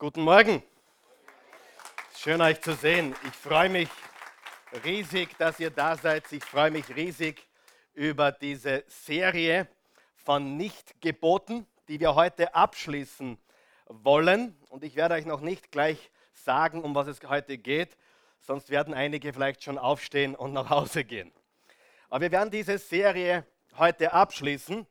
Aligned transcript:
Guten 0.00 0.22
Morgen. 0.22 0.62
Schön 2.16 2.40
euch 2.40 2.58
zu 2.62 2.72
sehen. 2.72 3.14
Ich 3.28 3.34
freue 3.34 3.68
mich 3.68 3.90
riesig, 4.82 5.36
dass 5.36 5.60
ihr 5.60 5.68
da 5.68 5.94
seid. 5.94 6.32
Ich 6.32 6.42
freue 6.42 6.70
mich 6.70 6.96
riesig 6.96 7.46
über 7.92 8.32
diese 8.32 8.82
Serie 8.86 9.68
von 10.14 10.56
Nicht-Geboten, 10.56 11.66
die 11.88 12.00
wir 12.00 12.14
heute 12.14 12.54
abschließen 12.54 13.36
wollen. 13.88 14.56
Und 14.70 14.84
ich 14.84 14.96
werde 14.96 15.16
euch 15.16 15.26
noch 15.26 15.42
nicht 15.42 15.70
gleich 15.70 16.10
sagen, 16.32 16.82
um 16.82 16.94
was 16.94 17.06
es 17.06 17.20
heute 17.24 17.58
geht, 17.58 17.98
sonst 18.40 18.70
werden 18.70 18.94
einige 18.94 19.34
vielleicht 19.34 19.62
schon 19.62 19.76
aufstehen 19.76 20.34
und 20.34 20.54
nach 20.54 20.70
Hause 20.70 21.04
gehen. 21.04 21.30
Aber 22.08 22.22
wir 22.22 22.32
werden 22.32 22.50
diese 22.50 22.78
Serie 22.78 23.44
heute 23.76 24.14
abschließen. 24.14 24.86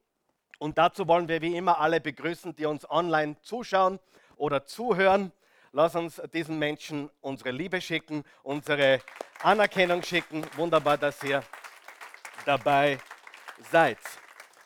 Und 0.59 0.77
dazu 0.77 1.07
wollen 1.07 1.27
wir 1.27 1.41
wie 1.41 1.57
immer 1.57 1.79
alle 1.79 1.99
begrüßen, 1.99 2.55
die 2.55 2.67
uns 2.67 2.87
online 2.87 3.41
zuschauen 3.41 3.99
oder 4.39 4.65
zuhören. 4.65 5.31
Lass 5.71 5.95
uns 5.95 6.19
diesen 6.33 6.57
Menschen 6.57 7.11
unsere 7.21 7.51
Liebe 7.51 7.79
schicken, 7.79 8.23
unsere 8.41 9.01
Anerkennung 9.43 10.01
schicken. 10.01 10.43
Wunderbar, 10.55 10.97
dass 10.97 11.21
ihr 11.23 11.43
dabei 12.45 12.97
seid. 13.69 13.99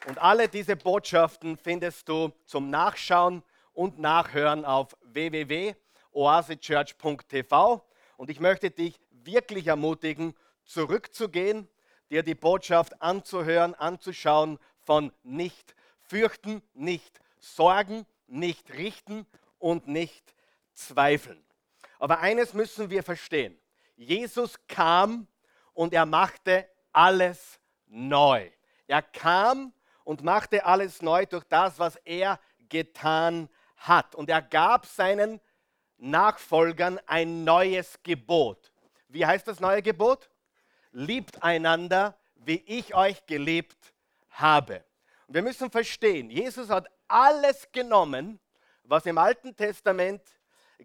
Und 0.08 0.18
alle 0.20 0.48
diese 0.48 0.78
Botschaften 0.78 1.58
findest 1.58 2.08
du 2.08 2.32
zum 2.46 2.70
Nachschauen 2.70 3.44
und 3.74 4.00
Nachhören 4.00 4.64
auf 4.64 4.96
www.oasechurch.tv. 5.02 7.86
Und 8.16 8.30
ich 8.30 8.40
möchte 8.40 8.72
dich 8.72 8.98
wirklich 9.12 9.68
ermutigen, 9.68 10.34
zurückzugehen, 10.64 11.68
dir 12.10 12.24
die 12.24 12.36
Botschaft 12.36 13.02
anzuhören, 13.02 13.76
anzuschauen 13.76 14.58
von 14.86 15.12
nicht 15.24 15.76
fürchten, 16.02 16.62
nicht 16.74 17.20
sorgen, 17.40 18.06
nicht 18.28 18.74
richten 18.74 19.26
und 19.64 19.88
nicht 19.88 20.36
zweifeln. 20.74 21.42
Aber 21.98 22.20
eines 22.20 22.54
müssen 22.54 22.90
wir 22.90 23.02
verstehen. 23.02 23.58
Jesus 23.96 24.60
kam 24.68 25.26
und 25.72 25.94
er 25.94 26.06
machte 26.06 26.68
alles 26.92 27.62
neu. 27.88 28.50
Er 28.88 29.02
kam 29.02 29.72
und 30.04 30.22
machte 30.22 30.66
alles 30.66 31.02
neu 31.02 31.26
durch 31.26 31.46
das, 31.46 31.80
was 31.80 31.96
er 32.04 32.42
getan 32.68 33.48
hat. 33.78 34.16
Und 34.16 34.30
er 34.30 34.42
gab 34.42 34.86
seinen 34.86 35.40
Nachfolgern 35.98 37.00
ein 37.06 37.46
neues 37.46 37.98
Gebot. 38.04 38.74
Wie 39.08 39.26
heißt 39.26 39.48
das 39.48 39.62
neue 39.62 39.82
Gebot? 39.82 40.30
Liebt 40.92 41.42
einander, 41.42 42.18
wie 42.36 42.62
ich 42.66 42.96
euch 42.96 43.26
geliebt 43.28 43.94
habe. 44.30 44.84
Und 45.28 45.36
wir 45.36 45.42
müssen 45.42 45.72
verstehen, 45.72 46.30
Jesus 46.30 46.70
hat 46.70 46.90
alles 47.08 47.72
genommen, 47.72 48.42
was 48.84 49.06
im 49.06 49.18
Alten 49.18 49.56
Testament 49.56 50.22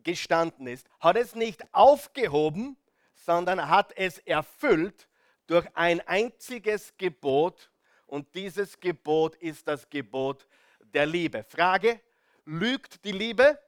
gestanden 0.02 0.66
ist, 0.66 0.88
hat 1.00 1.16
es 1.16 1.34
nicht 1.34 1.62
aufgehoben, 1.72 2.76
sondern 3.14 3.68
hat 3.68 3.92
es 3.96 4.18
erfüllt 4.18 5.08
durch 5.46 5.66
ein 5.74 6.00
einziges 6.06 6.96
Gebot. 6.96 7.70
Und 8.06 8.34
dieses 8.34 8.78
Gebot 8.80 9.36
ist 9.36 9.66
das 9.68 9.88
Gebot 9.90 10.46
der 10.80 11.06
Liebe. 11.06 11.44
Frage, 11.44 12.00
lügt 12.44 13.04
die 13.04 13.12
Liebe? 13.12 13.58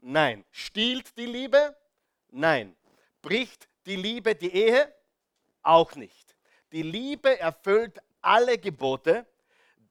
Nein. 0.00 0.44
Stiehlt 0.50 1.16
die 1.16 1.26
Liebe? 1.26 1.76
Nein. 2.30 2.76
Bricht 3.22 3.68
die 3.86 3.96
Liebe 3.96 4.34
die 4.34 4.52
Ehe? 4.52 4.92
Auch 5.62 5.94
nicht. 5.94 6.36
Die 6.72 6.82
Liebe 6.82 7.38
erfüllt 7.38 8.00
alle 8.20 8.58
Gebote, 8.58 9.26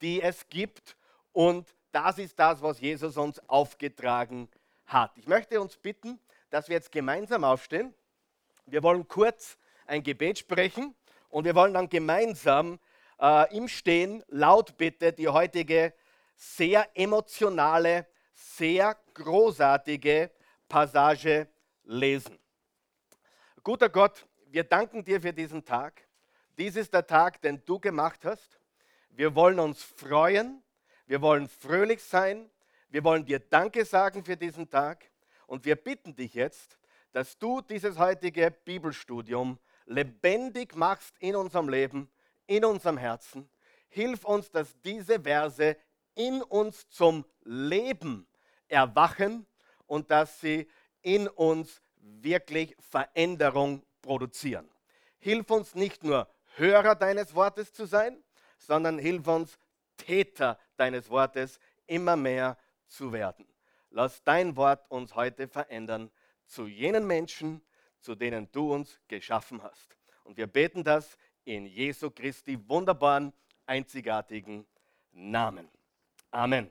die 0.01 0.21
es 0.21 0.47
gibt 0.49 0.95
und 1.31 1.67
das 1.91 2.17
ist 2.17 2.37
das, 2.39 2.61
was 2.61 2.79
Jesus 2.79 3.17
uns 3.17 3.39
aufgetragen 3.49 4.49
hat. 4.85 5.11
Ich 5.17 5.27
möchte 5.27 5.59
uns 5.61 5.77
bitten, 5.77 6.19
dass 6.49 6.67
wir 6.67 6.75
jetzt 6.75 6.91
gemeinsam 6.91 7.43
aufstehen. 7.43 7.93
Wir 8.65 8.83
wollen 8.83 9.07
kurz 9.07 9.57
ein 9.85 10.03
Gebet 10.03 10.39
sprechen 10.39 10.95
und 11.29 11.45
wir 11.45 11.55
wollen 11.55 11.73
dann 11.73 11.89
gemeinsam 11.89 12.79
äh, 13.19 13.55
im 13.55 13.67
Stehen 13.67 14.23
laut 14.27 14.77
bitte 14.77 15.13
die 15.13 15.27
heutige 15.27 15.93
sehr 16.35 16.89
emotionale, 16.95 18.07
sehr 18.33 18.97
großartige 19.13 20.31
Passage 20.67 21.47
lesen. 21.83 22.37
Guter 23.63 23.89
Gott, 23.89 24.25
wir 24.47 24.63
danken 24.63 25.03
dir 25.03 25.21
für 25.21 25.33
diesen 25.33 25.63
Tag. 25.63 26.01
Dies 26.57 26.75
ist 26.75 26.93
der 26.93 27.05
Tag, 27.05 27.41
den 27.41 27.63
du 27.65 27.79
gemacht 27.79 28.25
hast. 28.25 28.59
Wir 29.09 29.35
wollen 29.35 29.59
uns 29.59 29.83
freuen 29.83 30.63
wir 31.11 31.21
wollen 31.21 31.49
fröhlich 31.49 32.01
sein. 32.01 32.49
Wir 32.87 33.03
wollen 33.03 33.25
dir 33.25 33.39
Danke 33.39 33.83
sagen 33.83 34.23
für 34.23 34.37
diesen 34.37 34.69
Tag. 34.69 35.11
Und 35.45 35.65
wir 35.65 35.75
bitten 35.75 36.15
dich 36.15 36.35
jetzt, 36.35 36.77
dass 37.11 37.37
du 37.37 37.59
dieses 37.59 37.99
heutige 37.99 38.49
Bibelstudium 38.49 39.59
lebendig 39.87 40.73
machst 40.73 41.13
in 41.19 41.35
unserem 41.35 41.67
Leben, 41.67 42.09
in 42.47 42.63
unserem 42.63 42.95
Herzen. 42.95 43.49
Hilf 43.89 44.23
uns, 44.23 44.51
dass 44.51 44.73
diese 44.85 45.19
Verse 45.19 45.75
in 46.15 46.41
uns 46.43 46.87
zum 46.87 47.25
Leben 47.43 48.25
erwachen 48.69 49.45
und 49.87 50.11
dass 50.11 50.39
sie 50.39 50.69
in 51.01 51.27
uns 51.27 51.81
wirklich 51.97 52.73
Veränderung 52.79 53.83
produzieren. 54.01 54.69
Hilf 55.19 55.51
uns 55.51 55.75
nicht 55.75 56.05
nur 56.05 56.29
Hörer 56.55 56.95
deines 56.95 57.35
Wortes 57.35 57.73
zu 57.73 57.85
sein, 57.85 58.23
sondern 58.59 58.97
hilf 58.97 59.27
uns 59.27 59.59
Täter 60.05 60.59
deines 60.77 61.09
Wortes 61.09 61.59
immer 61.87 62.15
mehr 62.15 62.57
zu 62.87 63.11
werden. 63.11 63.45
Lass 63.89 64.23
dein 64.23 64.55
Wort 64.55 64.89
uns 64.89 65.15
heute 65.15 65.47
verändern 65.47 66.11
zu 66.45 66.67
jenen 66.67 67.05
Menschen, 67.05 67.61
zu 67.99 68.15
denen 68.15 68.51
du 68.51 68.73
uns 68.73 68.99
geschaffen 69.07 69.61
hast. 69.61 69.97
Und 70.23 70.37
wir 70.37 70.47
beten 70.47 70.83
das 70.83 71.17
in 71.43 71.65
Jesu 71.65 72.09
Christi 72.09 72.57
wunderbaren, 72.67 73.33
einzigartigen 73.65 74.65
Namen. 75.11 75.69
Amen. 76.31 76.69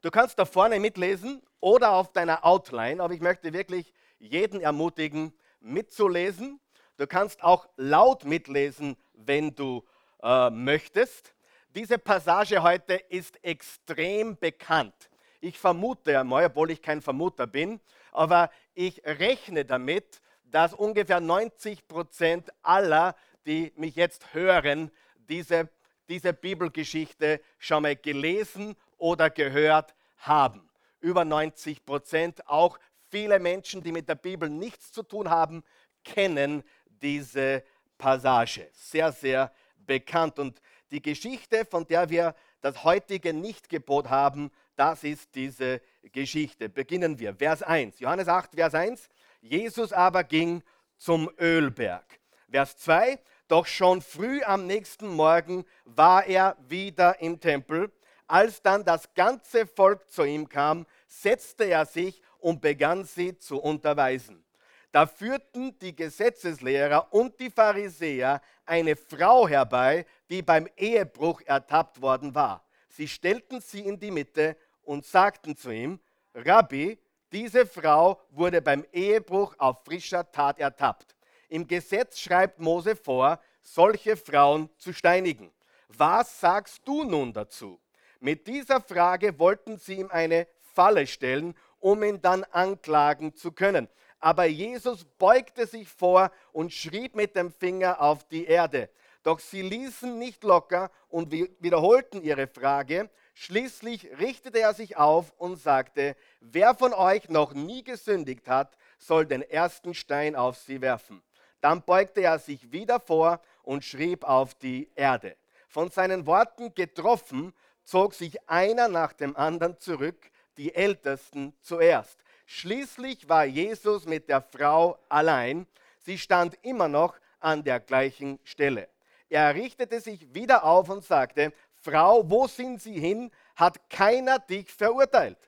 Du 0.00 0.10
kannst 0.10 0.38
da 0.38 0.44
vorne 0.44 0.78
mitlesen 0.78 1.42
oder 1.60 1.92
auf 1.92 2.12
deiner 2.12 2.44
Outline, 2.44 3.02
aber 3.02 3.14
ich 3.14 3.20
möchte 3.20 3.52
wirklich 3.52 3.92
jeden 4.18 4.60
ermutigen, 4.60 5.32
mitzulesen. 5.60 6.60
Du 6.96 7.06
kannst 7.06 7.42
auch 7.42 7.68
laut 7.76 8.24
mitlesen, 8.24 8.96
wenn 9.14 9.54
du 9.54 9.84
äh, 10.22 10.50
möchtest. 10.50 11.34
Diese 11.74 11.98
Passage 11.98 12.62
heute 12.62 12.94
ist 12.94 13.44
extrem 13.44 14.38
bekannt. 14.38 15.10
Ich 15.40 15.58
vermute 15.58 16.18
einmal, 16.18 16.46
obwohl 16.46 16.70
ich 16.70 16.80
kein 16.80 17.02
Vermuter 17.02 17.46
bin, 17.46 17.78
aber 18.10 18.50
ich 18.74 19.02
rechne 19.04 19.66
damit, 19.66 20.22
dass 20.44 20.72
ungefähr 20.72 21.20
90 21.20 21.86
Prozent 21.86 22.50
aller, 22.62 23.14
die 23.44 23.72
mich 23.76 23.96
jetzt 23.96 24.32
hören, 24.32 24.90
diese, 25.28 25.68
diese 26.08 26.32
Bibelgeschichte 26.32 27.42
schon 27.58 27.82
mal 27.82 27.96
gelesen 27.96 28.74
oder 28.96 29.28
gehört 29.28 29.94
haben. 30.16 30.70
Über 31.00 31.26
90 31.26 31.84
Prozent, 31.84 32.48
auch 32.48 32.78
viele 33.10 33.38
Menschen, 33.38 33.82
die 33.82 33.92
mit 33.92 34.08
der 34.08 34.14
Bibel 34.14 34.48
nichts 34.48 34.90
zu 34.90 35.02
tun 35.02 35.28
haben, 35.28 35.62
kennen 36.02 36.64
diese 36.88 37.62
Passage. 37.98 38.68
Sehr, 38.72 39.12
sehr 39.12 39.52
bekannt. 39.88 40.38
Und 40.38 40.60
die 40.90 41.02
Geschichte, 41.02 41.64
von 41.64 41.86
der 41.86 42.10
wir 42.10 42.34
das 42.60 42.84
heutige 42.84 43.32
Nichtgebot 43.32 44.08
haben, 44.08 44.50
das 44.76 45.04
ist 45.04 45.34
diese 45.34 45.80
Geschichte. 46.12 46.68
Beginnen 46.68 47.18
wir. 47.18 47.34
Vers 47.34 47.62
1. 47.62 47.98
Johannes 48.00 48.28
8, 48.28 48.54
Vers 48.54 48.74
1. 48.74 49.08
Jesus 49.40 49.92
aber 49.92 50.24
ging 50.24 50.62
zum 50.96 51.30
Ölberg. 51.38 52.04
Vers 52.50 52.76
2. 52.78 53.18
Doch 53.48 53.66
schon 53.66 54.02
früh 54.02 54.42
am 54.42 54.66
nächsten 54.66 55.08
Morgen 55.08 55.64
war 55.84 56.26
er 56.26 56.56
wieder 56.68 57.20
im 57.20 57.40
Tempel. 57.40 57.90
Als 58.26 58.60
dann 58.60 58.84
das 58.84 59.14
ganze 59.14 59.66
Volk 59.66 60.10
zu 60.10 60.22
ihm 60.22 60.48
kam, 60.48 60.86
setzte 61.06 61.64
er 61.64 61.86
sich 61.86 62.20
und 62.38 62.60
begann 62.60 63.04
sie 63.04 63.38
zu 63.38 63.58
unterweisen. 63.58 64.44
Da 64.92 65.06
führten 65.06 65.78
die 65.80 65.94
Gesetzeslehrer 65.94 67.12
und 67.12 67.38
die 67.40 67.50
Pharisäer 67.50 68.40
eine 68.64 68.96
Frau 68.96 69.48
herbei, 69.48 70.06
die 70.30 70.42
beim 70.42 70.68
Ehebruch 70.76 71.42
ertappt 71.44 72.00
worden 72.02 72.34
war. 72.34 72.64
Sie 72.88 73.08
stellten 73.08 73.60
sie 73.60 73.80
in 73.80 73.98
die 73.98 74.10
Mitte 74.10 74.56
und 74.82 75.04
sagten 75.04 75.56
zu 75.56 75.70
ihm, 75.70 76.00
Rabbi, 76.34 76.98
diese 77.32 77.66
Frau 77.66 78.20
wurde 78.30 78.62
beim 78.62 78.84
Ehebruch 78.92 79.54
auf 79.58 79.84
frischer 79.84 80.30
Tat 80.30 80.58
ertappt. 80.58 81.14
Im 81.48 81.66
Gesetz 81.66 82.18
schreibt 82.18 82.58
Mose 82.58 82.96
vor, 82.96 83.40
solche 83.62 84.16
Frauen 84.16 84.70
zu 84.78 84.92
steinigen. 84.92 85.50
Was 85.88 86.40
sagst 86.40 86.82
du 86.86 87.04
nun 87.04 87.32
dazu? 87.32 87.80
Mit 88.20 88.46
dieser 88.46 88.80
Frage 88.80 89.38
wollten 89.38 89.78
sie 89.78 89.94
ihm 89.94 90.10
eine 90.10 90.46
Falle 90.74 91.06
stellen, 91.06 91.54
um 91.80 92.02
ihn 92.02 92.20
dann 92.20 92.44
anklagen 92.44 93.34
zu 93.34 93.52
können. 93.52 93.88
Aber 94.20 94.46
Jesus 94.46 95.04
beugte 95.04 95.66
sich 95.66 95.88
vor 95.88 96.30
und 96.52 96.72
schrieb 96.72 97.14
mit 97.14 97.36
dem 97.36 97.52
Finger 97.52 98.00
auf 98.00 98.24
die 98.24 98.46
Erde. 98.46 98.90
Doch 99.22 99.40
sie 99.40 99.62
ließen 99.62 100.18
nicht 100.18 100.44
locker 100.44 100.90
und 101.08 101.32
wiederholten 101.32 102.22
ihre 102.22 102.46
Frage. 102.46 103.10
Schließlich 103.34 104.08
richtete 104.18 104.60
er 104.60 104.74
sich 104.74 104.96
auf 104.96 105.32
und 105.38 105.56
sagte, 105.56 106.16
wer 106.40 106.74
von 106.74 106.92
euch 106.92 107.28
noch 107.28 107.52
nie 107.52 107.84
gesündigt 107.84 108.48
hat, 108.48 108.76
soll 108.98 109.26
den 109.26 109.42
ersten 109.42 109.94
Stein 109.94 110.36
auf 110.36 110.56
sie 110.56 110.80
werfen. 110.80 111.22
Dann 111.60 111.82
beugte 111.82 112.20
er 112.22 112.38
sich 112.38 112.72
wieder 112.72 113.00
vor 113.00 113.40
und 113.62 113.84
schrieb 113.84 114.24
auf 114.24 114.54
die 114.54 114.90
Erde. 114.94 115.36
Von 115.68 115.90
seinen 115.90 116.26
Worten 116.26 116.74
getroffen, 116.74 117.52
zog 117.84 118.14
sich 118.14 118.48
einer 118.48 118.88
nach 118.88 119.12
dem 119.12 119.36
anderen 119.36 119.78
zurück, 119.78 120.30
die 120.56 120.74
Ältesten 120.74 121.54
zuerst. 121.60 122.18
Schließlich 122.46 123.28
war 123.28 123.44
Jesus 123.44 124.06
mit 124.06 124.28
der 124.28 124.42
Frau 124.42 124.98
allein. 125.08 125.66
Sie 125.98 126.18
stand 126.18 126.58
immer 126.62 126.88
noch 126.88 127.18
an 127.40 127.62
der 127.64 127.80
gleichen 127.80 128.38
Stelle. 128.44 128.88
Er 129.28 129.54
richtete 129.54 130.00
sich 130.00 130.34
wieder 130.34 130.64
auf 130.64 130.88
und 130.88 131.04
sagte, 131.04 131.52
Frau, 131.74 132.28
wo 132.28 132.46
sind 132.46 132.80
Sie 132.80 132.98
hin? 132.98 133.30
Hat 133.54 133.90
keiner 133.90 134.38
dich 134.38 134.72
verurteilt? 134.72 135.38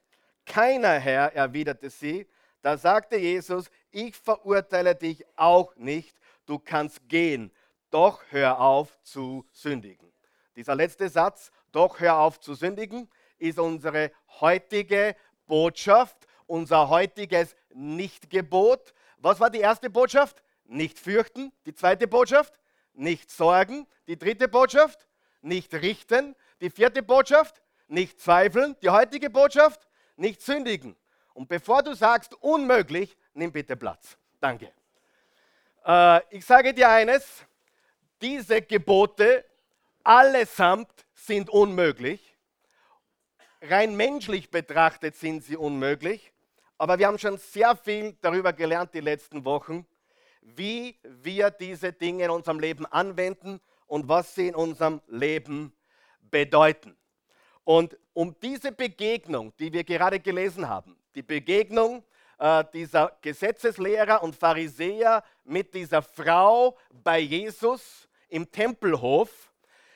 Keiner, 0.44 0.98
Herr, 0.98 1.34
erwiderte 1.34 1.90
sie. 1.90 2.26
Da 2.62 2.76
sagte 2.76 3.16
Jesus, 3.16 3.70
ich 3.90 4.16
verurteile 4.16 4.94
dich 4.94 5.24
auch 5.36 5.74
nicht, 5.76 6.16
du 6.46 6.58
kannst 6.58 7.08
gehen, 7.08 7.50
doch 7.90 8.22
hör 8.30 8.60
auf 8.60 9.00
zu 9.02 9.46
sündigen. 9.52 10.12
Dieser 10.56 10.74
letzte 10.74 11.08
Satz, 11.08 11.50
doch 11.72 12.00
hör 12.00 12.18
auf 12.18 12.40
zu 12.40 12.54
sündigen, 12.54 13.08
ist 13.38 13.58
unsere 13.58 14.12
heutige 14.40 15.16
Botschaft, 15.46 16.26
unser 16.46 16.88
heutiges 16.88 17.56
Nichtgebot. 17.72 18.92
Was 19.18 19.40
war 19.40 19.50
die 19.50 19.60
erste 19.60 19.88
Botschaft? 19.88 20.42
Nicht 20.64 20.98
fürchten. 20.98 21.52
Die 21.64 21.74
zweite 21.74 22.06
Botschaft? 22.06 22.59
Nicht 22.94 23.30
sorgen. 23.30 23.86
Die 24.06 24.18
dritte 24.18 24.48
Botschaft? 24.48 25.06
Nicht 25.42 25.72
richten. 25.74 26.34
Die 26.60 26.70
vierte 26.70 27.02
Botschaft? 27.02 27.62
Nicht 27.88 28.20
zweifeln. 28.20 28.76
Die 28.82 28.90
heutige 28.90 29.30
Botschaft? 29.30 29.86
Nicht 30.16 30.42
sündigen. 30.42 30.96
Und 31.34 31.48
bevor 31.48 31.82
du 31.82 31.94
sagst 31.94 32.34
unmöglich, 32.42 33.16
nimm 33.34 33.52
bitte 33.52 33.76
Platz. 33.76 34.18
Danke. 34.40 34.72
Äh, 35.86 36.20
ich 36.30 36.44
sage 36.44 36.74
dir 36.74 36.88
eines, 36.88 37.46
diese 38.20 38.60
Gebote 38.60 39.44
allesamt 40.04 40.90
sind 41.14 41.48
unmöglich. 41.50 42.36
Rein 43.62 43.96
menschlich 43.96 44.50
betrachtet 44.50 45.16
sind 45.16 45.44
sie 45.44 45.56
unmöglich. 45.56 46.32
Aber 46.78 46.98
wir 46.98 47.06
haben 47.06 47.18
schon 47.18 47.36
sehr 47.36 47.76
viel 47.76 48.16
darüber 48.22 48.52
gelernt 48.52 48.94
die 48.94 49.00
letzten 49.00 49.44
Wochen, 49.44 49.86
wie 50.42 50.98
wir 51.02 51.50
diese 51.50 51.92
Dinge 51.92 52.24
in 52.24 52.30
unserem 52.30 52.60
Leben 52.60 52.86
anwenden 52.86 53.60
und 53.86 54.08
was 54.08 54.34
sie 54.34 54.48
in 54.48 54.54
unserem 54.54 55.00
Leben 55.08 55.72
bedeuten. 56.30 56.96
Und 57.64 57.96
um 58.12 58.34
diese 58.40 58.72
Begegnung, 58.72 59.52
die 59.58 59.72
wir 59.72 59.84
gerade 59.84 60.20
gelesen 60.20 60.68
haben, 60.68 60.96
die 61.14 61.22
Begegnung 61.22 62.04
äh, 62.38 62.64
dieser 62.72 63.16
Gesetzeslehrer 63.20 64.22
und 64.22 64.34
Pharisäer 64.34 65.22
mit 65.44 65.74
dieser 65.74 66.02
Frau 66.02 66.76
bei 66.90 67.18
Jesus 67.18 68.08
im 68.28 68.50
Tempelhof, 68.50 69.52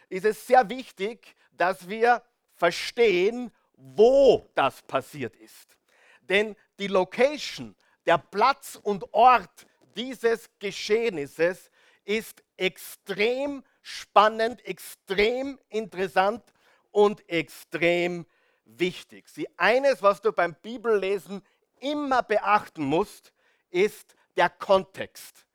ist 0.08 0.24
es 0.24 0.46
sehr 0.46 0.68
wichtig, 0.68 1.34
dass 1.52 1.88
wir 1.88 2.22
verstehen, 2.54 3.50
wo 3.76 4.48
das 4.54 4.82
passiert 4.82 5.34
ist. 5.36 5.76
Denn 6.22 6.54
die 6.78 6.86
Location, 6.86 7.74
der 8.06 8.18
Platz 8.18 8.78
und 8.82 9.12
Ort 9.12 9.66
dieses 9.96 10.48
Geschehnisses 10.58 11.70
ist 12.04 12.42
extrem 12.56 13.62
spannend, 13.82 14.64
extrem 14.66 15.58
interessant 15.68 16.42
und 16.90 17.28
extrem 17.28 18.26
wichtig. 18.64 19.28
Sie, 19.28 19.48
eines, 19.58 20.02
was 20.02 20.20
du 20.20 20.32
beim 20.32 20.54
Bibellesen 20.54 21.42
immer 21.80 22.22
beachten 22.22 22.84
musst, 22.84 23.32
ist 23.70 24.14
der 24.36 24.48
Kontext. 24.48 25.46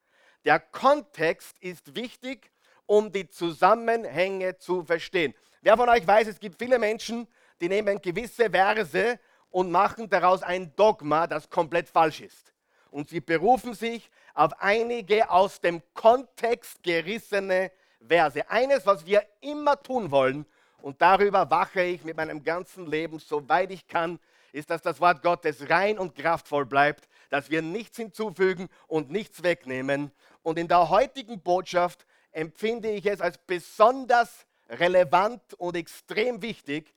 Der 0.45 0.59
Kontext 0.59 1.57
ist 1.59 1.95
wichtig, 1.95 2.51
um 2.85 3.11
die 3.11 3.29
Zusammenhänge 3.29 4.57
zu 4.57 4.83
verstehen. 4.83 5.33
Wer 5.61 5.77
von 5.77 5.89
euch 5.89 6.05
weiß, 6.05 6.27
es 6.27 6.39
gibt 6.39 6.57
viele 6.57 6.79
Menschen, 6.79 7.27
die 7.61 7.69
nehmen 7.69 8.01
gewisse 8.01 8.49
Verse 8.49 9.19
und 9.49 9.71
machen 9.71 10.09
daraus 10.09 10.43
ein 10.43 10.75
Dogma, 10.75 11.27
das 11.27 11.49
komplett 11.49 11.89
falsch 11.89 12.21
ist. 12.21 12.53
Und 12.91 13.09
sie 13.09 13.19
berufen 13.19 13.73
sich 13.73 14.09
auf 14.39 14.53
einige 14.61 15.29
aus 15.29 15.59
dem 15.59 15.81
Kontext 15.93 16.81
gerissene 16.81 17.73
Verse. 17.99 18.49
Eines, 18.49 18.85
was 18.85 19.05
wir 19.05 19.21
immer 19.41 19.83
tun 19.83 20.11
wollen, 20.11 20.45
und 20.81 21.01
darüber 21.01 21.51
wache 21.51 21.81
ich 21.81 22.05
mit 22.05 22.15
meinem 22.15 22.41
ganzen 22.41 22.87
Leben, 22.87 23.19
soweit 23.19 23.69
ich 23.69 23.85
kann, 23.85 24.17
ist, 24.53 24.69
dass 24.69 24.81
das 24.81 25.01
Wort 25.01 25.23
Gottes 25.23 25.69
rein 25.69 25.99
und 25.99 26.15
kraftvoll 26.15 26.65
bleibt, 26.65 27.09
dass 27.29 27.49
wir 27.49 27.61
nichts 27.61 27.97
hinzufügen 27.97 28.69
und 28.87 29.11
nichts 29.11 29.43
wegnehmen. 29.43 30.09
Und 30.41 30.57
in 30.57 30.69
der 30.69 30.89
heutigen 30.89 31.41
Botschaft 31.41 32.05
empfinde 32.31 32.91
ich 32.91 33.07
es 33.07 33.19
als 33.19 33.37
besonders 33.39 34.45
relevant 34.69 35.53
und 35.55 35.75
extrem 35.75 36.41
wichtig, 36.41 36.93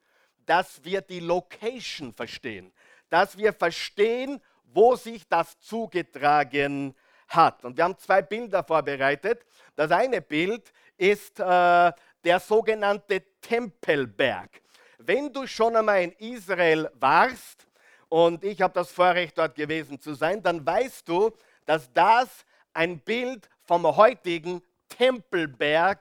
dass 0.47 0.85
wir 0.85 1.01
die 1.01 1.19
Location 1.19 2.15
verstehen, 2.15 2.73
dass 3.09 3.37
wir 3.37 3.53
verstehen, 3.53 4.41
wo 4.73 4.95
sich 4.95 5.27
das 5.27 5.59
zugetragen 5.59 6.95
hat. 7.35 7.65
Und 7.65 7.77
wir 7.77 7.85
haben 7.85 7.99
zwei 7.99 8.23
Bilder 8.23 8.65
vorbereitet. 8.65 9.45
Das 9.77 9.91
eine 9.91 10.21
Bild 10.21 10.73
ist 10.97 11.41
äh, 11.41 11.93
der 12.25 12.41
sogenannte 12.41 13.23
Tempelberg. 13.41 14.63
Wenn 14.99 15.33
du 15.33 15.47
schon 15.47 15.77
einmal 15.77 16.03
in 16.03 16.13
Israel 16.13 16.91
warst, 16.95 17.67
und 18.09 18.45
ich 18.45 18.61
habe 18.61 18.75
das 18.75 18.93
Vorrecht 18.93 19.39
dort 19.39 19.55
gewesen 19.55 19.99
zu 19.99 20.13
sein, 20.13 20.43
dann 20.43 20.67
weißt 20.67 21.09
du, 21.09 21.31
dass 21.65 21.91
das 21.95 22.29
ein 22.75 23.01
Bild 23.01 23.49
vom 23.63 23.85
heutigen 23.97 24.63
Tempelberg 24.87 26.01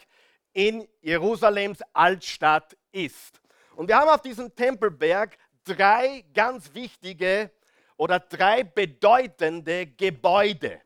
in 0.52 0.86
Jerusalems 1.00 1.80
Altstadt 1.94 2.76
ist. 2.92 3.40
Und 3.78 3.88
wir 3.88 3.96
haben 3.96 4.10
auf 4.10 4.22
diesem 4.22 4.54
Tempelberg 4.54 5.38
drei 5.64 6.26
ganz 6.34 6.74
wichtige 6.74 7.50
oder 7.96 8.20
drei 8.20 8.64
bedeutende 8.64 9.88
Gebäude. 9.88 10.82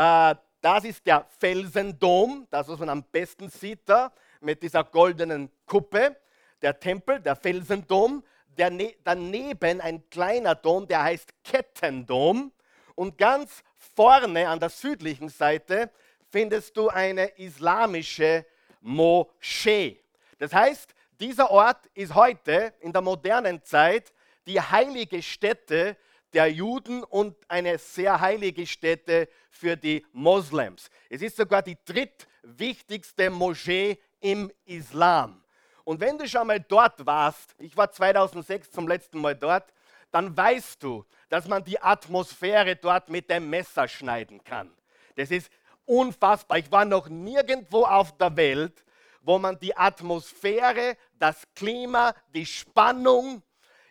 Äh, 0.00 0.34
das 0.62 0.84
ist 0.84 1.06
der 1.06 1.26
Felsendom, 1.38 2.46
das 2.50 2.68
was 2.68 2.78
man 2.78 2.88
am 2.88 3.02
besten 3.02 3.50
sieht 3.50 3.80
da 3.86 4.12
mit 4.40 4.62
dieser 4.62 4.84
goldenen 4.84 5.50
Kuppe, 5.66 6.16
der 6.62 6.78
Tempel, 6.78 7.20
der 7.20 7.36
Felsendom. 7.36 8.24
Der, 8.56 8.70
daneben 9.04 9.80
ein 9.80 10.08
kleiner 10.10 10.54
Dom, 10.54 10.86
der 10.86 11.02
heißt 11.02 11.32
Kettendom. 11.44 12.52
Und 12.94 13.16
ganz 13.16 13.62
vorne 13.76 14.48
an 14.48 14.58
der 14.58 14.70
südlichen 14.70 15.28
Seite 15.28 15.90
findest 16.30 16.76
du 16.76 16.88
eine 16.88 17.26
islamische 17.38 18.46
Moschee. 18.80 20.02
Das 20.38 20.52
heißt, 20.52 20.94
dieser 21.20 21.50
Ort 21.50 21.86
ist 21.94 22.14
heute 22.14 22.72
in 22.80 22.92
der 22.92 23.02
modernen 23.02 23.62
Zeit 23.62 24.12
die 24.46 24.60
heilige 24.60 25.22
Stätte 25.22 25.96
der 26.32 26.50
Juden 26.50 27.02
und 27.04 27.36
eine 27.48 27.78
sehr 27.78 28.20
heilige 28.20 28.66
Stätte 28.66 29.28
für 29.50 29.76
die 29.76 30.04
Moslems. 30.12 30.90
Es 31.08 31.22
ist 31.22 31.36
sogar 31.36 31.62
die 31.62 31.76
drittwichtigste 31.84 33.30
Moschee 33.30 33.98
im 34.20 34.50
Islam. 34.64 35.42
Und 35.84 36.00
wenn 36.00 36.18
du 36.18 36.28
schon 36.28 36.46
mal 36.46 36.60
dort 36.60 37.04
warst, 37.04 37.54
ich 37.58 37.76
war 37.76 37.90
2006 37.90 38.70
zum 38.70 38.86
letzten 38.86 39.20
Mal 39.20 39.34
dort, 39.34 39.72
dann 40.10 40.36
weißt 40.36 40.82
du, 40.82 41.04
dass 41.28 41.46
man 41.46 41.64
die 41.64 41.80
Atmosphäre 41.80 42.76
dort 42.76 43.08
mit 43.08 43.30
dem 43.30 43.48
Messer 43.48 43.88
schneiden 43.88 44.42
kann. 44.44 44.70
Das 45.16 45.30
ist 45.30 45.50
unfassbar. 45.84 46.58
Ich 46.58 46.70
war 46.70 46.84
noch 46.84 47.08
nirgendwo 47.08 47.84
auf 47.84 48.16
der 48.16 48.36
Welt, 48.36 48.84
wo 49.22 49.38
man 49.38 49.58
die 49.58 49.76
Atmosphäre, 49.76 50.96
das 51.18 51.46
Klima, 51.54 52.14
die 52.34 52.46
Spannung 52.46 53.42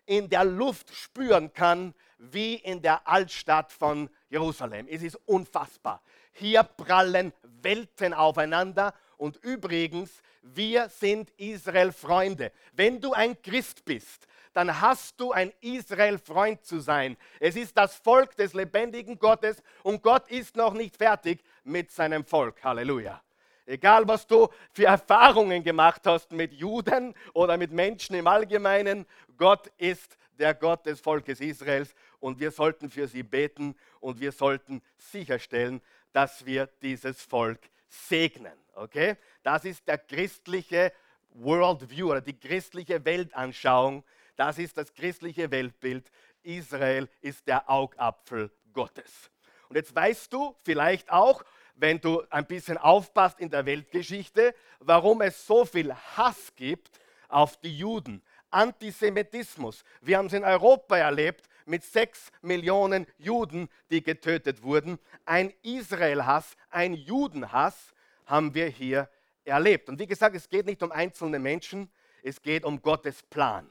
in 0.06 0.30
der 0.30 0.44
Luft 0.44 0.94
spüren 0.94 1.54
kann, 1.54 1.94
wie 2.20 2.56
in 2.56 2.82
der 2.82 3.08
Altstadt 3.08 3.72
von 3.72 4.10
Jerusalem. 4.30 4.88
Es 4.90 5.02
ist 5.02 5.16
unfassbar. 5.26 6.02
Hier 6.34 6.64
prallen 6.64 7.34
Welten 7.62 8.14
aufeinander 8.14 8.94
und 9.18 9.38
übrigens, 9.44 10.22
wir 10.42 10.90
sind 10.90 11.32
Israel-Freunde. 11.38 12.52
Wenn 12.74 13.02
du 13.02 13.14
ein 13.14 13.42
Christ 13.42 13.84
bist, 13.84 14.28
dann 14.54 14.82
hast 14.82 15.20
du 15.20 15.32
ein 15.32 15.52
Israel-Freund 15.62 16.64
zu 16.66 16.80
sein. 16.80 17.18
Es 17.40 17.56
ist 17.56 17.78
das 17.78 17.96
Volk 17.96 18.36
des 18.36 18.54
lebendigen 18.54 19.20
Gottes 19.20 19.62
und 19.84 20.02
Gott 20.02 20.30
ist 20.30 20.56
noch 20.56 20.74
nicht 20.74 20.98
fertig 20.98 21.42
mit 21.64 21.92
seinem 21.92 22.26
Volk. 22.26 22.64
Halleluja. 22.64 23.22
Egal, 23.66 24.08
was 24.08 24.26
du 24.26 24.48
für 24.72 24.86
Erfahrungen 24.86 25.64
gemacht 25.64 26.02
hast 26.06 26.32
mit 26.32 26.54
Juden 26.54 27.14
oder 27.34 27.56
mit 27.56 27.72
Menschen 27.72 28.16
im 28.16 28.26
Allgemeinen, 28.26 29.06
Gott 29.38 29.68
ist 29.78 30.18
der 30.40 30.56
Gott 30.56 30.86
des 30.86 31.00
Volkes 31.00 31.40
Israels 31.40 31.94
und 32.20 32.40
wir 32.40 32.52
sollten 32.52 32.90
für 32.90 33.08
sie 33.08 33.24
beten 33.24 33.76
und 34.00 34.20
wir 34.20 34.32
sollten 34.32 34.82
sicherstellen, 34.98 35.82
dass 36.14 36.46
wir 36.46 36.68
dieses 36.82 37.22
Volk 37.22 37.70
segnen. 37.88 38.54
Okay? 38.76 39.18
Das 39.44 39.66
ist 39.66 39.88
der 39.88 39.98
christliche 39.98 40.92
Worldview 41.32 42.12
oder 42.12 42.22
die 42.22 42.38
christliche 42.38 43.04
Weltanschauung, 43.04 44.04
das 44.36 44.58
ist 44.58 44.78
das 44.78 44.94
christliche 44.94 45.52
Weltbild. 45.52 46.10
Israel 46.44 47.10
ist 47.20 47.46
der 47.46 47.70
Augapfel 47.70 48.50
Gottes. 48.72 49.30
Und 49.68 49.76
jetzt 49.76 49.94
weißt 49.94 50.32
du 50.32 50.56
vielleicht 50.64 51.12
auch, 51.12 51.44
wenn 51.76 52.00
du 52.00 52.24
ein 52.30 52.46
bisschen 52.46 52.78
aufpasst 52.78 53.40
in 53.40 53.50
der 53.50 53.66
Weltgeschichte, 53.66 54.56
warum 54.80 55.22
es 55.22 55.46
so 55.46 55.66
viel 55.66 55.94
Hass 55.94 56.54
gibt 56.56 57.00
auf 57.28 57.58
die 57.58 57.78
Juden. 57.78 58.24
Antisemitismus. 58.50 59.84
Wir 60.02 60.18
haben 60.18 60.28
es 60.28 60.34
in 60.34 60.44
Europa 60.44 60.98
erlebt 60.98 61.48
mit 61.70 61.84
sechs 61.84 62.32
Millionen 62.42 63.06
Juden, 63.18 63.70
die 63.90 64.04
getötet 64.04 64.64
wurden. 64.64 65.00
Ein 65.26 65.54
Israel-Hass, 65.62 66.58
ein 66.70 66.94
Judenhass 66.94 67.94
haben 68.26 68.54
wir 68.54 68.68
hier 68.68 69.10
erlebt. 69.46 69.88
Und 69.88 70.00
wie 70.00 70.08
gesagt, 70.08 70.36
es 70.36 70.50
geht 70.50 70.66
nicht 70.66 70.84
um 70.84 70.92
einzelne 70.92 71.40
Menschen, 71.40 71.90
es 72.24 72.42
geht 72.42 72.66
um 72.66 72.82
Gottes 72.82 73.24
Plan. 73.24 73.70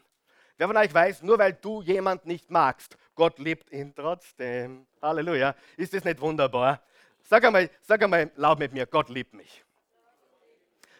Wer 0.56 0.66
von 0.66 0.76
euch 0.76 0.92
weiß, 0.92 1.22
nur 1.22 1.38
weil 1.38 1.52
du 1.52 1.82
jemand 1.82 2.26
nicht 2.26 2.50
magst, 2.50 2.96
Gott 3.14 3.38
liebt 3.38 3.70
ihn 3.72 3.94
trotzdem. 3.94 4.86
Halleluja. 5.00 5.54
Ist 5.76 5.94
das 5.94 6.04
nicht 6.04 6.20
wunderbar? 6.20 6.82
Sag 7.22 7.44
einmal, 7.44 7.70
sag 7.82 8.02
einmal 8.02 8.30
laut 8.36 8.58
mit 8.58 8.72
mir, 8.72 8.86
Gott 8.86 9.08
liebt 9.08 9.34
mich. 9.34 9.64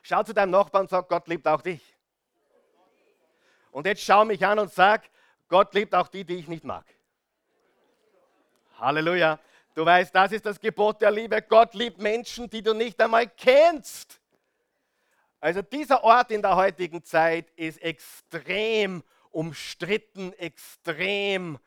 Schau 0.03 0.23
zu 0.23 0.33
deinem 0.33 0.51
Nachbarn 0.51 0.83
und 0.83 0.91
sag, 0.91 1.09
Gott 1.09 1.27
liebt 1.29 1.47
auch 1.47 1.63
dich. 1.63 1.83
Und 3.71 3.87
jetzt 3.87 4.03
schau 4.03 4.25
mich 4.25 4.45
an 4.45 4.59
und 4.59 4.73
sag, 4.73 5.09
Gott 5.49 5.75
liebt 5.75 5.95
auch 5.95 6.09
die, 6.09 6.25
die 6.25 6.37
ich 6.37 6.49
nicht 6.49 6.65
mag. 6.65 6.85
Halleluja. 8.79 9.39
Du 9.75 9.85
weißt, 9.85 10.15
das 10.15 10.33
ist 10.33 10.45
das 10.45 10.61
Gebot 10.61 11.01
der 11.01 11.11
Liebe. 11.11 11.41
Gott 11.43 11.75
liebt 11.75 11.99
Menschen, 11.99 12.51
die 12.51 12.63
du 12.63 12.75
nicht 12.75 13.01
einmal 13.01 13.29
kennst. 13.29 14.21
Also 15.41 15.63
dieser 15.63 16.03
Ort 16.03 16.31
in 16.31 16.43
der 16.43 16.57
heutigen 16.57 17.05
Zeit 17.05 17.51
ist 17.57 17.81
extrem 17.81 19.05
umstritten, 19.31 20.33
extrem 20.35 21.59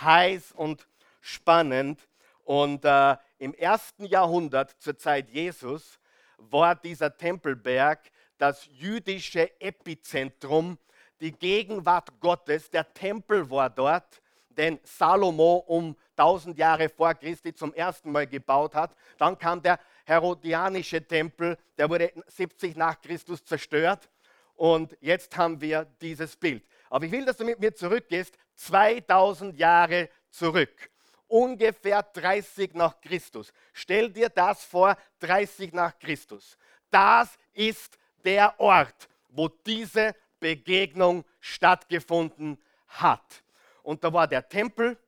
heiß 0.00 0.52
und 0.52 0.86
spannend. 1.20 2.08
Und 2.44 2.84
äh, 2.84 3.16
im 3.38 3.54
ersten 3.54 4.04
Jahrhundert 4.04 4.70
zur 4.80 4.96
Zeit 4.96 5.28
Jesus 5.30 5.98
war 6.36 6.76
dieser 6.76 7.16
Tempelberg 7.16 8.10
das 8.38 8.68
jüdische 8.72 9.60
Epizentrum, 9.60 10.78
die 11.20 11.32
Gegenwart 11.32 12.20
Gottes. 12.20 12.70
Der 12.70 12.92
Tempel 12.92 13.48
war 13.50 13.70
dort, 13.70 14.20
den 14.50 14.78
Salomo 14.82 15.64
um 15.66 15.96
1000 16.16 16.58
Jahre 16.58 16.88
vor 16.88 17.14
Christi 17.14 17.54
zum 17.54 17.72
ersten 17.74 18.10
Mal 18.10 18.26
gebaut 18.26 18.74
hat. 18.74 18.94
Dann 19.16 19.38
kam 19.38 19.62
der 19.62 19.78
Herodianische 20.04 21.06
Tempel, 21.06 21.56
der 21.76 21.88
wurde 21.88 22.12
70 22.26 22.76
nach 22.76 23.00
Christus 23.00 23.44
zerstört. 23.44 24.08
Und 24.56 24.96
jetzt 25.00 25.36
haben 25.36 25.60
wir 25.60 25.84
dieses 26.00 26.34
Bild. 26.34 26.64
Aber 26.90 27.04
ich 27.04 27.12
will, 27.12 27.24
dass 27.24 27.36
du 27.36 27.44
mit 27.44 27.60
mir 27.60 27.72
zurückgehst, 27.74 28.36
2000 28.56 29.56
Jahre 29.56 30.08
zurück. 30.30 30.90
Ungefähr 31.28 32.02
30 32.02 32.74
nach 32.74 33.00
Christus. 33.00 33.52
Stell 33.72 34.10
dir 34.10 34.28
das 34.28 34.64
vor, 34.64 34.96
30 35.20 35.72
nach 35.72 35.96
Christus. 35.98 36.56
Das 36.90 37.38
ist 37.52 37.98
der 38.24 38.58
Ort, 38.58 39.08
wo 39.28 39.48
diese 39.48 40.14
Begegnung 40.40 41.24
stattgefunden 41.40 42.58
hat. 42.88 43.42
Und 43.82 44.04
da 44.04 44.12
war 44.12 44.26
der 44.26 44.48
Tempel, 44.48 44.98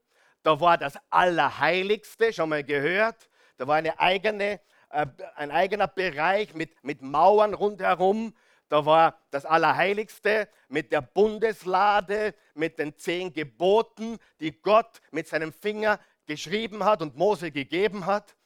da 0.42 0.60
war 0.60 0.78
das 0.78 0.94
Allerheiligste, 1.10 2.32
schon 2.32 2.48
mal 2.48 2.64
gehört. 2.64 3.28
Da 3.58 3.66
war 3.66 3.76
eine 3.76 3.98
eigene, 4.00 4.60
äh, 4.90 5.06
ein 5.36 5.50
eigener 5.50 5.86
Bereich 5.86 6.54
mit, 6.54 6.82
mit 6.82 7.02
Mauern 7.02 7.54
rundherum. 7.54 8.34
Da 8.68 8.86
war 8.86 9.18
das 9.30 9.44
Allerheiligste 9.44 10.48
mit 10.68 10.92
der 10.92 11.02
Bundeslade, 11.02 12.34
mit 12.54 12.78
den 12.78 12.96
zehn 12.96 13.32
Geboten, 13.32 14.18
die 14.38 14.52
Gott 14.52 15.00
mit 15.10 15.28
seinem 15.28 15.52
Finger 15.52 15.98
geschrieben 16.26 16.84
hat 16.84 17.02
und 17.02 17.16
Mose 17.16 17.50
gegeben 17.50 18.06
hat. 18.06 18.36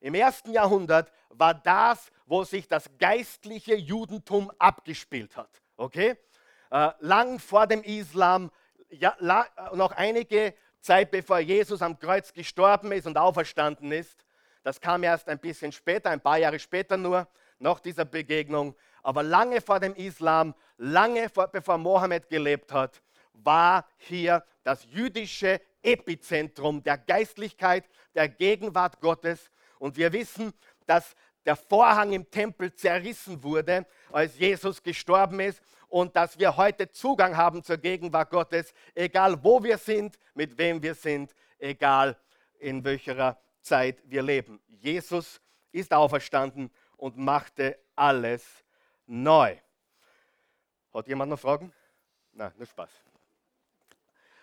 Im 0.00 0.14
ersten 0.14 0.52
Jahrhundert 0.52 1.12
war 1.28 1.54
das, 1.54 2.10
wo 2.26 2.44
sich 2.44 2.66
das 2.66 2.90
geistliche 2.98 3.74
Judentum 3.76 4.50
abgespielt 4.58 5.36
hat. 5.36 5.62
Okay? 5.76 6.16
Äh, 6.74 6.90
lang 6.98 7.38
vor 7.38 7.68
dem 7.68 7.84
Islam, 7.84 8.50
la, 9.20 9.46
noch 9.74 9.92
einige 9.92 10.54
Zeit 10.80 11.12
bevor 11.12 11.38
Jesus 11.38 11.80
am 11.82 11.96
Kreuz 12.00 12.32
gestorben 12.32 12.90
ist 12.90 13.06
und 13.06 13.16
auferstanden 13.16 13.92
ist. 13.92 14.24
Das 14.64 14.80
kam 14.80 15.04
erst 15.04 15.28
ein 15.28 15.38
bisschen 15.38 15.70
später, 15.70 16.10
ein 16.10 16.20
paar 16.20 16.36
Jahre 16.36 16.58
später 16.58 16.96
nur, 16.96 17.28
nach 17.60 17.78
dieser 17.78 18.04
Begegnung. 18.04 18.74
Aber 19.04 19.22
lange 19.22 19.60
vor 19.60 19.78
dem 19.78 19.94
Islam, 19.94 20.52
lange 20.76 21.28
vor, 21.28 21.46
bevor 21.46 21.78
Mohammed 21.78 22.28
gelebt 22.28 22.72
hat, 22.72 23.00
war 23.34 23.86
hier 23.96 24.44
das 24.64 24.84
jüdische 24.90 25.60
Epizentrum 25.80 26.82
der 26.82 26.98
Geistlichkeit, 26.98 27.88
der 28.16 28.28
Gegenwart 28.28 29.00
Gottes. 29.00 29.52
Und 29.78 29.96
wir 29.96 30.12
wissen, 30.12 30.52
dass 30.86 31.14
der 31.46 31.54
Vorhang 31.54 32.12
im 32.12 32.28
Tempel 32.28 32.74
zerrissen 32.74 33.44
wurde, 33.44 33.86
als 34.10 34.36
Jesus 34.36 34.82
gestorben 34.82 35.38
ist 35.38 35.62
und 35.94 36.16
dass 36.16 36.36
wir 36.40 36.56
heute 36.56 36.90
Zugang 36.90 37.36
haben 37.36 37.62
zur 37.62 37.76
Gegenwart 37.76 38.28
Gottes, 38.28 38.74
egal 38.96 39.44
wo 39.44 39.62
wir 39.62 39.78
sind, 39.78 40.18
mit 40.34 40.58
wem 40.58 40.82
wir 40.82 40.92
sind, 40.92 41.32
egal 41.56 42.16
in 42.58 42.82
welcher 42.82 43.38
Zeit 43.60 44.02
wir 44.04 44.20
leben. 44.20 44.60
Jesus 44.66 45.40
ist 45.70 45.92
auferstanden 45.92 46.72
und 46.96 47.16
machte 47.16 47.78
alles 47.94 48.44
neu. 49.06 49.56
Hat 50.92 51.06
jemand 51.06 51.30
noch 51.30 51.38
Fragen? 51.38 51.72
Nein, 52.32 52.50
nur 52.56 52.66
Spaß. 52.66 52.90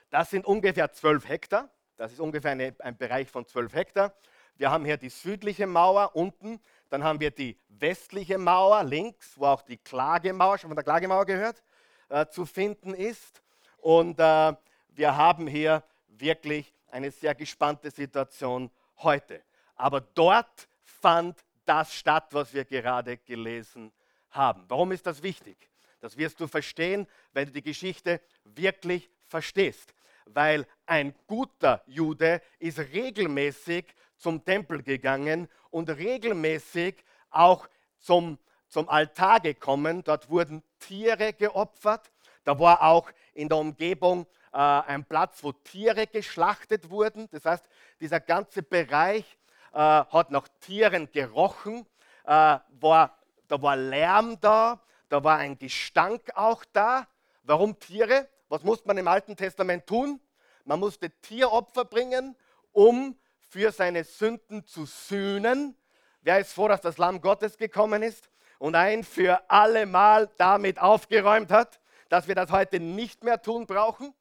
Das 0.09 0.29
sind 0.29 0.45
ungefähr 0.45 0.89
12 0.89 1.27
Hektar. 1.27 1.69
Das 1.97 2.13
ist 2.13 2.21
ungefähr 2.21 2.51
eine, 2.51 2.73
ein 2.79 2.95
Bereich 2.95 3.29
von 3.29 3.45
12 3.45 3.73
Hektar. 3.73 4.13
Wir 4.55 4.71
haben 4.71 4.85
hier 4.85 4.95
die 4.95 5.09
südliche 5.09 5.67
Mauer 5.67 6.15
unten, 6.15 6.61
dann 6.91 7.05
haben 7.05 7.21
wir 7.21 7.31
die 7.31 7.57
westliche 7.69 8.37
Mauer 8.37 8.83
links, 8.83 9.37
wo 9.37 9.45
auch 9.45 9.61
die 9.61 9.77
Klagemauer, 9.77 10.57
schon 10.57 10.69
von 10.69 10.75
der 10.75 10.83
Klagemauer 10.83 11.25
gehört, 11.25 11.63
äh, 12.09 12.25
zu 12.27 12.45
finden 12.45 12.93
ist. 12.93 13.41
Und 13.77 14.19
äh, 14.19 14.53
wir 14.89 15.15
haben 15.15 15.47
hier 15.47 15.83
wirklich 16.09 16.73
eine 16.89 17.09
sehr 17.09 17.33
gespannte 17.33 17.89
Situation 17.91 18.69
heute. 18.97 19.41
Aber 19.75 20.01
dort 20.01 20.67
fand 20.83 21.39
das 21.65 21.93
statt, 21.93 22.27
was 22.31 22.53
wir 22.53 22.65
gerade 22.65 23.17
gelesen 23.17 23.93
haben. 24.31 24.65
Warum 24.67 24.91
ist 24.91 25.07
das 25.07 25.23
wichtig? 25.23 25.69
Das 26.01 26.17
wirst 26.17 26.41
du 26.41 26.47
verstehen, 26.47 27.07
wenn 27.31 27.45
du 27.45 27.53
die 27.53 27.61
Geschichte 27.61 28.19
wirklich 28.43 29.09
verstehst. 29.27 29.93
Weil 30.25 30.67
ein 30.85 31.15
guter 31.25 31.83
Jude 31.85 32.41
ist 32.59 32.79
regelmäßig 32.79 33.85
zum 34.21 34.45
Tempel 34.45 34.83
gegangen 34.83 35.49
und 35.69 35.89
regelmäßig 35.89 37.03
auch 37.29 37.67
zum, 37.99 38.37
zum 38.67 38.87
Altar 38.87 39.39
gekommen. 39.39 40.03
Dort 40.03 40.29
wurden 40.29 40.63
Tiere 40.79 41.33
geopfert. 41.33 42.11
Da 42.43 42.59
war 42.59 42.83
auch 42.83 43.09
in 43.33 43.49
der 43.49 43.57
Umgebung 43.57 44.25
äh, 44.53 44.57
ein 44.57 45.03
Platz, 45.05 45.43
wo 45.43 45.51
Tiere 45.51 46.07
geschlachtet 46.07 46.89
wurden. 46.89 47.27
Das 47.31 47.45
heißt, 47.45 47.67
dieser 47.99 48.19
ganze 48.19 48.63
Bereich 48.63 49.25
äh, 49.73 49.77
hat 49.77 50.31
nach 50.31 50.47
Tieren 50.59 51.11
gerochen, 51.11 51.85
äh, 52.25 52.57
war 52.69 53.17
da 53.47 53.61
war 53.61 53.75
Lärm 53.75 54.39
da, 54.39 54.79
da 55.09 55.25
war 55.25 55.37
ein 55.37 55.57
Gestank 55.57 56.31
auch 56.35 56.63
da. 56.71 57.05
Warum 57.43 57.77
Tiere? 57.77 58.29
Was 58.47 58.63
musste 58.63 58.87
man 58.87 58.97
im 58.97 59.09
Alten 59.09 59.35
Testament 59.35 59.85
tun? 59.85 60.21
Man 60.63 60.79
musste 60.79 61.09
Tieropfer 61.09 61.83
bringen, 61.83 62.37
um 62.71 63.17
für 63.51 63.73
seine 63.73 64.05
Sünden 64.05 64.65
zu 64.65 64.85
sühnen. 64.85 65.75
Wer 66.21 66.39
ist 66.39 66.53
froh, 66.53 66.69
dass 66.69 66.79
das 66.79 66.97
Lamm 66.97 67.19
Gottes 67.19 67.57
gekommen 67.57 68.01
ist 68.01 68.29
und 68.59 68.75
ein 68.75 69.03
für 69.03 69.49
alle 69.49 69.85
Mal 69.85 70.29
damit 70.37 70.79
aufgeräumt 70.79 71.51
hat, 71.51 71.81
dass 72.07 72.29
wir 72.29 72.35
das 72.35 72.49
heute 72.49 72.79
nicht 72.79 73.25
mehr 73.25 73.41
tun 73.41 73.65
brauchen? 73.67 74.13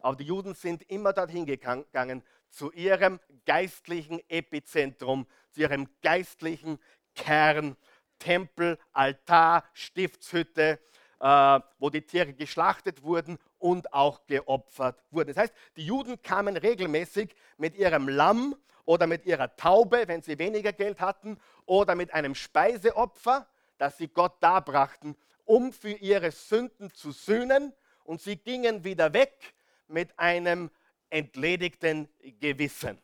Aber 0.00 0.16
die 0.16 0.24
Juden 0.24 0.54
sind 0.54 0.82
immer 0.90 1.12
dorthin 1.12 1.46
gegangen, 1.46 2.24
zu 2.50 2.72
ihrem 2.72 3.20
geistlichen 3.44 4.20
Epizentrum, 4.28 5.28
zu 5.52 5.60
ihrem 5.60 5.88
geistlichen 6.02 6.80
Kern 7.14 7.76
Tempel, 8.18 8.78
Altar, 8.92 9.62
Stiftshütte, 9.74 10.80
wo 11.18 11.90
die 11.90 12.02
Tiere 12.02 12.32
geschlachtet 12.32 13.02
wurden 13.02 13.38
und 13.58 13.92
auch 13.92 14.26
geopfert 14.26 15.02
wurden. 15.10 15.28
Das 15.28 15.38
heißt, 15.38 15.54
die 15.76 15.86
Juden 15.86 16.20
kamen 16.22 16.56
regelmäßig 16.56 17.34
mit 17.56 17.74
ihrem 17.76 18.08
Lamm 18.08 18.54
oder 18.84 19.06
mit 19.06 19.26
ihrer 19.26 19.54
Taube, 19.56 20.04
wenn 20.06 20.22
sie 20.22 20.38
weniger 20.38 20.72
Geld 20.72 21.00
hatten, 21.00 21.38
oder 21.64 21.94
mit 21.94 22.14
einem 22.14 22.34
Speiseopfer, 22.34 23.46
das 23.78 23.98
sie 23.98 24.08
Gott 24.08 24.34
darbrachten, 24.40 25.16
um 25.44 25.72
für 25.72 25.90
ihre 25.90 26.30
Sünden 26.30 26.90
zu 26.92 27.12
sühnen. 27.12 27.72
Und 28.04 28.20
sie 28.20 28.36
gingen 28.36 28.84
wieder 28.84 29.12
weg 29.12 29.54
mit 29.88 30.16
einem 30.18 30.70
entledigten 31.10 32.08
Gewissen. 32.40 32.98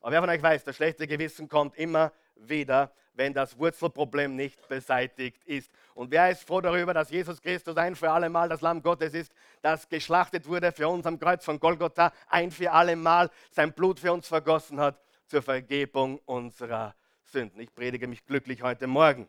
Aber 0.00 0.12
wer 0.12 0.20
von 0.20 0.30
euch 0.30 0.42
weiß, 0.42 0.64
das 0.64 0.76
schlechte 0.76 1.06
Gewissen 1.06 1.48
kommt 1.48 1.76
immer, 1.76 2.12
wieder, 2.36 2.92
wenn 3.14 3.32
das 3.32 3.58
Wurzelproblem 3.58 4.34
nicht 4.34 4.68
beseitigt 4.68 5.44
ist. 5.44 5.70
Und 5.94 6.10
wer 6.10 6.30
ist 6.30 6.42
froh 6.42 6.60
darüber, 6.60 6.92
dass 6.92 7.10
Jesus 7.10 7.40
Christus 7.40 7.76
ein 7.76 7.94
für 7.94 8.10
alle 8.10 8.28
Mal 8.28 8.48
das 8.48 8.60
Lamm 8.60 8.82
Gottes 8.82 9.14
ist, 9.14 9.32
das 9.62 9.88
geschlachtet 9.88 10.46
wurde 10.46 10.72
für 10.72 10.88
uns 10.88 11.06
am 11.06 11.18
Kreuz 11.18 11.44
von 11.44 11.60
Golgotha, 11.60 12.12
ein 12.28 12.50
für 12.50 12.72
alle 12.72 12.96
Mal 12.96 13.30
sein 13.50 13.72
Blut 13.72 14.00
für 14.00 14.12
uns 14.12 14.26
vergossen 14.26 14.80
hat 14.80 15.00
zur 15.26 15.42
Vergebung 15.42 16.18
unserer 16.24 16.94
Sünden. 17.22 17.60
Ich 17.60 17.72
predige 17.74 18.08
mich 18.08 18.24
glücklich 18.26 18.62
heute 18.62 18.86
Morgen. 18.86 19.28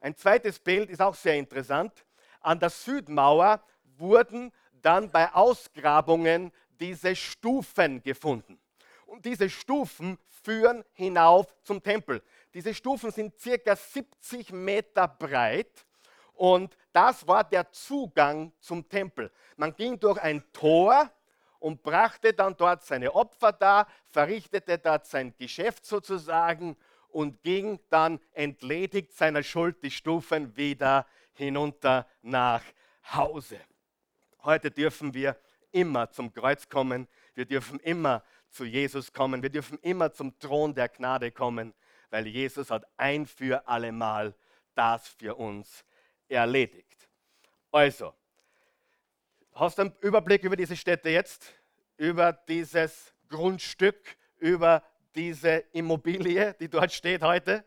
Ein 0.00 0.16
zweites 0.16 0.58
Bild 0.58 0.90
ist 0.90 1.02
auch 1.02 1.14
sehr 1.14 1.36
interessant. 1.36 1.92
An 2.40 2.58
der 2.58 2.70
Südmauer 2.70 3.62
wurden 3.98 4.52
dann 4.72 5.10
bei 5.10 5.32
Ausgrabungen 5.32 6.52
diese 6.78 7.14
Stufen 7.14 8.02
gefunden. 8.02 8.59
Und 9.10 9.24
diese 9.24 9.50
Stufen 9.50 10.18
führen 10.44 10.84
hinauf 10.92 11.52
zum 11.64 11.82
Tempel. 11.82 12.22
Diese 12.54 12.72
Stufen 12.72 13.10
sind 13.10 13.36
circa 13.40 13.74
70 13.74 14.52
Meter 14.52 15.08
breit 15.08 15.84
und 16.34 16.76
das 16.92 17.26
war 17.26 17.42
der 17.42 17.72
Zugang 17.72 18.52
zum 18.60 18.88
Tempel. 18.88 19.32
Man 19.56 19.74
ging 19.74 19.98
durch 19.98 20.22
ein 20.22 20.44
Tor 20.52 21.10
und 21.58 21.82
brachte 21.82 22.32
dann 22.32 22.56
dort 22.56 22.84
seine 22.84 23.12
Opfer 23.12 23.50
dar, 23.50 23.88
verrichtete 24.10 24.78
dort 24.78 25.06
sein 25.06 25.34
Geschäft 25.36 25.84
sozusagen 25.84 26.76
und 27.08 27.42
ging 27.42 27.80
dann 27.88 28.20
entledigt 28.30 29.12
seiner 29.12 29.42
Schuld 29.42 29.82
die 29.82 29.90
Stufen 29.90 30.56
wieder 30.56 31.04
hinunter 31.32 32.06
nach 32.22 32.62
Hause. 33.12 33.58
Heute 34.44 34.70
dürfen 34.70 35.12
wir 35.14 35.36
immer 35.72 36.08
zum 36.12 36.32
Kreuz 36.32 36.68
kommen, 36.68 37.08
wir 37.34 37.44
dürfen 37.44 37.80
immer 37.80 38.22
zu 38.50 38.64
Jesus 38.64 39.12
kommen, 39.12 39.42
wir 39.42 39.50
dürfen 39.50 39.78
immer 39.78 40.12
zum 40.12 40.38
Thron 40.38 40.74
der 40.74 40.88
Gnade 40.88 41.30
kommen, 41.30 41.74
weil 42.10 42.26
Jesus 42.26 42.70
hat 42.70 42.84
ein 42.96 43.26
für 43.26 43.66
allemal 43.68 44.34
das 44.74 45.08
für 45.08 45.36
uns 45.36 45.84
erledigt. 46.28 47.08
Also, 47.70 48.14
hast 49.54 49.78
du 49.78 49.82
einen 49.82 49.94
Überblick 50.00 50.42
über 50.44 50.56
diese 50.56 50.76
Städte 50.76 51.10
jetzt? 51.10 51.52
Über 51.96 52.32
dieses 52.32 53.14
Grundstück, 53.28 54.16
über 54.38 54.82
diese 55.14 55.64
Immobilie, 55.72 56.54
die 56.54 56.68
dort 56.68 56.92
steht 56.92 57.22
heute? 57.22 57.64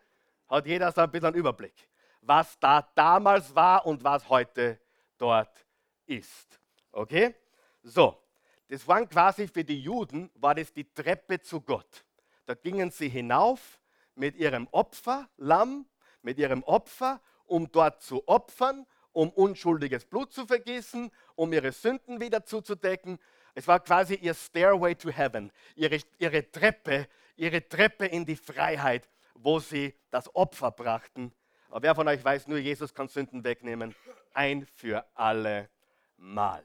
Hat 0.48 0.66
jeder 0.66 0.92
so 0.92 1.02
ein 1.02 1.12
bisschen 1.12 1.28
einen 1.28 1.36
Überblick, 1.36 1.90
was 2.22 2.58
da 2.60 2.82
damals 2.96 3.54
war 3.56 3.86
und 3.86 4.04
was 4.04 4.28
heute 4.28 4.80
dort 5.18 5.66
ist. 6.06 6.60
Okay? 6.92 7.36
So, 7.84 8.23
das 8.70 8.88
waren 8.88 9.08
quasi 9.08 9.48
für 9.48 9.64
die 9.64 9.80
Juden, 9.80 10.30
war 10.36 10.56
das 10.56 10.74
die 10.74 10.92
Treppe 10.94 11.42
zu 11.42 11.62
Gott. 11.62 12.06
Da 12.46 12.56
gingen 12.56 12.92
sie 12.92 13.10
hinauf 13.10 13.80
mit 14.16 14.36
ihrem 14.36 14.68
Opferlamm, 14.72 15.86
mit 16.22 16.38
ihrem 16.38 16.64
Opfer, 16.64 17.22
um 17.46 17.72
dort 17.72 18.02
zu 18.02 18.28
opfern, 18.28 18.86
um 19.12 19.30
unschuldiges 19.30 20.06
Blut 20.06 20.34
zu 20.34 20.46
vergießen, 20.46 21.12
um 21.36 21.54
ihre 21.54 21.72
Sünden 21.72 22.20
wieder 22.20 22.46
zuzudecken. 22.46 23.20
Es 23.54 23.68
war 23.68 23.80
quasi 23.80 24.16
ihr 24.16 24.34
Stairway 24.34 24.96
to 24.96 25.10
Heaven, 25.10 25.52
ihre, 25.76 26.00
ihre 26.18 26.50
Treppe, 26.50 27.08
ihre 27.36 27.68
Treppe 27.68 28.06
in 28.06 28.26
die 28.26 28.36
Freiheit, 28.36 29.08
wo 29.36 29.60
sie 29.60 29.94
das 30.10 30.34
Opfer 30.36 30.72
brachten. 30.72 31.32
Aber 31.70 31.84
wer 31.84 31.96
von 31.96 32.08
euch 32.08 32.24
weiß, 32.24 32.48
nur 32.48 32.58
Jesus 32.58 32.94
kann 32.94 33.08
Sünden 33.08 33.44
wegnehmen, 33.44 33.96
ein 34.34 34.66
für 34.66 35.06
alle 35.14 35.70
Mal. 36.18 36.64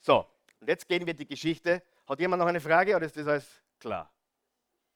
So, 0.00 0.26
und 0.62 0.68
jetzt 0.68 0.88
gehen 0.88 1.06
wir 1.06 1.12
die 1.12 1.26
Geschichte. 1.26 1.82
Hat 2.06 2.18
jemand 2.18 2.40
noch 2.40 2.48
eine 2.48 2.60
Frage 2.60 2.96
oder 2.96 3.04
ist 3.04 3.16
das 3.18 3.26
alles 3.26 3.62
klar? 3.78 4.10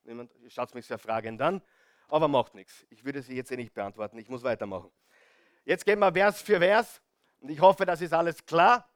Niemand 0.05 0.33
schaut 0.49 0.75
mich 0.75 0.87
sehr 0.87 0.99
fragend 0.99 1.43
an 1.43 1.61
aber 2.09 2.29
macht 2.29 2.55
nichts. 2.55 2.87
Ich 2.91 3.05
würde 3.05 3.23
sie 3.23 3.35
jetzt 3.35 3.51
eh 3.51 3.57
nicht 3.57 3.75
beantworten, 3.75 4.19
ich 4.19 4.29
muss 4.29 4.43
weitermachen. 4.43 4.91
Jetzt 5.65 5.85
gehen 5.85 5.99
wir 5.99 6.13
Vers 6.13 6.43
für 6.43 6.59
Vers 6.59 7.01
und 7.41 7.51
ich 7.51 7.61
hoffe, 7.61 7.85
das 7.85 8.01
ist 8.01 8.13
alles 8.13 8.45
klar. 8.45 8.89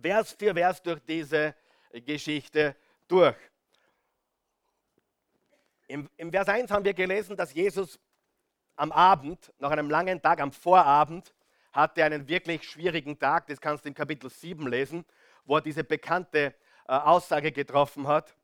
Vers 0.00 0.32
für 0.38 0.54
Vers 0.54 0.82
durch 0.82 1.00
diese 1.00 1.54
Geschichte 1.92 2.76
durch. 3.08 3.36
Im, 5.88 6.08
Im 6.16 6.30
Vers 6.30 6.48
1 6.48 6.70
haben 6.70 6.84
wir 6.84 6.94
gelesen, 6.94 7.36
dass 7.36 7.52
Jesus 7.52 7.98
am 8.76 8.92
Abend, 8.92 9.52
nach 9.58 9.72
einem 9.72 9.90
langen 9.90 10.22
Tag, 10.22 10.40
am 10.40 10.52
Vorabend, 10.52 11.34
hatte 11.72 12.04
einen 12.04 12.28
wirklich 12.28 12.68
schwierigen 12.68 13.18
Tag. 13.18 13.48
Das 13.48 13.60
kannst 13.60 13.84
du 13.84 13.88
in 13.88 13.94
Kapitel 13.94 14.30
7 14.30 14.66
lesen, 14.68 15.04
wo 15.44 15.56
er 15.56 15.60
diese 15.60 15.84
bekannte 15.84 16.54
äh, 16.88 16.92
Aussage 16.92 17.52
getroffen 17.52 18.06
hat. 18.06 18.34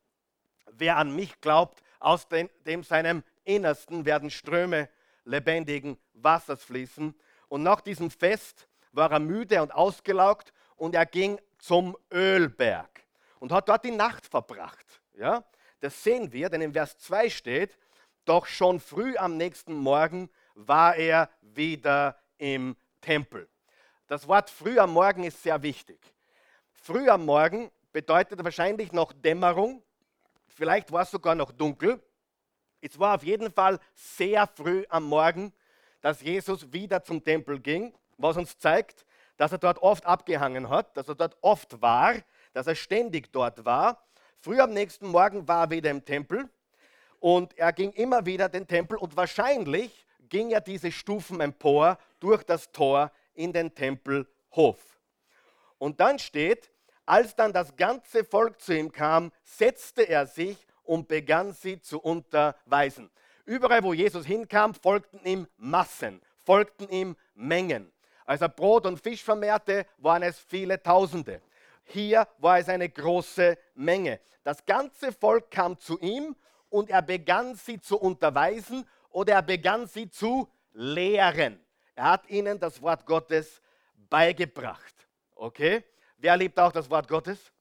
Wer 0.71 0.97
an 0.97 1.15
mich 1.15 1.39
glaubt, 1.41 1.81
aus 1.99 2.27
dem, 2.27 2.49
dem 2.65 2.83
seinem 2.83 3.23
Innersten 3.43 4.05
werden 4.05 4.29
Ströme 4.29 4.89
lebendigen 5.23 5.97
Wassers 6.13 6.63
fließen. 6.63 7.15
Und 7.47 7.63
nach 7.63 7.81
diesem 7.81 8.11
Fest 8.11 8.67
war 8.91 9.11
er 9.11 9.19
müde 9.19 9.61
und 9.61 9.73
ausgelaugt 9.73 10.53
und 10.75 10.95
er 10.95 11.05
ging 11.05 11.39
zum 11.57 11.97
Ölberg 12.11 13.05
und 13.39 13.51
hat 13.51 13.69
dort 13.69 13.85
die 13.85 13.91
Nacht 13.91 14.25
verbracht. 14.25 15.01
Ja? 15.13 15.43
Das 15.79 16.03
sehen 16.03 16.31
wir, 16.31 16.49
denn 16.49 16.61
im 16.61 16.73
Vers 16.73 16.97
2 16.99 17.29
steht, 17.29 17.77
doch 18.25 18.45
schon 18.45 18.79
früh 18.79 19.15
am 19.17 19.37
nächsten 19.37 19.73
Morgen 19.73 20.29
war 20.55 20.95
er 20.95 21.29
wieder 21.41 22.19
im 22.37 22.75
Tempel. 23.01 23.47
Das 24.07 24.27
Wort 24.27 24.49
früh 24.49 24.79
am 24.79 24.91
Morgen 24.91 25.23
ist 25.23 25.43
sehr 25.43 25.61
wichtig. 25.61 25.99
Früh 26.87 27.09
am 27.09 27.25
Morgen 27.25 27.69
bedeutet 27.91 28.41
wahrscheinlich 28.41 28.93
noch 28.93 29.11
Dämmerung, 29.11 29.83
vielleicht 30.47 30.89
war 30.89 31.01
es 31.01 31.11
sogar 31.11 31.35
noch 31.35 31.51
dunkel. 31.51 32.01
Es 32.79 32.97
war 32.97 33.15
auf 33.15 33.23
jeden 33.23 33.51
Fall 33.51 33.77
sehr 33.93 34.47
früh 34.47 34.85
am 34.87 35.03
Morgen, 35.03 35.51
dass 35.99 36.21
Jesus 36.21 36.71
wieder 36.71 37.03
zum 37.03 37.21
Tempel 37.21 37.59
ging, 37.59 37.93
was 38.17 38.37
uns 38.37 38.57
zeigt, 38.57 39.05
dass 39.35 39.51
er 39.51 39.57
dort 39.57 39.79
oft 39.79 40.05
abgehangen 40.05 40.69
hat, 40.69 40.95
dass 40.95 41.09
er 41.09 41.15
dort 41.15 41.35
oft 41.41 41.81
war, 41.81 42.13
dass 42.53 42.67
er 42.67 42.75
ständig 42.75 43.33
dort 43.33 43.65
war. 43.65 44.01
Früh 44.39 44.61
am 44.61 44.71
nächsten 44.71 45.09
Morgen 45.09 45.45
war 45.45 45.65
er 45.65 45.71
wieder 45.71 45.91
im 45.91 46.05
Tempel 46.05 46.49
und 47.19 47.57
er 47.57 47.73
ging 47.73 47.91
immer 47.91 48.25
wieder 48.25 48.47
den 48.47 48.65
Tempel 48.65 48.97
und 48.97 49.17
wahrscheinlich 49.17 50.05
ging 50.29 50.51
er 50.51 50.61
diese 50.61 50.93
Stufen 50.93 51.41
empor 51.41 51.97
durch 52.21 52.43
das 52.43 52.71
Tor 52.71 53.11
in 53.33 53.51
den 53.51 53.75
Tempelhof. 53.75 54.79
Und 55.79 55.99
dann 55.99 56.17
steht, 56.17 56.71
als 57.07 57.35
dann 57.35 57.53
das 57.53 57.75
ganze 57.75 58.23
Volk 58.23 58.61
zu 58.61 58.73
ihm 58.73 58.91
kam, 58.91 59.31
setzte 59.43 60.03
er 60.03 60.27
sich 60.27 60.67
und 60.83 61.07
begann 61.07 61.53
sie 61.53 61.81
zu 61.81 61.99
unterweisen. 61.99 63.09
Überall, 63.45 63.81
wo 63.81 63.93
Jesus 63.93 64.25
hinkam, 64.25 64.73
folgten 64.73 65.21
ihm 65.23 65.47
Massen, 65.57 66.21
folgten 66.45 66.89
ihm 66.89 67.15
Mengen. 67.33 67.91
Als 68.25 68.41
er 68.41 68.49
Brot 68.49 68.85
und 68.85 68.99
Fisch 68.99 69.23
vermehrte, 69.23 69.85
waren 69.97 70.21
es 70.21 70.37
viele 70.37 70.83
Tausende. 70.83 71.41
Hier 71.85 72.27
war 72.39 72.59
es 72.59 72.67
eine 72.67 72.89
große 72.89 73.57
Menge. 73.75 74.19
Das 74.43 74.65
ganze 74.65 75.13
Volk 75.13 75.49
kam 75.49 75.79
zu 75.79 75.97
ihm 75.99 76.35
und 76.69 76.89
er 76.89 77.01
begann 77.01 77.55
sie 77.55 77.79
zu 77.79 77.97
unterweisen 77.97 78.85
oder 79.11 79.35
er 79.35 79.41
begann 79.41 79.87
sie 79.87 80.09
zu 80.09 80.49
lehren. 80.73 81.59
Er 81.95 82.11
hat 82.11 82.29
ihnen 82.29 82.59
das 82.59 82.81
Wort 82.81 83.05
Gottes 83.05 83.61
beigebracht. 84.09 84.93
Okay? 85.35 85.85
Wer 86.17 86.35
liebt 86.37 86.59
auch 86.59 86.71
das 86.71 86.89
Wort 86.89 87.07
Gottes? 87.07 87.51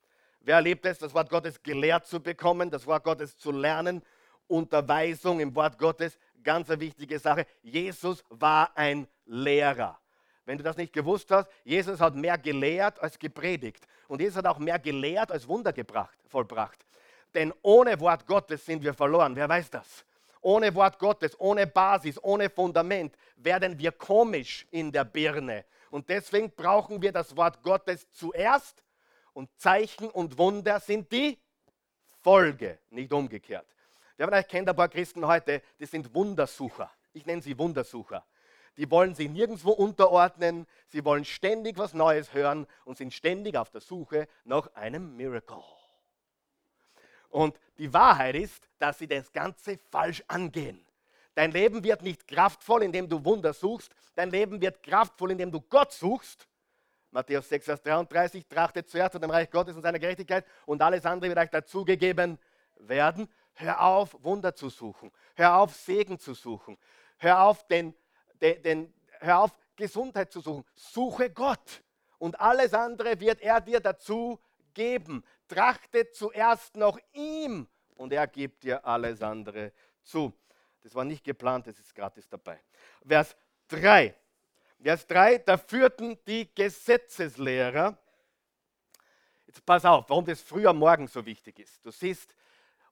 Wer 0.41 0.57
erlebt 0.57 0.87
es, 0.87 0.99
das 0.99 1.13
Wort 1.13 1.29
Gottes 1.29 1.63
gelehrt 1.63 2.07
zu 2.07 2.21
bekommen, 2.21 2.71
das 2.71 2.87
Wort 2.87 3.05
Gottes 3.05 3.37
zu 3.37 3.51
lernen? 3.51 4.03
Unterweisung 4.47 5.41
im 5.41 5.55
Wort 5.55 5.79
Gottes, 5.79 6.19
ganz 6.43 6.71
eine 6.71 6.81
wichtige 6.81 7.19
Sache. 7.19 7.47
Jesus 7.63 8.25
war 8.31 8.71
ein 8.77 9.09
Lehrer. 9.27 9.99
Wenn 10.45 10.57
du 10.57 10.65
das 10.65 10.77
nicht 10.77 10.93
gewusst 10.93 11.31
hast, 11.33 11.51
Jesus 11.65 12.01
hat 12.01 12.15
mehr 12.15 12.39
gelehrt 12.39 13.01
als 13.03 13.19
gepredigt. 13.19 13.87
Und 14.07 14.21
Jesus 14.21 14.37
hat 14.37 14.47
auch 14.47 14.59
mehr 14.59 14.79
gelehrt 14.79 15.33
als 15.33 15.47
Wunder 15.49 15.73
gebracht, 15.73 16.17
vollbracht. 16.29 16.87
Denn 17.35 17.53
ohne 17.63 17.99
Wort 18.01 18.25
Gottes 18.27 18.65
sind 18.65 18.83
wir 18.83 18.95
verloren. 18.95 19.35
Wer 19.35 19.49
weiß 19.49 19.69
das? 19.71 20.05
Ohne 20.41 20.75
Wort 20.75 20.99
Gottes, 20.99 21.39
ohne 21.41 21.67
Basis, 21.67 22.23
ohne 22.23 22.51
Fundament 22.51 23.17
werden 23.37 23.79
wir 23.79 23.93
komisch 23.93 24.67
in 24.71 24.93
der 24.93 25.05
Birne. 25.05 25.65
Und 25.91 26.09
deswegen 26.09 26.51
brauchen 26.51 27.01
wir 27.03 27.13
das 27.13 27.37
Wort 27.37 27.63
Gottes 27.63 28.11
zuerst 28.11 28.83
und 29.33 29.51
Zeichen 29.59 30.09
und 30.11 30.39
Wunder 30.39 30.81
sind 30.81 31.11
die 31.13 31.39
Folge, 32.23 32.79
nicht 32.91 33.13
umgekehrt. 33.13 33.67
Wer 34.17 34.27
von 34.29 34.35
euch 34.35 34.49
kennt 34.49 34.69
ein 34.69 34.77
paar 34.77 34.89
Christen 34.89 35.27
heute, 35.27 35.63
die 35.79 35.87
sind 35.87 36.15
Wundersucher. 36.15 36.91
Ich 37.13 37.27
nenne 37.27 37.43
sie 37.43 37.59
Wundersucher. 37.59 38.25
Die 38.77 38.91
wollen 38.91 39.15
sich 39.15 39.29
nirgendwo 39.29 39.71
unterordnen, 39.71 40.67
sie 40.89 41.05
wollen 41.05 41.25
ständig 41.25 41.79
was 41.79 41.95
Neues 41.95 42.35
hören 42.35 42.67
und 42.85 42.99
sind 42.99 43.13
ständig 43.13 43.57
auf 43.57 43.71
der 43.71 43.81
Suche 43.81 44.29
nach 44.45 44.73
einem 44.75 45.17
Miracle. 45.17 45.63
Und 47.37 47.59
die 47.77 47.93
Wahrheit 47.93 48.35
ist, 48.35 48.69
dass 48.79 48.99
sie 48.99 49.07
das 49.07 49.31
Ganze 49.31 49.77
falsch 49.91 50.23
angehen. 50.27 50.85
Dein 51.35 51.51
Leben 51.51 51.85
wird 51.85 52.01
nicht 52.03 52.27
kraftvoll, 52.27 52.83
indem 52.83 53.09
du 53.09 53.23
Wunder 53.25 53.53
suchst. 53.53 53.95
Dein 54.15 54.31
Leben 54.31 54.61
wird 54.61 54.83
kraftvoll, 54.83 55.33
indem 55.33 55.53
du 55.53 55.61
Gott 55.61 55.93
suchst 55.93 56.49
Matthäus 57.17 57.49
6, 57.49 57.65
Vers 57.65 57.83
33, 57.83 58.47
trachtet 58.47 58.91
zuerst 58.91 59.13
zu 59.13 59.19
dem 59.19 59.31
Reich 59.31 59.51
Gottes 59.51 59.75
und 59.75 59.83
seiner 59.83 59.99
Gerechtigkeit 59.99 60.45
und 60.67 60.83
alles 60.83 61.07
andere 61.07 61.31
wird 61.31 61.39
euch 61.39 61.51
dazugegeben 61.51 62.39
werden. 62.79 63.27
Hör 63.55 63.81
auf, 63.83 64.17
Wunder 64.23 64.55
zu 64.55 64.69
suchen. 64.69 65.11
Hör 65.35 65.57
auf, 65.57 65.75
Segen 65.75 66.19
zu 66.19 66.35
suchen. 66.35 66.77
Hör 67.17 67.43
auf, 67.43 67.67
den, 67.69 67.95
den, 68.43 68.63
den, 68.63 68.95
hör 69.21 69.41
auf 69.41 69.57
Gesundheit 69.77 70.31
zu 70.31 70.41
suchen. 70.41 70.65
Suche 70.75 71.31
Gott. 71.31 71.83
Und 72.19 72.39
alles 72.39 72.75
andere 72.75 73.19
wird 73.19 73.41
er 73.41 73.63
dir 73.63 73.81
dazu 73.81 74.39
geben. 74.77 75.25
Trachte 75.49 76.13
zuerst 76.13 76.77
nach 76.77 76.99
ihm 77.13 77.67
und 77.97 78.13
er 78.13 78.29
gibt 78.29 78.63
dir 78.63 78.85
alles 78.85 79.23
andere 79.23 79.73
zu. 80.05 80.33
Das 80.83 80.95
war 80.95 81.05
nicht 81.05 81.25
geplant, 81.25 81.67
das 81.67 81.79
ist 81.81 81.95
gratis 81.95 82.29
dabei. 82.29 82.61
Vers 83.05 83.35
3. 83.69 84.15
Vers 84.81 85.07
3, 85.07 85.39
da 85.39 85.57
führten 85.57 86.17
die 86.27 86.55
Gesetzeslehrer. 86.55 87.99
Jetzt 89.47 89.65
pass 89.65 89.85
auf, 89.85 90.09
warum 90.09 90.25
das 90.25 90.41
früh 90.41 90.67
am 90.67 90.79
Morgen 90.79 91.09
so 91.09 91.25
wichtig 91.25 91.59
ist. 91.59 91.85
Du 91.85 91.91
siehst, 91.91 92.35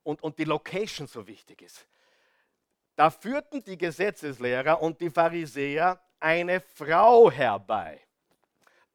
und, 0.03 0.23
und 0.23 0.39
die 0.39 0.45
Location 0.45 1.07
so 1.07 1.27
wichtig 1.27 1.63
ist. 1.63 1.87
Da 2.97 3.11
führten 3.11 3.63
die 3.65 3.77
Gesetzeslehrer 3.77 4.81
und 4.81 5.01
die 5.01 5.11
Pharisäer 5.11 6.01
eine 6.21 6.61
Frau 6.61 7.31
herbei, 7.31 8.01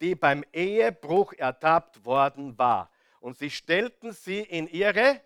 die 0.02 0.16
beim 0.16 0.44
Ehebruch 0.54 1.34
ertappt 1.34 2.06
worden 2.06 2.58
war. 2.58 2.92
Und 3.20 3.38
sie 3.38 3.50
stellten 3.50 4.14
sie 4.14 4.40
in 4.40 4.68
ihre 4.68 5.22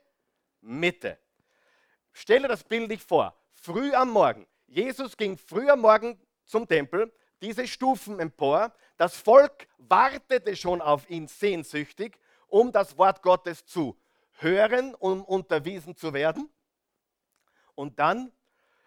Mitte. 0.62 1.18
Stelle 2.12 2.48
das 2.48 2.64
Bild 2.64 2.90
nicht 2.90 3.04
vor. 3.04 3.36
Früh 3.52 3.94
am 3.94 4.12
Morgen. 4.12 4.48
Jesus 4.68 5.16
ging 5.16 5.38
früh 5.38 5.70
am 5.70 5.82
Morgen 5.82 6.20
zum 6.46 6.68
Tempel, 6.68 7.12
diese 7.42 7.68
Stufen 7.68 8.20
empor. 8.20 8.74
Das 8.98 9.16
Volk 9.18 9.68
wartete 9.78 10.56
schon 10.56 10.82
auf 10.82 11.10
ihn 11.10 11.28
sehnsüchtig, 11.28 12.18
um 12.48 12.72
das 12.72 12.98
Wort 12.98 13.22
Gottes 13.22 13.66
zu 13.66 13.98
hören, 14.40 14.96
um 14.96 15.24
unterwiesen 15.24 15.96
zu 15.96 16.14
werden. 16.14 16.50
Und 17.76 18.00
dann 18.00 18.32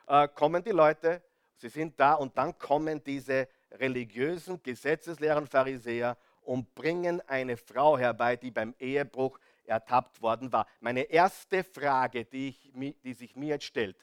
äh, 0.07 0.29
kommen 0.29 0.63
die 0.63 0.71
Leute, 0.71 1.23
sie 1.57 1.69
sind 1.69 1.99
da 1.99 2.15
und 2.15 2.37
dann 2.37 2.57
kommen 2.59 3.03
diese 3.03 3.49
religiösen 3.81 4.63
Gesetzeslehrer 4.63 5.39
und 5.39 5.49
Pharisäer 5.49 6.17
und 6.43 6.75
bringen 6.75 7.21
eine 7.29 7.57
Frau 7.57 7.99
herbei, 7.99 8.37
die 8.37 8.51
beim 8.51 8.75
Ehebruch 8.79 9.39
ertappt 9.65 10.23
worden 10.23 10.53
war. 10.53 10.67
Meine 10.81 11.03
erste 11.03 11.65
Frage, 11.65 12.25
die, 12.25 12.49
ich, 12.49 12.73
die 13.03 13.15
sich 13.15 13.37
mir 13.37 13.49
jetzt 13.55 13.65
stellt, 13.65 13.97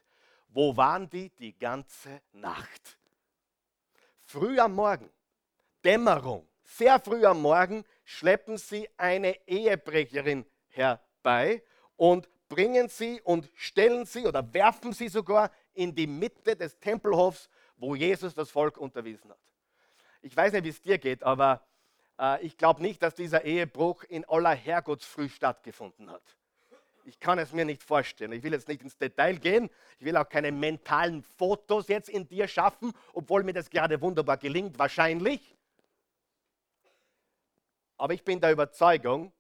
wo 0.50 0.76
waren 0.76 1.10
die 1.10 1.30
die 1.30 1.58
ganze 1.58 2.22
Nacht? 2.34 2.98
Früh 4.22 4.60
am 4.60 4.76
Morgen, 4.76 5.10
Dämmerung, 5.84 6.48
sehr 6.64 7.00
früh 7.00 7.26
am 7.26 7.42
Morgen 7.42 7.84
schleppen 8.04 8.58
sie 8.58 8.90
eine 8.98 9.36
Ehebrecherin 9.48 10.46
herbei 10.70 11.64
und 11.96 12.30
bringen 12.50 12.88
sie 12.90 13.22
und 13.22 13.50
stellen 13.56 14.06
sie 14.06 14.26
oder 14.26 14.54
werfen 14.54 14.94
sie 14.94 15.08
sogar 15.08 15.52
in 15.74 15.94
die 15.94 16.08
Mitte 16.08 16.56
des 16.56 16.80
Tempelhofs, 16.80 17.50
wo 17.78 17.96
Jesus 17.96 18.34
das 18.34 18.50
Volk 18.52 18.78
unterwiesen 18.78 19.32
hat. 19.32 19.40
Ich 20.24 20.36
weiß 20.36 20.54
nicht, 20.54 20.64
wie 20.64 20.70
es 20.70 20.82
dir 20.82 20.98
geht, 20.98 21.22
aber 21.22 21.62
äh, 22.18 22.44
ich 22.46 22.58
glaube 22.58 22.82
nicht, 22.82 23.04
dass 23.04 23.14
dieser 23.14 23.44
Ehebruch 23.44 24.04
in 24.06 24.24
aller 24.26 24.56
Herrgottsfrüh 24.56 25.28
stattgefunden 25.28 26.10
hat. 26.10 26.24
Ich 27.04 27.20
kann 27.20 27.38
es 27.38 27.52
mir 27.52 27.66
nicht 27.66 27.84
vorstellen. 27.84 28.32
Ich 28.32 28.42
will 28.42 28.54
jetzt 28.54 28.70
nicht 28.70 28.82
ins 28.82 28.98
Detail 28.98 29.36
gehen. 29.36 29.70
Ich 30.00 30.06
will 30.06 30.16
auch 30.16 30.28
keine 30.28 30.54
mentalen 30.54 31.22
Fotos 31.22 31.90
jetzt 31.90 32.08
in 32.08 32.26
dir 32.26 32.48
schaffen, 32.48 32.94
obwohl 33.12 33.44
mir 33.44 33.52
das 33.52 33.70
gerade 33.70 34.00
wunderbar 34.00 34.38
gelingt, 34.38 34.80
wahrscheinlich. 34.80 35.54
Aber 37.98 38.14
ich 38.14 38.24
bin 38.24 38.40
der 38.40 38.54
Überzeugung, 38.54 39.34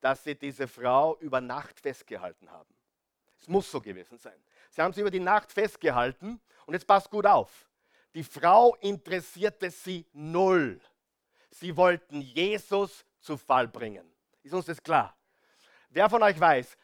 dass 0.00 0.24
sie 0.24 0.34
diese 0.34 0.66
Frau 0.66 1.18
über 1.18 1.42
Nacht 1.42 1.78
festgehalten 1.78 2.50
haben. 2.50 2.74
Es 3.38 3.48
muss 3.48 3.70
so 3.70 3.82
gewesen 3.82 4.16
sein. 4.16 4.42
Sie 4.70 4.80
haben 4.80 4.94
sie 4.94 5.02
über 5.02 5.10
die 5.10 5.20
Nacht 5.20 5.52
festgehalten 5.52 6.40
und 6.64 6.72
jetzt 6.72 6.86
passt 6.86 7.10
gut 7.10 7.26
auf. 7.26 7.69
Die 8.14 8.24
Frau 8.24 8.74
interessierte 8.80 9.70
sie 9.70 10.06
null. 10.12 10.80
Sie 11.50 11.76
wollten 11.76 12.20
Jesus 12.20 13.04
zu 13.20 13.36
Fall 13.36 13.68
bringen. 13.68 14.10
Ist 14.42 14.54
uns 14.54 14.66
das 14.66 14.82
klar? 14.82 15.16
Wer 15.90 16.08
von 16.08 16.22
euch 16.22 16.38
weiß, 16.38 16.76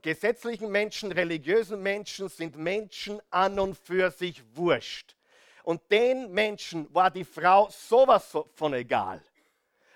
gesetzlichen 0.00 0.70
Menschen, 0.70 1.12
religiösen 1.12 1.82
Menschen 1.82 2.28
sind 2.28 2.56
Menschen 2.56 3.20
an 3.30 3.58
und 3.58 3.76
für 3.76 4.10
sich 4.10 4.42
wurscht. 4.54 5.16
Und 5.64 5.80
den 5.90 6.32
Menschen 6.32 6.92
war 6.92 7.10
die 7.10 7.24
Frau 7.24 7.68
sowas 7.70 8.36
von 8.54 8.74
egal. 8.74 9.22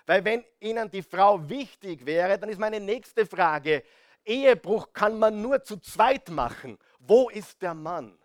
Weil 0.07 0.25
wenn 0.25 0.44
ihnen 0.61 0.88
die 0.90 1.03
Frau 1.03 1.49
wichtig 1.49 2.07
wäre, 2.07 2.38
dann 2.38 2.49
ist 2.49 2.59
meine 2.59 2.79
nächste 2.79 3.27
Frage, 3.27 3.83
Ehebruch 4.25 4.92
kann 4.92 5.18
man 5.18 5.40
nur 5.40 5.62
zu 5.62 5.79
zweit 5.79 6.29
machen. 6.29 6.79
Wo 7.01 7.29
ist 7.29 7.61
der 7.62 7.75
Mann? 7.75 8.16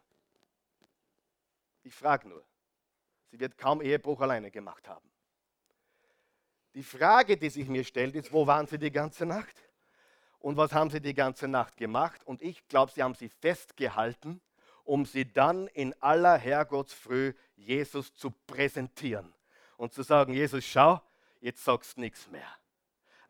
Ich 1.84 1.94
frage 1.94 2.28
nur. 2.28 2.44
Sie 3.32 3.40
wird 3.40 3.58
kaum 3.58 3.82
Ehebruch 3.82 4.20
alleine 4.20 4.52
gemacht 4.52 4.88
haben. 4.90 5.10
Die 6.76 6.84
Frage, 6.84 7.38
die 7.38 7.50
sich 7.50 7.68
mir 7.68 7.84
stellt, 7.84 8.16
ist, 8.16 8.32
wo 8.32 8.46
waren 8.46 8.68
sie 8.68 8.78
die 8.78 8.92
ganze 8.92 9.26
Nacht? 9.26 9.56
Und 10.40 10.58
was 10.58 10.74
haben 10.74 10.90
sie 10.90 11.02
die 11.02 11.14
ganze 11.14 11.48
Nacht 11.48 11.78
gemacht? 11.78 12.22
Und 12.26 12.42
ich 12.42 12.68
glaube, 12.68 12.92
sie 12.92 13.04
haben 13.04 13.16
sie 13.16 13.30
festgehalten, 13.30 14.42
um 14.84 15.06
sie 15.06 15.32
dann 15.32 15.68
in 15.68 15.94
aller 16.02 16.38
Herrgottsfrüh 16.38 17.34
Jesus 17.56 18.14
zu 18.14 18.32
präsentieren 18.48 19.34
und 19.78 19.94
zu 19.94 20.04
sagen, 20.04 20.34
Jesus, 20.34 20.66
schau, 20.66 21.02
jetzt 21.40 21.64
sagst 21.64 21.98
du 21.98 22.02
nichts 22.02 22.30
mehr. 22.30 22.48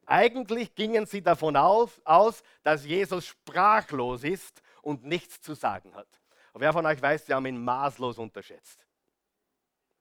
Eigentlich 0.05 0.73
gingen 0.73 1.05
sie 1.05 1.21
davon 1.21 1.55
aus, 1.55 2.01
aus, 2.05 2.43
dass 2.63 2.85
Jesus 2.85 3.27
sprachlos 3.27 4.23
ist 4.23 4.61
und 4.81 5.03
nichts 5.03 5.41
zu 5.41 5.53
sagen 5.53 5.93
hat. 5.95 6.07
Wer 6.53 6.73
von 6.73 6.85
euch 6.85 7.01
weiß, 7.01 7.25
sie 7.25 7.33
haben 7.33 7.45
ihn 7.45 7.63
maßlos 7.63 8.17
unterschätzt. 8.17 8.80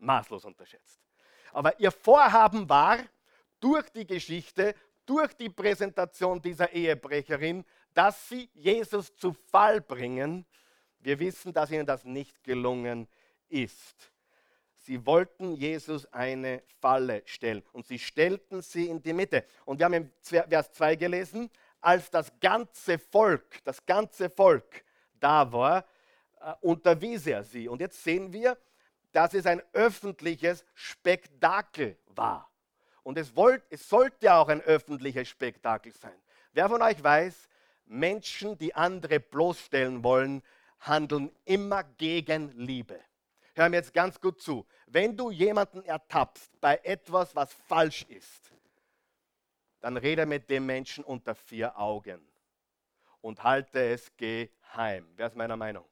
Maßlos 0.01 0.45
unterschätzt. 0.45 1.01
Aber 1.53 1.79
ihr 1.81 1.91
Vorhaben 1.91 2.69
war, 2.69 2.99
durch 3.61 3.89
die 3.91 4.07
Geschichte, 4.07 4.75
durch 5.07 5.35
die 5.35 5.51
Präsentation 5.51 6.41
dieser 6.41 6.73
Ehebrecherin, 6.73 7.65
dass 7.93 8.29
sie 8.29 8.49
Jesus 8.55 9.15
zu 9.17 9.33
Fall 9.33 9.81
bringen. 9.81 10.47
Wir 11.01 11.19
wissen, 11.19 11.53
dass 11.53 11.71
ihnen 11.71 11.87
das 11.87 12.05
nicht 12.05 12.43
gelungen 12.43 13.09
ist. 13.49 14.13
Sie 14.79 15.05
wollten 15.05 15.55
Jesus 15.55 16.11
eine 16.13 16.63
Falle 16.81 17.23
stellen 17.27 17.63
und 17.73 17.87
sie 17.87 17.99
stellten 17.99 18.63
sie 18.63 18.89
in 18.89 19.03
die 19.03 19.13
Mitte. 19.13 19.45
Und 19.67 19.79
wir 19.79 19.87
haben 19.87 19.95
im 19.95 20.11
Vers 20.23 20.73
2 20.73 20.97
gelesen, 20.97 21.51
als 21.81 22.11
das 22.11 22.33
ganze 22.41 22.99
Volk, 22.99 23.63
das 23.65 23.85
ganze 23.85 24.31
Volk 24.31 24.85
da 25.19 25.53
war, 25.53 25.85
äh, 26.41 26.55
unterwies 26.61 27.27
er 27.27 27.45
sie. 27.45 27.69
Und 27.69 27.81
jetzt 27.81 28.03
sehen 28.03 28.33
wir, 28.33 28.57
dass 29.13 29.35
es 29.35 29.47
ein 29.47 29.63
öffentliches 29.73 30.65
Spektakel 30.75 31.99
war. 32.07 32.51
Und 33.03 33.19
es, 33.19 33.35
wollt, 33.35 33.63
es 33.71 33.89
sollte 33.89 34.33
auch 34.35 34.49
ein 34.49 34.61
öffentliches 34.61 35.29
Spektakel 35.29 35.93
sein. 35.93 36.19
Wer 36.53 36.69
von 36.69 36.83
euch 36.83 37.03
weiß, 37.03 37.49
Menschen, 37.87 38.57
die 38.59 38.75
andere 38.75 39.21
bloßstellen 39.21 40.05
wollen, 40.05 40.43
handeln 40.81 41.31
immer 41.45 41.83
gegen 41.85 42.51
Liebe. 42.53 43.01
Hör 43.55 43.69
mir 43.69 43.77
jetzt 43.77 43.93
ganz 43.93 44.21
gut 44.21 44.41
zu. 44.41 44.67
Wenn 44.87 45.17
du 45.17 45.31
jemanden 45.31 45.85
ertappst 45.85 46.61
bei 46.61 46.81
etwas, 46.83 47.35
was 47.35 47.53
falsch 47.53 48.03
ist, 48.09 48.53
dann 49.81 49.97
rede 49.97 50.27
mit 50.27 50.49
dem 50.51 50.67
Menschen 50.67 51.05
unter 51.05 51.35
vier 51.35 51.79
Augen 51.79 52.21
und 53.21 53.43
halte 53.43 53.81
es 53.81 54.17
geheim. 54.17 55.09
Wer 55.17 55.27
ist 55.27 55.37
meiner 55.37 55.57
Meinung? 55.57 55.85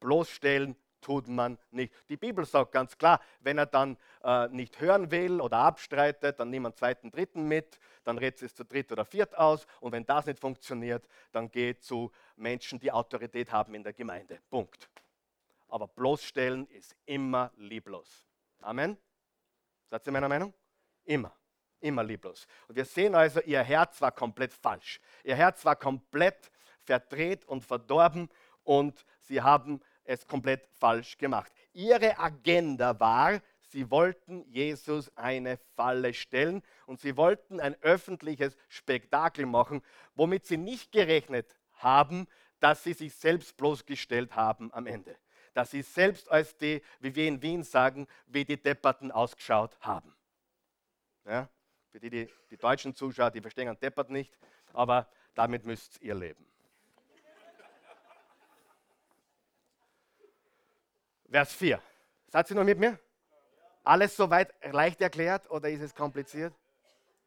Bloßstellen 0.00 0.76
tut 1.00 1.28
man 1.28 1.58
nicht. 1.70 1.92
Die 2.08 2.16
Bibel 2.16 2.44
sagt 2.44 2.72
ganz 2.72 2.96
klar, 2.96 3.20
wenn 3.40 3.58
er 3.58 3.66
dann 3.66 3.96
äh, 4.22 4.48
nicht 4.48 4.80
hören 4.80 5.10
will 5.10 5.40
oder 5.40 5.58
abstreitet, 5.58 6.40
dann 6.40 6.50
nimm 6.50 6.66
einen 6.66 6.74
zweiten, 6.74 7.10
dritten 7.10 7.46
mit, 7.46 7.78
dann 8.04 8.18
redet 8.18 8.42
es 8.42 8.54
zu 8.54 8.64
dritt 8.64 8.90
oder 8.92 9.04
viert 9.04 9.36
aus 9.36 9.66
und 9.80 9.92
wenn 9.92 10.06
das 10.06 10.26
nicht 10.26 10.38
funktioniert, 10.38 11.06
dann 11.32 11.50
geh 11.50 11.78
zu 11.78 12.10
Menschen, 12.36 12.78
die 12.78 12.92
Autorität 12.92 13.52
haben 13.52 13.74
in 13.74 13.82
der 13.82 13.92
Gemeinde. 13.92 14.40
Punkt. 14.50 14.88
Aber 15.68 15.86
bloßstellen 15.86 16.66
ist 16.68 16.96
immer 17.04 17.52
lieblos. 17.56 18.24
Amen? 18.60 18.96
Seid 19.90 20.06
ihr 20.06 20.12
meiner 20.12 20.28
Meinung? 20.28 20.54
Immer. 21.04 21.32
Immer 21.80 22.02
lieblos. 22.02 22.46
Und 22.66 22.74
wir 22.74 22.84
sehen 22.84 23.14
also, 23.14 23.40
ihr 23.42 23.62
Herz 23.62 24.00
war 24.00 24.10
komplett 24.10 24.52
falsch. 24.52 25.00
Ihr 25.22 25.36
Herz 25.36 25.64
war 25.64 25.76
komplett 25.76 26.50
verdreht 26.82 27.44
und 27.44 27.64
verdorben 27.64 28.28
und 28.64 29.04
sie 29.20 29.40
haben 29.40 29.80
es 30.08 30.26
komplett 30.26 30.66
falsch 30.80 31.18
gemacht. 31.18 31.52
Ihre 31.74 32.18
Agenda 32.18 32.98
war, 32.98 33.40
sie 33.60 33.90
wollten 33.90 34.42
Jesus 34.48 35.14
eine 35.16 35.58
Falle 35.76 36.14
stellen 36.14 36.62
und 36.86 36.98
sie 36.98 37.16
wollten 37.16 37.60
ein 37.60 37.76
öffentliches 37.82 38.56
Spektakel 38.68 39.44
machen, 39.44 39.82
womit 40.14 40.46
sie 40.46 40.56
nicht 40.56 40.92
gerechnet 40.92 41.54
haben, 41.74 42.26
dass 42.58 42.82
sie 42.82 42.94
sich 42.94 43.14
selbst 43.14 43.56
bloßgestellt 43.58 44.34
haben 44.34 44.72
am 44.72 44.86
Ende. 44.86 45.14
Dass 45.52 45.70
sie 45.70 45.82
selbst 45.82 46.30
als 46.30 46.56
die, 46.56 46.80
wie 47.00 47.14
wir 47.14 47.28
in 47.28 47.42
Wien 47.42 47.62
sagen, 47.62 48.06
wie 48.26 48.44
die 48.44 48.60
Depperten 48.60 49.12
ausgeschaut 49.12 49.78
haben. 49.80 50.16
Ja? 51.26 51.50
Für 51.90 52.00
die, 52.00 52.08
die, 52.08 52.28
die 52.50 52.56
deutschen 52.56 52.94
Zuschauer, 52.94 53.30
die 53.30 53.42
verstehen 53.42 53.68
an 53.68 53.78
Deppert 53.78 54.08
nicht, 54.08 54.36
aber 54.72 55.06
damit 55.34 55.66
müsst 55.66 56.00
ihr 56.00 56.14
leben. 56.14 56.47
Vers 61.30 61.52
4. 61.52 61.80
Seid 62.28 62.50
ihr 62.50 62.56
noch 62.56 62.64
mit 62.64 62.78
mir? 62.78 62.98
Alles 63.84 64.16
soweit 64.16 64.54
leicht 64.72 65.00
erklärt 65.00 65.50
oder 65.50 65.68
ist 65.68 65.80
es 65.80 65.94
kompliziert? 65.94 66.54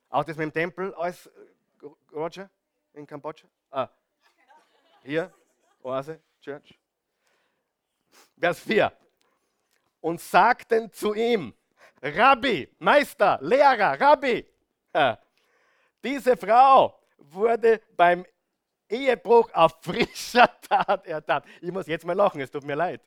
Auch 0.09 0.23
das 0.23 0.37
mit 0.37 0.45
dem 0.45 0.53
Tempel, 0.53 0.93
alles, 0.95 1.27
äh, 1.27 1.87
Roger, 2.13 2.49
in 2.93 3.07
Kambodscha? 3.07 3.47
Ah, 3.71 3.87
hier, 5.03 5.31
Oase, 5.81 6.19
Church. 6.41 6.77
Vers 8.37 8.59
4. 8.59 8.91
Und 10.01 10.19
sagten 10.19 10.91
zu 10.91 11.13
ihm, 11.13 11.53
Rabbi, 12.01 12.67
Meister, 12.79 13.39
Lehrer, 13.41 13.99
Rabbi, 13.99 14.45
diese 16.03 16.35
Frau 16.35 16.99
wurde 17.17 17.81
beim 17.95 18.25
Ehebruch 18.89 19.49
auf 19.53 19.77
frischer 19.81 20.49
Tat 20.69 21.05
ertappt. 21.05 21.47
Ich 21.61 21.71
muss 21.71 21.87
jetzt 21.87 22.05
mal 22.05 22.13
lachen, 22.13 22.41
es 22.41 22.51
tut 22.51 22.63
mir 22.63 22.75
leid. 22.75 23.01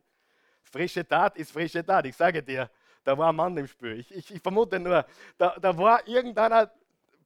Frische 0.74 1.06
Tat 1.06 1.36
ist 1.36 1.52
frische 1.52 1.86
Tat, 1.86 2.04
ich 2.04 2.16
sage 2.16 2.42
dir. 2.42 2.68
Da 3.04 3.16
war 3.16 3.28
ein 3.28 3.36
Mann 3.36 3.56
im 3.56 3.68
Spiel. 3.68 4.00
Ich, 4.00 4.12
ich, 4.12 4.34
ich 4.34 4.42
vermute 4.42 4.80
nur, 4.80 5.06
da, 5.38 5.56
da 5.60 5.78
war 5.78 6.04
irgendeiner 6.08 6.68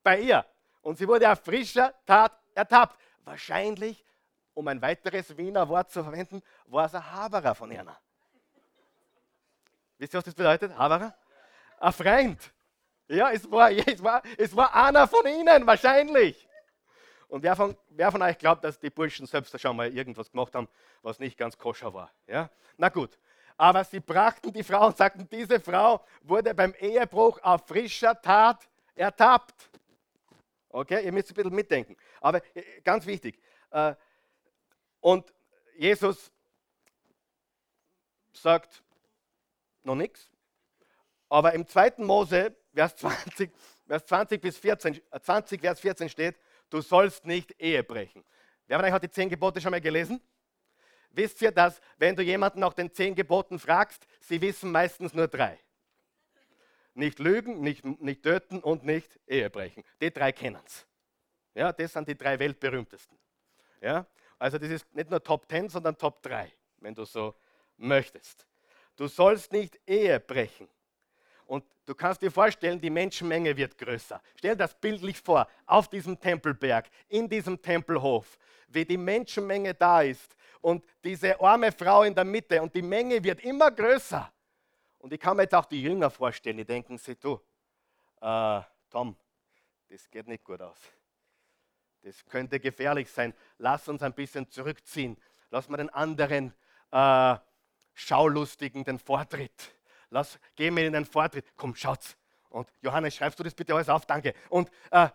bei 0.03 0.21
ihr 0.21 0.45
und 0.83 0.99
sie 0.99 1.09
wurde 1.09 1.33
auf 1.33 1.41
frischer 1.41 1.95
Tat 2.05 2.39
ertappt. 2.55 2.99
Wahrscheinlich, 3.25 4.05
um 4.53 4.69
ein 4.69 4.83
weiteres 4.83 5.35
Wiener 5.35 5.67
Wort 5.67 5.91
zu 5.91 6.05
verwenden, 6.05 6.43
war 6.67 6.85
es 6.85 6.95
ein 6.95 7.11
Haberer 7.11 7.55
von 7.55 7.73
ihr. 7.73 7.87
Wisst 9.97 10.13
ihr, 10.13 10.19
was 10.19 10.25
das 10.25 10.35
bedeutet? 10.35 10.77
Haberer? 10.77 11.17
Ein 11.81 11.93
Freund. 11.95 12.53
Ja, 13.09 13.31
es 13.31 13.51
war, 13.51 13.71
es, 13.89 14.03
war, 14.03 14.23
es 14.37 14.55
war 14.55 14.75
einer 14.75 15.09
von 15.09 15.27
ihnen, 15.27 15.67
wahrscheinlich. 15.67 16.47
Und 17.29 17.43
wer 17.43 17.57
von, 17.57 17.75
wer 17.89 18.13
von 18.13 18.21
euch 18.21 18.37
glaubt, 18.37 18.63
dass 18.63 18.79
die 18.79 18.91
Burschen 18.91 19.27
selbst 19.27 19.59
schon 19.59 19.75
mal 19.75 19.91
irgendwas 19.91 20.31
gemacht 20.31 20.55
haben, 20.55 20.69
was 21.01 21.19
nicht 21.19 21.39
ganz 21.39 21.57
koscher 21.57 21.95
war? 21.95 22.13
Ja? 22.27 22.51
Na 22.77 22.91
gut. 22.91 23.19
Aber 23.59 23.83
sie 23.83 23.99
brachten 23.99 24.53
die 24.53 24.63
Frau 24.63 24.87
und 24.87 24.97
sagten, 24.97 25.29
diese 25.29 25.59
Frau 25.59 26.05
wurde 26.23 26.55
beim 26.55 26.73
Ehebruch 26.79 27.41
auf 27.43 27.67
frischer 27.67 28.19
Tat 28.23 28.69
ertappt. 28.95 29.69
Okay, 30.69 31.05
ihr 31.05 31.11
müsst 31.11 31.31
ein 31.31 31.35
bisschen 31.35 31.55
mitdenken. 31.55 31.97
Aber 32.21 32.41
äh, 32.55 32.81
ganz 32.85 33.05
wichtig. 33.05 33.41
Äh, 33.71 33.97
und 35.01 35.35
Jesus 35.77 36.31
sagt 38.33 38.85
noch 39.83 39.97
nichts. 39.97 40.31
Aber 41.29 41.53
im 41.53 41.67
2. 41.67 41.95
Mose, 41.99 42.55
Vers 42.73 42.95
20, 42.97 43.51
Vers 43.89 44.07
20 44.07 44.41
bis 44.41 44.57
14, 44.57 45.01
20, 45.21 45.59
äh, 45.59 45.63
Vers 45.63 45.81
14 45.81 46.09
steht, 46.09 46.37
du 46.71 46.81
sollst 46.81 47.27
nicht 47.27 47.61
Ehe 47.61 47.83
brechen. 47.83 48.25
Wer 48.69 48.79
von 48.79 48.87
euch 48.87 48.93
hat 48.93 49.03
die 49.03 49.11
zehn 49.11 49.29
Gebote 49.29 49.61
schon 49.61 49.73
mal 49.73 49.81
gelesen? 49.81 50.21
Wisst 51.11 51.43
ihr, 51.43 51.51
dass 51.51 51.81
wenn 51.97 52.15
du 52.15 52.23
jemanden 52.23 52.61
nach 52.61 52.75
den 52.75 52.93
zehn 52.93 53.15
Geboten 53.15 53.59
fragst, 53.59 54.07
sie 54.21 54.41
wissen 54.41 54.71
meistens 54.71 55.15
nur 55.15 55.29
drei. 55.29 55.59
Nicht 56.95 57.19
lügen, 57.19 57.61
nicht, 57.61 57.85
nicht 57.85 58.23
töten 58.23 58.61
und 58.61 58.85
nicht 58.85 59.19
Ehe 59.27 59.51
brechen. 59.51 59.85
Die 60.01 60.13
drei 60.13 60.33
kennen 60.33 60.61
es. 60.67 60.87
Ja, 61.55 61.73
das 61.73 61.93
sind 61.93 62.09
die 62.09 62.17
drei 62.17 62.39
weltberühmtesten. 62.39 63.19
Ja, 63.81 64.07
also 64.39 64.59
das 64.59 64.71
ist 64.71 64.95
nicht 64.95 65.11
nur 65.11 65.23
Top 65.23 65.49
10, 65.49 65.69
sondern 65.69 65.97
Top 65.97 66.23
3, 66.23 66.53
wenn 66.79 66.95
du 66.95 67.05
so 67.05 67.35
möchtest. 67.77 68.47
Du 68.97 69.07
sollst 69.07 69.53
nicht 69.53 69.79
Ehe 69.87 70.19
brechen. 70.21 70.69
Und 71.47 71.65
du 71.87 71.95
kannst 71.95 72.21
dir 72.21 72.31
vorstellen, 72.31 72.81
die 72.81 72.91
Menschenmenge 72.91 73.57
wird 73.57 73.79
größer. 73.79 74.21
Stell 74.37 74.57
das 74.57 74.79
bildlich 74.79 75.19
vor, 75.19 75.49
auf 75.67 75.89
diesem 75.89 76.21
Tempelberg, 76.21 76.89
in 77.09 77.29
diesem 77.29 77.61
Tempelhof, 77.61 78.39
wie 78.69 78.85
die 78.85 78.99
Menschenmenge 78.99 79.73
da 79.75 80.03
ist 80.03 80.37
und 80.61 80.85
diese 81.03 81.41
arme 81.41 81.73
Frau 81.73 82.03
in 82.03 82.15
der 82.15 82.25
Mitte 82.25 82.61
und 82.63 82.75
die 82.75 82.83
Menge 82.83 83.23
wird 83.23 83.41
immer 83.41 83.71
größer. 83.71 84.33
Und 84.99 85.13
ich 85.13 85.21
kann 85.21 85.37
mir 85.37 85.45
jetzt 85.45 85.55
auch 85.55 85.67
die 85.67 85.83
Jünger 85.83 86.11
vorstellen, 86.11 86.57
die 86.57 86.65
denken 86.65 86.99
sich, 86.99 87.19
du, 87.19 87.41
äh, 88.21 88.61
Tom, 88.91 89.17
das 89.89 90.11
geht 90.11 90.27
nicht 90.27 90.45
gut 90.45 90.61
aus. 90.61 90.79
Das 92.03 92.25
könnte 92.27 92.59
gefährlich 92.59 93.11
sein. 93.11 93.35
Lass 93.59 93.89
uns 93.89 94.03
ein 94.03 94.13
bisschen 94.13 94.49
zurückziehen. 94.51 95.17
Lass 95.51 95.69
mal 95.69 95.77
den 95.77 95.91
anderen 95.91 96.55
äh, 96.91 97.37
Schaulustigen 97.95 98.85
den 98.85 98.99
Vortritt 98.99 99.73
lass, 100.11 100.39
geh 100.55 100.71
mir 100.71 100.87
in 100.87 100.93
den 100.93 101.05
Vortritt. 101.05 101.47
Komm, 101.57 101.75
schaut's. 101.75 102.17
Und 102.51 102.69
Johannes, 102.81 103.15
schreibst 103.15 103.39
du 103.39 103.45
das 103.45 103.55
bitte 103.55 103.75
alles 103.75 103.89
auf? 103.89 104.07
Danke. 104.07 104.35
Und 104.49 104.71
äh, 104.91 105.09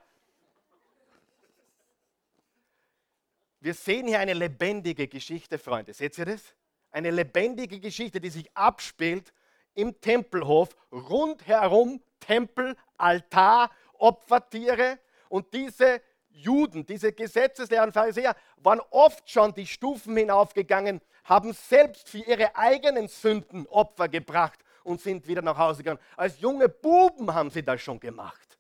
wir 3.64 3.74
sehen 3.74 4.08
hier 4.08 4.20
eine 4.20 4.34
lebendige 4.34 5.08
Geschichte, 5.08 5.58
Freunde. 5.58 5.94
Seht 5.94 6.18
ihr 6.18 6.26
das? 6.26 6.42
Eine 6.92 7.12
lebendige 7.12 7.80
Geschichte, 7.80 8.20
die 8.20 8.30
sich 8.30 8.56
abspielt 8.56 9.34
im 9.74 10.00
Tempelhof, 10.02 10.76
rundherum 10.92 12.02
Tempel, 12.20 12.76
Altar, 12.98 13.72
Opfertiere. 13.94 15.00
Und 15.30 15.54
diese 15.54 16.02
Juden, 16.28 16.86
diese 16.86 17.14
Gesetzeslehren 17.14 17.94
Pharisäer, 17.94 18.36
waren 18.58 18.82
oft 18.92 19.30
schon 19.30 19.54
die 19.54 19.66
Stufen 19.66 20.18
hinaufgegangen, 20.18 21.00
haben 21.24 21.54
selbst 21.54 22.10
für 22.10 22.18
ihre 22.20 22.58
eigenen 22.58 23.08
Sünden 23.08 23.66
Opfer 23.68 24.10
gebracht 24.10 24.60
und 24.84 25.00
sind 25.00 25.26
wieder 25.26 25.42
nach 25.42 25.58
Hause 25.58 25.84
gegangen. 25.84 26.02
Als 26.18 26.38
junge 26.42 26.68
Buben 26.68 27.34
haben 27.34 27.50
sie 27.50 27.64
das 27.64 27.82
schon 27.82 28.02
gemacht. 28.02 28.60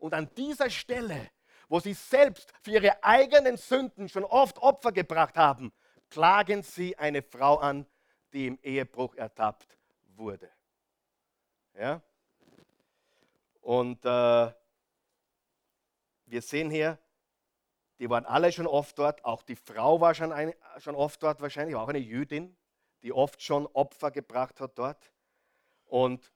Und 0.00 0.14
an 0.14 0.28
dieser 0.36 0.68
Stelle, 0.68 1.30
wo 1.72 1.80
sie 1.80 1.94
selbst 1.94 2.52
für 2.60 2.72
ihre 2.72 3.02
eigenen 3.02 3.56
Sünden 3.56 4.06
schon 4.06 4.24
oft 4.24 4.58
Opfer 4.58 4.92
gebracht 4.92 5.38
haben, 5.38 5.72
klagen 6.10 6.62
sie 6.62 6.98
eine 6.98 7.22
Frau 7.22 7.56
an, 7.56 7.86
die 8.34 8.48
im 8.48 8.58
Ehebruch 8.62 9.14
ertappt 9.14 9.78
wurde. 10.14 10.50
Ja? 11.72 12.02
Und 13.62 14.04
äh, 14.04 14.52
wir 16.26 16.42
sehen 16.42 16.70
hier, 16.70 16.98
die 17.98 18.10
waren 18.10 18.26
alle 18.26 18.52
schon 18.52 18.66
oft 18.66 18.98
dort, 18.98 19.24
auch 19.24 19.42
die 19.42 19.56
Frau 19.56 19.98
war 19.98 20.14
schon, 20.14 20.30
eine, 20.30 20.54
schon 20.76 20.94
oft 20.94 21.22
dort 21.22 21.40
wahrscheinlich, 21.40 21.74
auch 21.74 21.88
eine 21.88 22.00
Jüdin, 22.00 22.54
die 23.00 23.14
oft 23.14 23.40
schon 23.40 23.66
Opfer 23.68 24.10
gebracht 24.10 24.60
hat 24.60 24.76
dort. 24.76 25.10
Und 25.86 26.34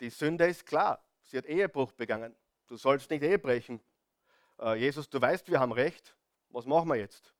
die 0.00 0.10
Sünde 0.10 0.46
ist 0.48 0.66
klar. 0.66 1.00
Sie 1.20 1.38
hat 1.38 1.46
Ehebruch 1.46 1.92
begangen. 1.92 2.34
Du 2.66 2.76
sollst 2.76 3.08
nicht 3.08 3.22
Ehe 3.22 3.38
brechen. 3.38 3.80
Äh, 4.62 4.76
Jesus, 4.76 5.08
du 5.10 5.20
weißt, 5.20 5.50
wir 5.50 5.58
haben 5.58 5.72
recht. 5.72 6.14
Was 6.50 6.66
machen 6.66 6.88
wir 6.88 6.96
jetzt? 6.96 7.34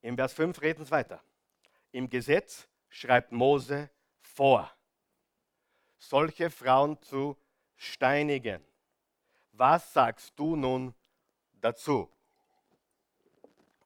Im 0.00 0.16
Vers 0.16 0.32
5 0.34 0.60
reden 0.60 0.82
es 0.82 0.90
weiter. 0.90 1.22
Im 1.90 2.08
Gesetz 2.08 2.68
schreibt 2.88 3.32
Mose 3.32 3.90
vor, 4.20 4.70
solche 5.98 6.50
Frauen 6.50 7.00
zu 7.02 7.36
steinigen. 7.76 8.64
Was 9.52 9.92
sagst 9.92 10.32
du 10.36 10.56
nun 10.56 10.94
dazu? 11.60 12.10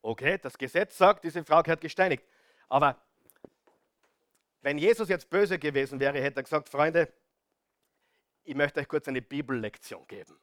Okay, 0.03 0.38
das 0.38 0.57
Gesetz 0.57 0.97
sagt, 0.97 1.25
diese 1.25 1.45
Frau 1.45 1.62
gehört 1.62 1.81
gesteinigt. 1.81 2.25
Aber 2.69 3.01
wenn 4.61 4.79
Jesus 4.79 5.09
jetzt 5.09 5.29
böse 5.29 5.59
gewesen 5.59 6.01
wäre, 6.01 6.21
hätte 6.21 6.40
er 6.40 6.42
gesagt, 6.45 6.69
Freunde, 6.69 7.12
ich 8.45 8.55
möchte 8.55 8.81
euch 8.81 8.88
kurz 8.88 9.09
eine 9.09 9.23
Bibellektion 9.23 10.07
geben. 10.07 10.38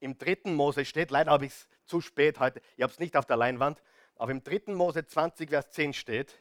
Im 0.00 0.18
dritten 0.18 0.54
Mose 0.54 0.84
steht, 0.84 1.10
leider 1.10 1.30
habe 1.30 1.46
ich 1.46 1.52
es 1.52 1.68
zu 1.84 2.00
spät 2.00 2.40
heute, 2.40 2.60
ich 2.76 2.82
habe 2.82 2.92
es 2.92 2.98
nicht 2.98 3.16
auf 3.16 3.26
der 3.26 3.36
Leinwand, 3.36 3.82
aber 4.16 4.32
im 4.32 4.42
dritten 4.42 4.74
Mose 4.74 5.06
20, 5.06 5.50
Vers 5.50 5.70
10 5.70 5.92
steht, 5.92 6.34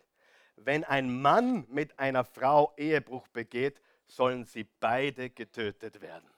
wenn 0.56 0.84
ein 0.84 1.22
Mann 1.22 1.66
mit 1.70 1.98
einer 2.00 2.26
Frau 2.26 2.74
Ehebruch 2.78 3.28
begeht, 3.30 3.82
sollen 4.08 4.46
sie 4.46 4.64
beide 4.64 5.30
getötet 5.30 6.02
werden. 6.02 6.30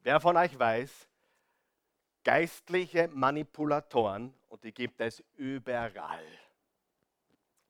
Wer 0.00 0.20
von 0.20 0.36
euch 0.36 0.58
weiß, 0.58 1.08
geistliche 2.24 3.08
Manipulatoren, 3.08 4.34
und 4.48 4.64
die 4.64 4.72
gibt 4.72 5.00
es 5.00 5.22
überall, 5.36 6.24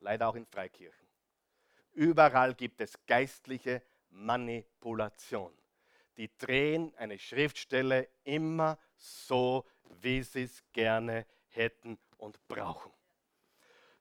leider 0.00 0.28
auch 0.28 0.34
in 0.34 0.46
Freikirchen, 0.46 1.06
Überall 1.96 2.54
gibt 2.54 2.82
es 2.82 2.94
geistliche 3.06 3.80
Manipulation. 4.10 5.50
Die 6.16 6.30
drehen 6.38 6.94
eine 6.96 7.18
Schriftstelle 7.18 8.08
immer 8.24 8.78
so, 8.96 9.64
wie 10.00 10.22
sie 10.22 10.44
es 10.44 10.62
gerne 10.72 11.26
hätten 11.48 11.98
und 12.16 12.38
brauchen. 12.48 12.92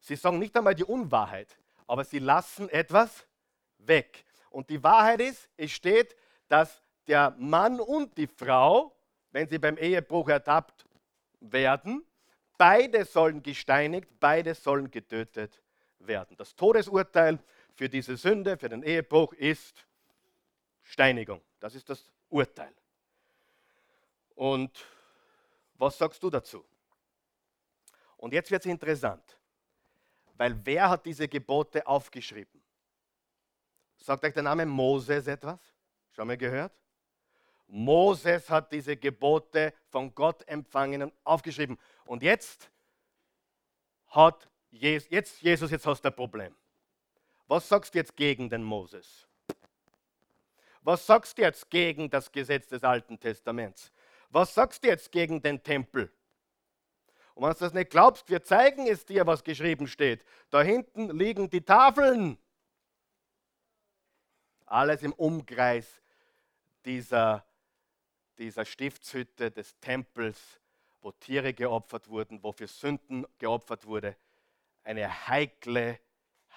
Sie 0.00 0.16
sagen 0.16 0.38
nicht 0.38 0.56
einmal 0.56 0.74
die 0.74 0.84
Unwahrheit, 0.84 1.58
aber 1.86 2.04
sie 2.04 2.18
lassen 2.18 2.68
etwas 2.68 3.26
weg. 3.78 4.24
Und 4.50 4.70
die 4.70 4.82
Wahrheit 4.82 5.20
ist, 5.20 5.48
es 5.56 5.72
steht, 5.72 6.16
dass 6.48 6.82
der 7.06 7.34
Mann 7.38 7.80
und 7.80 8.16
die 8.16 8.26
Frau, 8.26 8.96
wenn 9.30 9.48
sie 9.48 9.58
beim 9.58 9.76
Ehebruch 9.76 10.28
ertappt 10.28 10.86
werden, 11.40 12.04
beide 12.56 13.04
sollen 13.04 13.42
gesteinigt, 13.42 14.08
beide 14.18 14.54
sollen 14.54 14.90
getötet 14.90 15.60
werden. 15.98 16.36
Das 16.36 16.54
Todesurteil 16.54 17.38
für 17.74 17.88
diese 17.88 18.16
Sünde, 18.16 18.56
für 18.56 18.68
den 18.68 18.82
Ehebruch 18.82 19.32
ist 19.34 19.86
Steinigung. 20.86 21.42
Das 21.58 21.74
ist 21.74 21.88
das 21.88 22.10
Urteil. 22.28 22.72
Und 24.34 24.84
was 25.74 25.98
sagst 25.98 26.22
du 26.22 26.30
dazu? 26.30 26.64
Und 28.16 28.32
jetzt 28.32 28.50
wird 28.50 28.64
es 28.64 28.70
interessant. 28.70 29.38
Weil 30.34 30.58
wer 30.64 30.90
hat 30.90 31.04
diese 31.04 31.26
Gebote 31.26 31.86
aufgeschrieben? 31.86 32.62
Sagt 33.96 34.24
euch 34.24 34.32
der 34.32 34.42
Name 34.42 34.64
Moses 34.64 35.26
etwas? 35.26 35.60
Schon 36.12 36.28
mal 36.28 36.36
gehört? 36.36 36.72
Moses 37.66 38.48
hat 38.48 38.70
diese 38.70 38.96
Gebote 38.96 39.74
von 39.88 40.14
Gott 40.14 40.46
empfangen 40.46 41.02
und 41.02 41.12
aufgeschrieben. 41.24 41.76
Und 42.04 42.22
jetzt 42.22 42.70
hat 44.08 44.48
Jesus, 44.70 45.10
jetzt, 45.10 45.42
Jesus, 45.42 45.70
jetzt 45.70 45.86
hast 45.86 46.02
du 46.02 46.08
ein 46.08 46.14
Problem. 46.14 46.54
Was 47.48 47.68
sagst 47.68 47.94
du 47.94 47.98
jetzt 47.98 48.14
gegen 48.14 48.48
den 48.48 48.62
Moses? 48.62 49.25
Was 50.86 51.04
sagst 51.04 51.36
du 51.36 51.42
jetzt 51.42 51.68
gegen 51.68 52.08
das 52.08 52.30
Gesetz 52.30 52.68
des 52.68 52.84
Alten 52.84 53.18
Testaments? 53.18 53.90
Was 54.30 54.54
sagst 54.54 54.84
du 54.84 54.88
jetzt 54.88 55.10
gegen 55.10 55.42
den 55.42 55.60
Tempel? 55.60 56.12
Und 57.34 57.42
wenn 57.42 57.52
du 57.54 57.58
das 57.58 57.74
nicht 57.74 57.90
glaubst, 57.90 58.30
wir 58.30 58.40
zeigen 58.44 58.86
es 58.86 59.04
dir, 59.04 59.26
was 59.26 59.42
geschrieben 59.42 59.88
steht. 59.88 60.24
Da 60.48 60.62
hinten 60.62 61.10
liegen 61.10 61.50
die 61.50 61.62
Tafeln. 61.62 62.38
Alles 64.64 65.02
im 65.02 65.12
Umkreis 65.14 66.00
dieser, 66.84 67.44
dieser 68.38 68.64
Stiftshütte 68.64 69.50
des 69.50 69.76
Tempels, 69.80 70.60
wo 71.00 71.10
Tiere 71.10 71.52
geopfert 71.52 72.08
wurden, 72.08 72.40
wo 72.44 72.52
für 72.52 72.68
Sünden 72.68 73.26
geopfert 73.40 73.86
wurde. 73.86 74.14
Eine 74.84 75.26
heikle, 75.26 75.98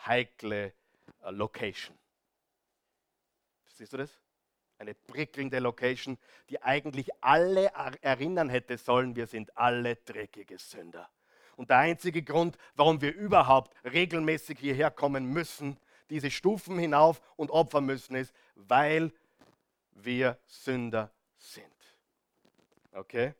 heikle 0.05 0.71
äh, 1.23 1.31
Location. 1.31 1.97
Siehst 3.79 3.93
du 3.93 3.97
das? 3.97 4.11
Eine 4.77 4.93
prickelnde 4.93 5.59
Location, 5.59 6.17
die 6.49 6.61
eigentlich 6.61 7.07
alle 7.21 7.71
erinnern 8.01 8.49
hätte 8.49 8.77
sollen, 8.77 9.15
wir 9.15 9.25
sind 9.25 9.55
alle 9.55 9.95
dreckige 9.95 10.57
Sünder. 10.57 11.09
Und 11.55 11.69
der 11.69 11.77
einzige 11.77 12.21
Grund, 12.21 12.57
warum 12.75 12.99
wir 12.99 13.15
überhaupt 13.15 13.73
regelmäßig 13.85 14.59
hierher 14.59 14.91
kommen 14.91 15.27
müssen, 15.27 15.77
diese 16.09 16.29
Stufen 16.29 16.77
hinauf 16.77 17.21
und 17.37 17.51
opfern 17.51 17.85
müssen, 17.85 18.15
ist, 18.15 18.33
weil 18.55 19.13
wir 19.91 20.37
Sünder 20.45 21.13
sind. 21.37 21.97
Okay? 22.91 23.33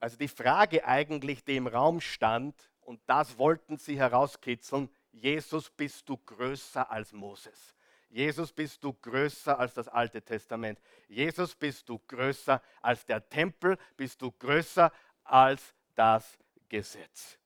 Also 0.00 0.16
die 0.16 0.26
Frage 0.26 0.84
eigentlich, 0.84 1.44
die 1.44 1.54
im 1.54 1.68
Raum 1.68 2.00
stand, 2.00 2.68
und 2.80 3.00
das 3.06 3.38
wollten 3.38 3.76
sie 3.76 3.96
herauskitzeln, 3.96 4.90
Jesus, 5.12 5.68
bist 5.70 6.08
du 6.08 6.16
größer 6.16 6.90
als 6.90 7.12
Moses? 7.12 7.74
Jesus, 8.08 8.52
bist 8.52 8.82
du 8.82 8.92
größer 8.92 9.58
als 9.58 9.74
das 9.74 9.86
Alte 9.88 10.20
Testament? 10.20 10.80
Jesus, 11.08 11.54
bist 11.54 11.88
du 11.88 11.98
größer 11.98 12.60
als 12.80 13.06
der 13.06 13.28
Tempel? 13.28 13.78
Bist 13.96 14.20
du 14.20 14.32
größer 14.32 14.92
als 15.22 15.74
das 15.94 16.38
Gesetz? 16.68 17.38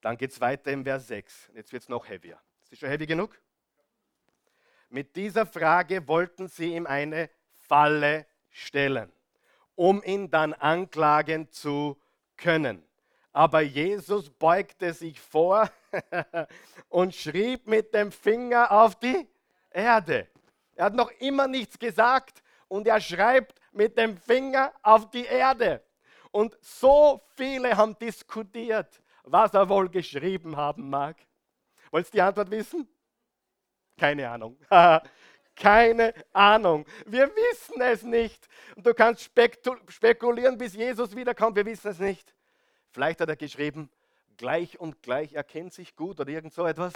Dann 0.00 0.16
geht 0.16 0.32
es 0.32 0.40
weiter 0.40 0.72
im 0.72 0.84
Vers 0.84 1.06
6. 1.08 1.50
Jetzt 1.54 1.72
wird 1.72 1.82
es 1.82 1.88
noch 1.88 2.08
heavier. 2.08 2.40
Ist 2.62 2.72
das 2.72 2.78
schon 2.80 2.88
heavy 2.88 3.06
genug? 3.06 3.40
Mit 4.90 5.14
dieser 5.16 5.46
Frage 5.46 6.06
wollten 6.08 6.48
sie 6.48 6.74
ihm 6.74 6.86
eine 6.86 7.30
Falle 7.54 8.26
stellen, 8.50 9.12
um 9.74 10.02
ihn 10.02 10.30
dann 10.30 10.52
anklagen 10.54 11.50
zu 11.50 12.00
können. 12.36 12.82
Aber 13.32 13.60
Jesus 13.60 14.30
beugte 14.30 14.92
sich 14.94 15.20
vor 15.20 15.70
und 16.88 17.14
schrieb 17.14 17.66
mit 17.66 17.94
dem 17.94 18.12
Finger 18.12 18.70
auf 18.70 18.98
die 18.98 19.28
Erde. 19.70 20.28
Er 20.74 20.86
hat 20.86 20.94
noch 20.94 21.10
immer 21.18 21.48
nichts 21.48 21.78
gesagt 21.78 22.42
und 22.68 22.86
er 22.86 23.00
schreibt 23.00 23.60
mit 23.72 23.96
dem 23.98 24.16
Finger 24.16 24.72
auf 24.82 25.10
die 25.10 25.24
Erde. 25.24 25.82
Und 26.30 26.56
so 26.60 27.22
viele 27.36 27.76
haben 27.76 27.98
diskutiert, 27.98 29.02
was 29.24 29.54
er 29.54 29.68
wohl 29.68 29.88
geschrieben 29.88 30.56
haben 30.56 30.88
mag. 30.88 31.16
Wolltest 31.90 32.14
du 32.14 32.18
die 32.18 32.22
Antwort 32.22 32.50
wissen? 32.50 32.88
Keine 33.96 34.28
Ahnung. 34.28 34.56
Keine 35.56 36.14
Ahnung. 36.32 36.86
Wir 37.06 37.28
wissen 37.34 37.80
es 37.80 38.02
nicht. 38.02 38.48
Und 38.76 38.86
du 38.86 38.94
kannst 38.94 39.28
spekulieren, 39.88 40.56
bis 40.56 40.74
Jesus 40.74 41.16
wiederkommt. 41.16 41.56
Wir 41.56 41.66
wissen 41.66 41.90
es 41.90 41.98
nicht. 41.98 42.32
Vielleicht 42.90 43.20
hat 43.20 43.28
er 43.28 43.36
geschrieben, 43.36 43.90
gleich 44.38 44.80
und 44.80 45.02
gleich 45.02 45.34
erkennt 45.34 45.74
sich 45.74 45.94
gut 45.94 46.18
oder 46.18 46.30
irgend 46.30 46.54
so 46.54 46.66
etwas. 46.66 46.94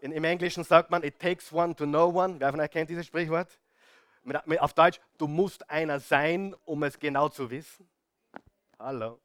In, 0.00 0.12
Im 0.12 0.24
Englischen 0.24 0.64
sagt 0.64 0.90
man, 0.90 1.02
it 1.02 1.18
takes 1.18 1.52
one 1.52 1.74
to 1.74 1.84
know 1.84 2.08
one. 2.08 2.40
Wer 2.40 2.50
von 2.50 2.60
euch 2.60 2.70
kennt 2.70 2.88
dieses 2.88 3.06
Sprichwort? 3.06 3.60
Mit, 4.22 4.46
mit, 4.46 4.60
auf 4.60 4.72
Deutsch, 4.72 5.00
du 5.18 5.26
musst 5.26 5.68
einer 5.68 6.00
sein, 6.00 6.54
um 6.64 6.82
es 6.84 6.98
genau 6.98 7.28
zu 7.28 7.50
wissen. 7.50 7.88
Hallo. 8.78 9.20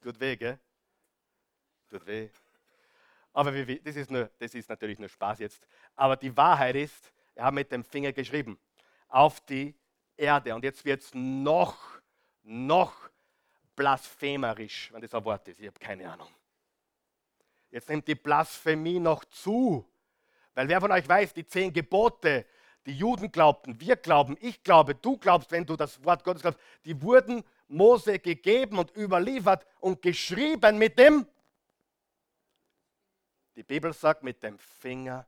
Tut 0.00 0.18
weh, 0.18 0.36
gell? 0.36 0.58
Tut 1.90 2.06
weh. 2.06 2.30
Aber 3.32 3.52
wie, 3.52 3.78
das, 3.80 3.96
ist 3.96 4.10
nur, 4.10 4.30
das 4.38 4.54
ist 4.54 4.68
natürlich 4.68 4.98
nur 4.98 5.10
Spaß 5.10 5.40
jetzt. 5.40 5.66
Aber 5.94 6.16
die 6.16 6.34
Wahrheit 6.34 6.74
ist, 6.76 7.12
er 7.34 7.44
hat 7.44 7.54
mit 7.54 7.70
dem 7.70 7.84
Finger 7.84 8.12
geschrieben 8.12 8.58
auf 9.08 9.40
die 9.40 9.74
Erde. 10.16 10.54
Und 10.54 10.64
jetzt 10.64 10.84
wird 10.84 11.02
es 11.02 11.10
noch, 11.12 12.00
noch 12.42 13.10
blasphemerisch, 13.76 14.90
wenn 14.92 15.02
das 15.02 15.14
ein 15.14 15.24
Wort 15.24 15.46
ist. 15.48 15.60
Ich 15.60 15.66
habe 15.66 15.78
keine 15.78 16.10
Ahnung. 16.10 16.28
Jetzt 17.70 17.88
nimmt 17.88 18.08
die 18.08 18.14
Blasphemie 18.14 18.98
noch 18.98 19.24
zu. 19.26 19.86
Weil 20.54 20.68
wer 20.68 20.80
von 20.80 20.90
euch 20.90 21.06
weiß, 21.06 21.34
die 21.34 21.46
zehn 21.46 21.72
Gebote, 21.72 22.46
die 22.86 22.96
Juden 22.96 23.30
glaubten, 23.30 23.78
wir 23.78 23.96
glauben, 23.96 24.36
ich 24.40 24.62
glaube, 24.62 24.94
du 24.94 25.18
glaubst, 25.18 25.50
wenn 25.50 25.66
du 25.66 25.76
das 25.76 26.02
Wort 26.02 26.24
Gottes 26.24 26.42
glaubst, 26.42 26.60
die 26.84 27.00
wurden 27.02 27.44
Mose 27.68 28.18
gegeben 28.18 28.78
und 28.78 28.96
überliefert 28.96 29.66
und 29.80 30.00
geschrieben 30.00 30.78
mit 30.78 30.98
dem, 30.98 31.26
die 33.56 33.62
Bibel 33.62 33.92
sagt, 33.92 34.22
mit 34.22 34.42
dem 34.42 34.58
Finger 34.58 35.26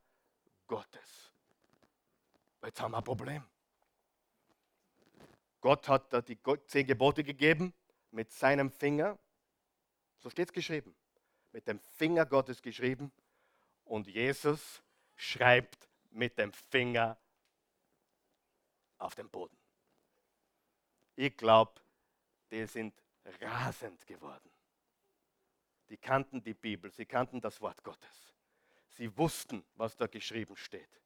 Gottes. 0.66 1.32
Jetzt 2.64 2.80
haben 2.80 2.92
wir 2.92 2.98
ein 2.98 3.04
Problem. 3.04 3.44
Gott 5.60 5.88
hat 5.88 6.12
da 6.12 6.20
die 6.20 6.38
zehn 6.66 6.86
Gebote 6.86 7.24
gegeben 7.24 7.74
mit 8.10 8.32
seinem 8.32 8.70
Finger, 8.70 9.18
so 10.18 10.30
steht 10.30 10.48
es 10.48 10.52
geschrieben, 10.52 10.94
mit 11.52 11.66
dem 11.66 11.80
Finger 11.80 12.26
Gottes 12.26 12.62
geschrieben 12.62 13.12
und 13.84 14.06
Jesus 14.06 14.82
schreibt 15.16 15.88
mit 16.10 16.38
dem 16.38 16.52
Finger 16.52 17.18
auf 18.98 19.14
dem 19.14 19.28
Boden. 19.30 19.56
Ich 21.16 21.36
glaube, 21.36 21.80
die 22.50 22.66
sind 22.66 22.94
rasend 23.40 24.06
geworden. 24.06 24.50
Die 25.88 25.96
kannten 25.96 26.42
die 26.42 26.54
Bibel, 26.54 26.90
sie 26.92 27.06
kannten 27.06 27.40
das 27.40 27.60
Wort 27.60 27.82
Gottes. 27.82 28.34
Sie 28.90 29.16
wussten, 29.16 29.64
was 29.74 29.96
da 29.96 30.06
geschrieben 30.06 30.56
steht. 30.56 31.00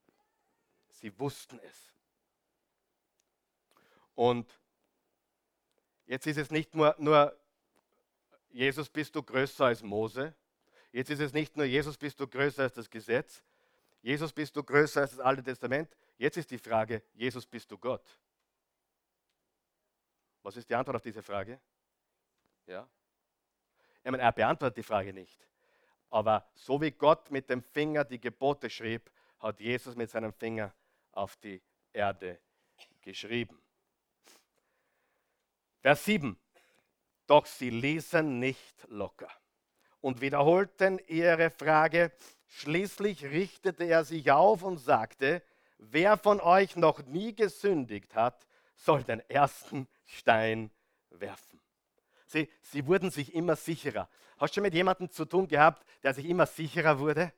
Sie 0.90 1.18
wussten 1.18 1.58
es. 1.60 1.94
Und 4.14 4.60
Jetzt 6.06 6.26
ist 6.26 6.36
es 6.36 6.50
nicht 6.50 6.74
nur, 6.74 6.94
nur, 6.98 7.36
Jesus 8.50 8.88
bist 8.88 9.14
du 9.14 9.22
größer 9.22 9.66
als 9.66 9.82
Mose. 9.82 10.34
Jetzt 10.92 11.10
ist 11.10 11.20
es 11.20 11.32
nicht 11.32 11.56
nur, 11.56 11.64
Jesus 11.66 11.96
bist 11.96 12.20
du 12.20 12.26
größer 12.26 12.64
als 12.64 12.74
das 12.74 12.90
Gesetz. 12.90 13.42
Jesus 14.02 14.32
bist 14.32 14.54
du 14.56 14.62
größer 14.62 15.02
als 15.02 15.12
das 15.12 15.20
Alte 15.20 15.42
Testament. 15.42 15.88
Jetzt 16.18 16.36
ist 16.36 16.50
die 16.50 16.58
Frage, 16.58 17.02
Jesus 17.14 17.46
bist 17.46 17.70
du 17.70 17.78
Gott. 17.78 18.18
Was 20.42 20.56
ist 20.56 20.68
die 20.68 20.74
Antwort 20.74 20.96
auf 20.96 21.02
diese 21.02 21.22
Frage? 21.22 21.60
Ja. 22.66 22.88
Ich 24.02 24.10
meine, 24.10 24.22
er 24.22 24.32
beantwortet 24.32 24.76
die 24.76 24.82
Frage 24.82 25.12
nicht. 25.12 25.46
Aber 26.10 26.46
so 26.54 26.80
wie 26.80 26.90
Gott 26.90 27.30
mit 27.30 27.48
dem 27.48 27.62
Finger 27.62 28.04
die 28.04 28.20
Gebote 28.20 28.68
schrieb, 28.68 29.10
hat 29.38 29.60
Jesus 29.60 29.96
mit 29.96 30.10
seinem 30.10 30.32
Finger 30.32 30.74
auf 31.12 31.36
die 31.36 31.62
Erde 31.92 32.38
geschrieben. 33.00 33.61
Vers 35.82 36.04
7. 36.04 36.38
Doch 37.26 37.44
sie 37.44 37.70
ließen 37.70 38.38
nicht 38.38 38.86
locker 38.88 39.28
und 40.00 40.20
wiederholten 40.20 41.00
ihre 41.08 41.50
Frage. 41.50 42.12
Schließlich 42.46 43.24
richtete 43.24 43.84
er 43.84 44.04
sich 44.04 44.30
auf 44.30 44.62
und 44.62 44.78
sagte, 44.78 45.42
wer 45.78 46.16
von 46.16 46.40
euch 46.40 46.76
noch 46.76 47.02
nie 47.06 47.34
gesündigt 47.34 48.14
hat, 48.14 48.46
soll 48.76 49.02
den 49.02 49.20
ersten 49.28 49.88
Stein 50.04 50.70
werfen. 51.10 51.60
Sie, 52.26 52.48
sie 52.60 52.86
wurden 52.86 53.10
sich 53.10 53.34
immer 53.34 53.56
sicherer. 53.56 54.08
Hast 54.38 54.52
du 54.52 54.54
schon 54.54 54.62
mit 54.62 54.74
jemandem 54.74 55.10
zu 55.10 55.24
tun 55.24 55.48
gehabt, 55.48 55.84
der 56.04 56.14
sich 56.14 56.26
immer 56.26 56.46
sicherer 56.46 57.00
wurde? 57.00 57.32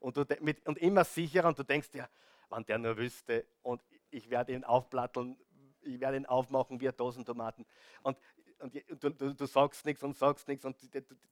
Und, 0.00 0.18
du, 0.18 0.24
mit, 0.40 0.66
und 0.66 0.78
immer 0.78 1.04
sicherer 1.04 1.48
und 1.48 1.58
du 1.58 1.62
denkst 1.62 1.90
dir, 1.90 2.08
wann 2.50 2.64
der 2.66 2.76
nur 2.76 2.96
wüsste 2.98 3.46
und 3.62 3.82
ich 4.10 4.28
werde 4.28 4.52
ihn 4.52 4.64
aufplatteln, 4.64 5.38
ich 5.86 6.00
werde 6.00 6.16
ihn 6.16 6.26
aufmachen 6.26 6.80
wie 6.80 6.88
Dosentomaten. 6.88 7.64
Und, 8.02 8.18
und 8.58 8.74
du, 8.74 9.10
du, 9.10 9.34
du, 9.34 9.46
sagst 9.46 9.84
nichts 9.84 10.02
und 10.02 10.16
sagst 10.16 10.48
nichts 10.48 10.64
und 10.64 10.76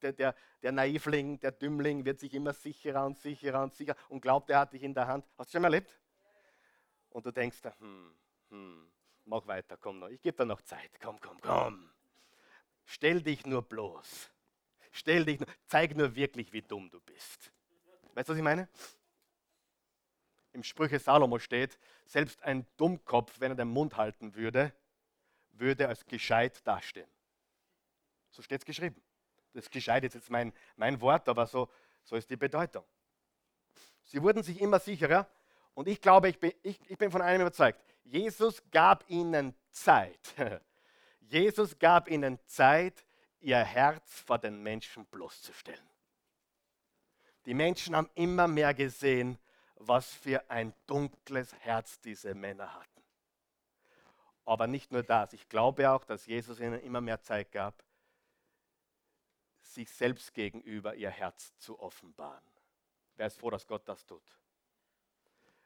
der, 0.03 0.13
der, 0.13 0.35
der, 0.63 0.73
Naivling, 0.73 1.41
der 1.41 1.53
Dümmling 1.53 2.05
wird 2.05 2.21
sich 2.21 2.35
immer 2.35 2.53
sicherer 2.53 3.07
und 3.07 3.19
sicherer 3.19 3.63
und 3.63 3.75
sicherer 3.75 3.97
und 4.09 4.21
glaubt, 4.21 4.51
er 4.51 4.61
hat 4.61 4.73
dich 4.73 4.83
in 4.83 4.95
der 4.95 5.07
Hand. 5.07 5.25
Hast 5.39 5.51
du 5.51 5.53
schon 5.53 5.63
mal 5.63 5.69
erlebt? 5.69 5.99
Und 7.11 7.25
du 7.25 7.31
denkst, 7.31 7.63
hm, 7.79 8.15
hm, 8.51 8.91
mach 9.25 9.47
weiter, 9.47 9.77
komm 9.77 10.01
noch, 10.01 10.09
ich 10.09 10.21
gebe 10.21 10.37
dir 10.37 10.47
noch 10.47 10.61
Zeit, 10.63 10.91
komm, 11.01 11.19
komm, 11.21 11.41
komm. 11.41 11.91
Stell 12.85 13.23
dich 13.23 13.47
nur 13.47 13.63
bloß. 13.63 14.31
stell 14.91 15.25
dich, 15.25 15.41
zeig 15.67 15.97
nur 15.97 16.15
wirklich, 16.15 16.53
wie 16.53 16.63
dumm 16.63 16.91
du 16.91 17.01
bist. 17.01 17.53
Weißt 18.15 18.29
du, 18.29 18.33
was 18.33 18.39
ich 18.39 18.45
meine? 18.45 18.69
Im 20.55 20.63
Sprüche 20.63 21.01
Salomo 21.01 21.39
steht, 21.41 21.79
selbst 22.07 22.43
ein 22.43 22.65
Dummkopf, 22.77 23.41
wenn 23.41 23.53
er 23.53 23.57
den 23.57 23.69
Mund 23.69 23.97
halten 23.97 24.35
würde, 24.37 24.73
würde 25.51 25.89
als 25.89 26.07
gescheit 26.07 26.67
dastehen. 26.67 27.09
So 28.31 28.41
steht 28.41 28.61
es 28.61 28.65
geschrieben. 28.65 29.03
Das 29.53 29.69
gescheit 29.69 30.05
ist 30.05 30.15
jetzt 30.15 30.31
mein, 30.31 30.53
mein 30.77 31.01
Wort, 31.01 31.29
aber 31.29 31.47
so, 31.47 31.69
so 32.05 32.17
ist 32.17 32.31
die 32.31 32.37
Bedeutung. 32.37 32.85
Sie 34.05 34.23
wurden 34.23 34.43
sich 34.43 34.61
immer 34.61 34.79
sicherer 34.79 35.29
und 35.75 35.89
ich 35.89 36.01
glaube, 36.01 36.29
ich 36.29 36.39
bin, 36.39 36.53
ich, 36.63 36.79
ich 36.89 36.99
bin 36.99 37.11
von 37.11 37.21
einem 37.21 37.43
überzeugt. 37.43 37.81
Jesus 38.05 38.63
gab 38.71 39.09
ihnen 39.11 39.55
Zeit. 39.71 40.35
Jesus 41.21 41.79
gab 41.79 42.09
ihnen 42.09 42.39
Zeit, 42.47 43.05
ihr 43.41 43.59
Herz 43.59 44.21
vor 44.21 44.39
den 44.39 44.63
Menschen 44.63 45.05
bloßzustellen. 45.07 45.89
Die 47.47 47.55
Menschen 47.55 47.97
haben 47.97 48.09
immer 48.15 48.47
mehr 48.47 48.73
gesehen, 48.73 49.39
was 49.87 50.12
für 50.12 50.51
ein 50.51 50.74
dunkles 50.87 51.55
Herz 51.61 52.01
diese 52.01 52.35
Männer 52.35 52.72
hatten. 52.74 53.03
Aber 54.45 54.66
nicht 54.66 54.93
nur 54.93 55.03
das, 55.03 55.32
ich 55.32 55.49
glaube 55.49 55.91
auch, 55.91 56.05
dass 56.05 56.26
Jesus 56.26 56.61
ihnen 56.61 56.80
immer 56.80 57.01
mehr 57.01 57.20
Zeit 57.20 57.51
gab, 57.51 57.82
sich 59.62 59.91
selbst 59.91 60.35
gegenüber 60.35 60.95
ihr 60.95 61.11
Herz 61.11 61.57
zu 61.59 61.78
offenbaren. 61.80 62.45
Wer 63.16 63.26
ist 63.26 63.39
froh, 63.39 63.51
dass 63.51 63.66
Gott 63.66 63.89
das 63.89 64.05
tut? 64.05 64.22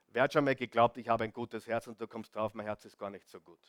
Wer 0.09 0.23
hat 0.23 0.33
schon 0.33 0.45
mal 0.45 0.55
geglaubt, 0.55 0.97
ich 0.97 1.09
habe 1.09 1.25
ein 1.25 1.33
gutes 1.33 1.67
Herz 1.67 1.87
und 1.87 2.01
du 2.01 2.07
kommst 2.07 2.35
drauf, 2.35 2.55
mein 2.55 2.67
Herz 2.67 2.85
ist 2.85 2.97
gar 2.97 3.11
nicht 3.11 3.29
so 3.29 3.41
gut? 3.41 3.61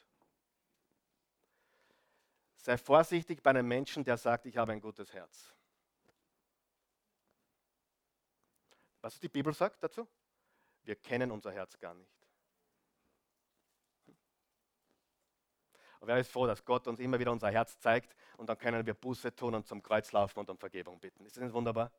Sei 2.58 2.78
vorsichtig 2.78 3.42
bei 3.42 3.50
einem 3.50 3.68
Menschen, 3.68 4.04
der 4.04 4.18
sagt, 4.18 4.46
ich 4.46 4.58
habe 4.58 4.72
ein 4.72 4.82
gutes 4.82 5.14
Herz. 5.14 5.54
Was 9.02 9.20
die 9.20 9.30
Bibel 9.30 9.54
sagt 9.54 9.82
dazu? 9.82 10.08
Wir 10.90 10.96
kennen 10.96 11.30
unser 11.30 11.52
Herz 11.52 11.78
gar 11.78 11.94
nicht. 11.94 12.12
Und 16.00 16.08
wer 16.08 16.18
ist 16.18 16.32
froh, 16.32 16.48
dass 16.48 16.66
Gott 16.66 16.88
uns 16.88 17.00
immer 17.00 17.20
wieder 17.20 17.32
unser 17.32 17.52
Herz 17.52 17.78
zeigt 17.78 18.16
und 18.38 18.50
dann 18.50 18.58
können 18.58 18.84
wir 18.84 18.96
Buße 18.96 19.36
tun 19.36 19.54
und 19.54 19.68
zum 19.68 19.84
Kreuz 19.84 20.12
laufen 20.14 20.40
und 20.40 20.50
um 20.50 20.58
Vergebung 20.58 21.00
bitten. 21.00 21.28
Ist 21.28 21.38
das 21.38 21.44
nicht 21.44 21.54
wunderbar? 21.54 21.92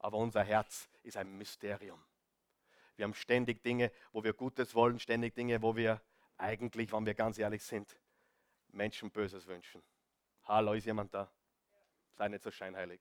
Aber 0.00 0.18
unser 0.18 0.42
Herz 0.42 0.88
ist 1.04 1.16
ein 1.16 1.38
Mysterium. 1.38 2.04
Wir 2.96 3.04
haben 3.04 3.14
ständig 3.14 3.62
Dinge, 3.62 3.92
wo 4.10 4.24
wir 4.24 4.32
Gutes 4.32 4.74
wollen, 4.74 4.98
ständig 4.98 5.36
Dinge, 5.36 5.62
wo 5.62 5.76
wir 5.76 6.02
eigentlich, 6.38 6.92
wenn 6.92 7.06
wir 7.06 7.14
ganz 7.14 7.38
ehrlich 7.38 7.62
sind, 7.62 7.96
Menschen 8.72 9.12
Böses 9.12 9.46
wünschen. 9.46 9.80
Hallo, 10.42 10.72
ist 10.72 10.86
jemand 10.86 11.14
da? 11.14 11.30
Sei 12.16 12.26
nicht 12.26 12.42
so 12.42 12.50
scheinheilig. 12.50 13.00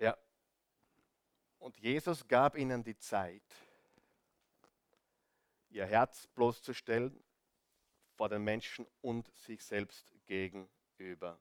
Ja. 0.00 0.16
Und 1.68 1.78
Jesus 1.80 2.26
gab 2.26 2.56
ihnen 2.56 2.82
die 2.82 2.96
Zeit, 2.96 3.44
ihr 5.68 5.84
Herz 5.84 6.26
bloßzustellen 6.28 7.22
vor 8.14 8.30
den 8.30 8.42
Menschen 8.42 8.86
und 9.02 9.30
sich 9.36 9.62
selbst 9.62 10.14
gegenüber. 10.24 11.38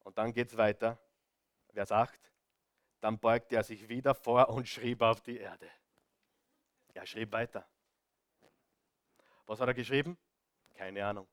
Und 0.00 0.18
dann 0.18 0.34
geht 0.34 0.50
es 0.50 0.58
weiter, 0.58 0.98
Vers 1.72 1.92
8. 1.92 2.20
Dann 3.00 3.18
beugte 3.18 3.56
er 3.56 3.64
sich 3.64 3.88
wieder 3.88 4.14
vor 4.14 4.50
und 4.50 4.68
schrieb 4.68 5.00
auf 5.00 5.22
die 5.22 5.38
Erde. 5.38 5.70
Er 6.92 7.06
schrieb 7.06 7.32
weiter. 7.32 7.66
Was 9.46 9.60
hat 9.60 9.68
er 9.68 9.72
geschrieben? 9.72 10.18
Keine 10.74 11.06
Ahnung. 11.06 11.26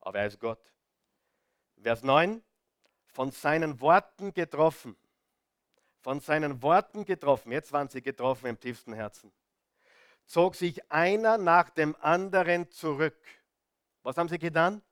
Aber 0.00 0.20
er 0.20 0.26
ist 0.28 0.40
Gott. 0.40 0.72
Vers 1.82 2.02
9. 2.02 2.42
Von 3.16 3.30
seinen 3.30 3.80
Worten 3.80 4.34
getroffen. 4.34 4.94
Von 6.02 6.20
seinen 6.20 6.62
Worten 6.62 7.06
getroffen. 7.06 7.50
Jetzt 7.50 7.72
waren 7.72 7.88
sie 7.88 8.02
getroffen 8.02 8.44
im 8.44 8.60
tiefsten 8.60 8.92
Herzen. 8.92 9.32
Zog 10.26 10.54
sich 10.54 10.92
einer 10.92 11.38
nach 11.38 11.70
dem 11.70 11.96
anderen 12.02 12.70
zurück. 12.70 13.16
Was 14.02 14.18
haben 14.18 14.28
sie 14.28 14.38
getan? 14.38 14.82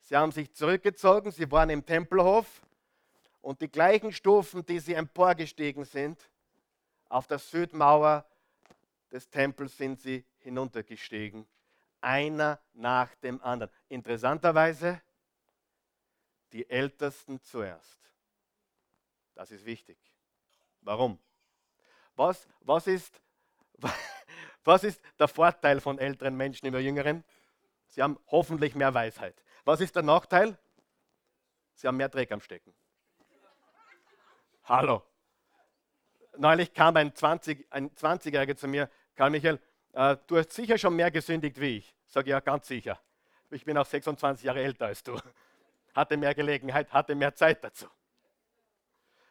Sie 0.00 0.16
haben 0.16 0.32
sich 0.32 0.50
zurückgezogen, 0.54 1.30
sie 1.30 1.50
waren 1.50 1.68
im 1.68 1.84
Tempelhof 1.84 2.62
und 3.42 3.60
die 3.60 3.70
gleichen 3.70 4.12
Stufen, 4.12 4.64
die 4.64 4.78
sie 4.78 4.94
emporgestiegen 4.94 5.84
sind, 5.84 6.18
auf 7.10 7.26
der 7.26 7.38
Südmauer 7.38 8.24
des 9.12 9.28
Tempels 9.28 9.76
sind 9.76 10.00
sie 10.00 10.24
hinuntergestiegen. 10.38 11.46
Einer 12.00 12.58
nach 12.72 13.14
dem 13.16 13.42
anderen. 13.42 13.70
Interessanterweise 13.90 15.02
die 16.52 16.68
Ältesten 16.68 17.40
zuerst. 17.42 17.98
Das 19.34 19.50
ist 19.50 19.64
wichtig. 19.64 19.98
Warum? 20.80 21.18
Was, 22.14 22.48
was, 22.60 22.86
ist, 22.86 23.20
was 24.64 24.84
ist 24.84 25.02
der 25.18 25.28
Vorteil 25.28 25.80
von 25.80 25.98
älteren 25.98 26.36
Menschen 26.36 26.66
über 26.66 26.80
jüngeren? 26.80 27.24
Sie 27.88 28.02
haben 28.02 28.18
hoffentlich 28.28 28.74
mehr 28.74 28.94
Weisheit. 28.94 29.42
Was 29.64 29.80
ist 29.80 29.94
der 29.94 30.02
Nachteil? 30.02 30.58
Sie 31.74 31.86
haben 31.86 31.96
mehr 31.96 32.08
Dreck 32.08 32.32
am 32.32 32.40
Stecken. 32.40 32.74
Hallo. 34.64 35.02
Neulich 36.38 36.72
kam 36.72 36.96
ein, 36.96 37.14
20, 37.14 37.66
ein 37.70 37.90
20-Jähriger 37.90 38.56
zu 38.56 38.68
mir, 38.68 38.90
Karl 39.14 39.30
Michael, 39.30 39.60
äh, 39.92 40.16
du 40.26 40.36
hast 40.36 40.52
sicher 40.52 40.76
schon 40.76 40.96
mehr 40.96 41.10
gesündigt 41.10 41.60
wie 41.60 41.78
ich. 41.78 41.94
Sage 42.06 42.30
ja, 42.30 42.40
ganz 42.40 42.68
sicher. 42.68 43.00
Ich 43.50 43.64
bin 43.64 43.78
auch 43.78 43.86
26 43.86 44.44
Jahre 44.44 44.62
älter 44.62 44.86
als 44.86 45.02
du. 45.02 45.18
Hatte 45.96 46.18
mehr 46.18 46.34
Gelegenheit, 46.34 46.92
hatte 46.92 47.14
mehr 47.14 47.34
Zeit 47.34 47.64
dazu. 47.64 47.86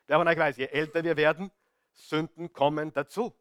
Wer 0.07 0.18
von 0.18 0.28
euch 0.28 0.38
weiß, 0.38 0.57
je 0.57 0.66
älter 0.66 1.03
wir 1.03 1.16
werden, 1.16 1.51
Sünden 1.93 2.51
kommen 2.51 2.91
dazu. 2.91 3.34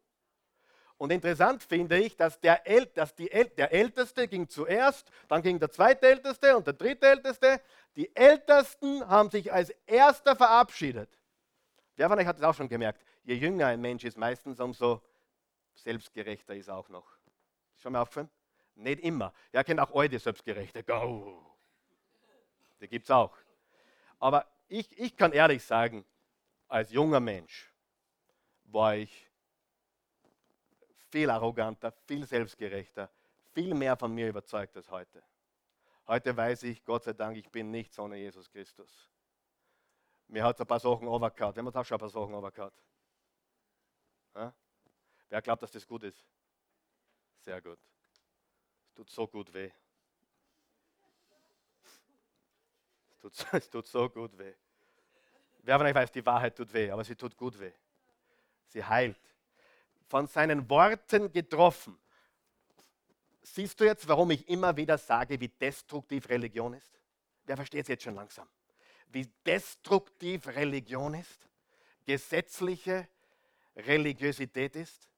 Und 0.97 1.11
interessant 1.11 1.63
finde 1.63 1.97
ich, 1.97 2.15
dass, 2.15 2.39
der, 2.39 2.65
El 2.67 2.85
dass 2.85 3.13
El 3.17 3.49
der 3.49 3.73
Älteste 3.73 4.27
ging 4.27 4.47
zuerst, 4.47 5.09
dann 5.27 5.41
ging 5.41 5.59
der 5.59 5.71
zweite 5.71 6.07
Älteste 6.07 6.55
und 6.55 6.67
der 6.67 6.75
dritte 6.75 7.07
Älteste. 7.07 7.61
Die 7.95 8.15
Ältesten 8.15 9.05
haben 9.07 9.29
sich 9.31 9.51
als 9.51 9.71
erster 9.87 10.35
verabschiedet. 10.35 11.09
Wer 11.95 12.07
von 12.07 12.19
euch 12.19 12.27
hat 12.27 12.37
es 12.37 12.43
auch 12.43 12.53
schon 12.53 12.69
gemerkt? 12.69 13.03
Je 13.23 13.33
jünger 13.33 13.67
ein 13.67 13.81
Mensch 13.81 14.03
ist, 14.03 14.17
meistens 14.17 14.59
umso 14.59 15.01
selbstgerechter 15.73 16.55
ist 16.55 16.67
er 16.67 16.77
auch 16.77 16.89
noch. 16.89 17.17
Schon 17.77 17.93
mal 17.93 18.01
aufgefallen? 18.01 18.29
Nicht 18.75 18.99
immer. 18.99 19.33
Ja, 19.51 19.63
kennt 19.63 19.79
auch 19.79 19.93
alte 19.95 20.19
Selbstgerechte. 20.19 20.83
Go. 20.83 21.54
Die 22.85 22.89
gibt 22.89 23.05
es 23.05 23.11
auch. 23.11 23.35
Aber 24.19 24.45
ich, 24.67 24.95
ich 24.99 25.17
kann 25.17 25.31
ehrlich 25.31 25.63
sagen, 25.63 26.05
als 26.67 26.91
junger 26.91 27.19
Mensch 27.19 27.73
war 28.65 28.95
ich 28.95 29.31
viel 31.09 31.31
arroganter, 31.31 31.91
viel 32.05 32.27
selbstgerechter, 32.27 33.09
viel 33.53 33.73
mehr 33.73 33.97
von 33.97 34.13
mir 34.13 34.29
überzeugt 34.29 34.77
als 34.77 34.91
heute. 34.91 35.23
Heute 36.05 36.37
weiß 36.37 36.61
ich, 36.63 36.85
Gott 36.85 37.05
sei 37.05 37.13
Dank, 37.13 37.37
ich 37.37 37.49
bin 37.49 37.71
nichts 37.71 37.97
ohne 37.97 38.17
Jesus 38.17 38.47
Christus. 38.51 39.09
Mir 40.27 40.43
hat 40.43 40.57
es 40.57 40.61
ein 40.61 40.67
paar 40.67 40.79
Sachen 40.79 41.07
overcut. 41.07 41.55
Wer 41.55 41.65
hat 41.65 41.75
auch 41.75 41.85
schon 41.85 41.95
ein 41.95 41.99
paar 41.99 42.09
Sachen 42.09 42.35
overcut? 42.35 42.73
Ja? 44.35 44.53
Wer 45.29 45.41
glaubt, 45.41 45.63
dass 45.63 45.71
das 45.71 45.87
gut 45.87 46.03
ist? 46.03 46.23
Sehr 47.39 47.59
gut. 47.63 47.79
Es 48.85 48.93
tut 48.93 49.09
so 49.09 49.27
gut 49.27 49.51
weh. 49.55 49.71
Es 53.14 53.14
tut, 53.29 53.47
es 53.53 53.69
tut 53.69 53.87
so 53.87 54.09
gut 54.09 54.37
weh. 54.37 54.53
Wer 55.63 55.77
von 55.77 55.87
euch 55.87 55.95
weiß, 55.95 56.11
die 56.11 56.25
Wahrheit 56.25 56.55
tut 56.55 56.71
weh, 56.73 56.91
aber 56.91 57.03
sie 57.03 57.15
tut 57.15 57.35
gut 57.35 57.59
weh. 57.59 57.71
Sie 58.67 58.83
heilt 58.83 59.19
von 60.07 60.27
seinen 60.27 60.69
Worten 60.69 61.31
getroffen. 61.31 61.97
Siehst 63.41 63.79
du 63.79 63.85
jetzt, 63.85 64.07
warum 64.07 64.31
ich 64.31 64.47
immer 64.47 64.75
wieder 64.75 64.97
sage, 64.97 65.39
wie 65.39 65.47
destruktiv 65.47 66.29
Religion 66.29 66.73
ist? 66.73 66.99
Wer 67.45 67.55
versteht 67.55 67.83
es 67.83 67.87
jetzt 67.87 68.03
schon 68.03 68.15
langsam? 68.15 68.47
Wie 69.07 69.27
destruktiv 69.45 70.47
Religion 70.47 71.13
ist? 71.13 71.47
Gesetzliche 72.05 73.07
Religiosität 73.75 74.75
ist? 74.75 75.09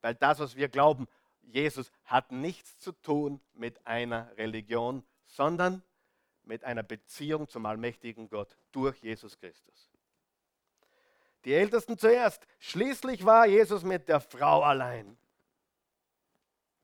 Weil 0.00 0.14
das, 0.14 0.38
was 0.38 0.56
wir 0.56 0.68
glauben, 0.68 1.06
Jesus 1.42 1.90
hat 2.04 2.32
nichts 2.32 2.78
zu 2.78 2.92
tun 2.92 3.40
mit 3.54 3.86
einer 3.86 4.36
Religion, 4.36 5.04
sondern 5.26 5.82
mit 6.46 6.64
einer 6.64 6.82
Beziehung 6.82 7.48
zum 7.48 7.66
allmächtigen 7.66 8.28
Gott 8.28 8.56
durch 8.72 8.98
Jesus 9.02 9.38
Christus. 9.38 9.90
Die 11.44 11.54
Ältesten 11.54 11.96
zuerst. 11.96 12.46
Schließlich 12.58 13.24
war 13.24 13.46
Jesus 13.46 13.84
mit 13.84 14.08
der 14.08 14.20
Frau 14.20 14.62
allein. 14.62 15.16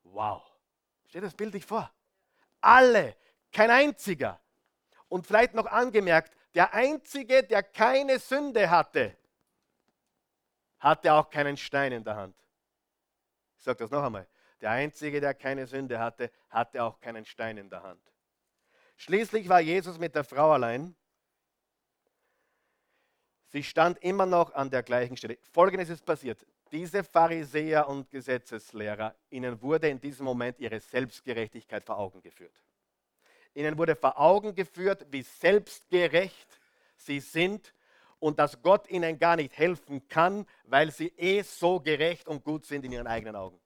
Wow. 0.05 0.43
Steht 1.07 1.25
das 1.25 1.35
Bild 1.35 1.55
dich 1.55 1.67
vor? 1.67 1.91
Alle, 2.61 3.17
kein 3.51 3.71
einziger. 3.71 4.41
Und 5.09 5.27
vielleicht 5.27 5.55
noch 5.55 5.67
angemerkt, 5.67 6.37
der 6.55 6.73
einzige, 6.75 7.43
der 7.43 7.63
keine 7.63 8.19
Sünde 8.19 8.71
hatte, 8.71 9.17
hatte 10.79 11.13
auch 11.13 11.29
keinen 11.29 11.57
Stein 11.57 11.93
in 11.93 12.05
der 12.05 12.17
Hand. 12.17 12.37
Ich 13.59 13.65
sage 13.65 13.79
das 13.79 13.91
noch 13.91 14.03
einmal. 14.03 14.27
der 14.61 14.71
Einzige, 14.71 15.21
der 15.21 15.35
keine 15.35 15.67
Sünde 15.67 15.99
hatte, 15.99 16.31
hatte 16.49 16.83
auch 16.85 17.01
keinen 17.01 17.25
Stein 17.25 17.59
in 17.59 17.69
der 17.69 17.83
Hand. 17.83 18.12
Schließlich 19.03 19.49
war 19.49 19.61
Jesus 19.61 19.99
mit 19.99 20.15
der 20.15 20.23
Frau 20.23 20.53
allein. 20.53 20.95
Sie 23.49 23.65
stand 23.65 23.99
immer 23.99 24.27
noch 24.27 24.55
an 24.55 24.71
der 24.71 24.85
gleichen 24.85 25.17
Stelle. 25.17 25.39
Folgendes 25.51 25.89
ist 25.89 26.05
passiert. 26.05 26.47
Diese 26.71 27.03
Pharisäer 27.03 27.89
und 27.89 28.09
Gesetzeslehrer, 28.11 29.17
ihnen 29.29 29.61
wurde 29.61 29.89
in 29.89 30.01
diesem 30.01 30.25
Moment 30.25 30.61
ihre 30.61 30.79
Selbstgerechtigkeit 30.79 31.83
vor 31.85 31.99
Augen 31.99 32.23
geführt. 32.23 32.63
Ihnen 33.55 33.77
wurde 33.77 33.97
vor 33.97 34.21
Augen 34.21 34.55
geführt, 34.55 35.05
wie 35.11 35.23
selbstgerecht 35.23 36.61
sie 36.95 37.19
sind 37.19 37.75
und 38.21 38.39
dass 38.39 38.63
Gott 38.63 38.89
ihnen 38.89 39.19
gar 39.19 39.35
nicht 39.35 39.59
helfen 39.59 40.07
kann, 40.07 40.47
weil 40.63 40.93
sie 40.93 41.09
eh 41.17 41.43
so 41.43 41.81
gerecht 41.81 42.29
und 42.29 42.45
gut 42.45 42.67
sind 42.67 42.85
in 42.85 42.93
ihren 42.93 43.09
eigenen 43.09 43.35
Augen. 43.35 43.61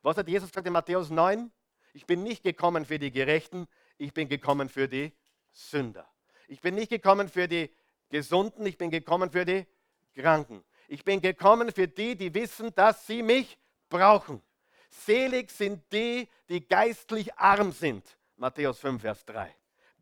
Was 0.00 0.16
hat 0.16 0.26
Jesus 0.26 0.48
gesagt 0.48 0.66
in 0.66 0.72
Matthäus 0.72 1.10
9? 1.10 1.52
Ich 1.92 2.06
bin 2.06 2.22
nicht 2.22 2.42
gekommen 2.42 2.86
für 2.86 2.98
die 2.98 3.12
Gerechten, 3.12 3.68
ich 4.02 4.12
bin 4.12 4.28
gekommen 4.28 4.68
für 4.68 4.88
die 4.88 5.12
Sünder. 5.52 6.08
Ich 6.48 6.60
bin 6.60 6.74
nicht 6.74 6.90
gekommen 6.90 7.28
für 7.28 7.46
die 7.46 7.70
Gesunden, 8.08 8.66
ich 8.66 8.76
bin 8.76 8.90
gekommen 8.90 9.30
für 9.30 9.44
die 9.44 9.66
Kranken. 10.14 10.64
Ich 10.88 11.04
bin 11.04 11.20
gekommen 11.20 11.72
für 11.72 11.86
die, 11.86 12.16
die 12.16 12.34
wissen, 12.34 12.74
dass 12.74 13.06
sie 13.06 13.22
mich 13.22 13.56
brauchen. 13.88 14.42
Selig 14.90 15.50
sind 15.50 15.84
die, 15.92 16.28
die 16.48 16.66
geistlich 16.66 17.32
arm 17.34 17.70
sind. 17.72 18.18
Matthäus 18.36 18.80
5, 18.80 19.00
Vers 19.00 19.24
3. 19.24 19.54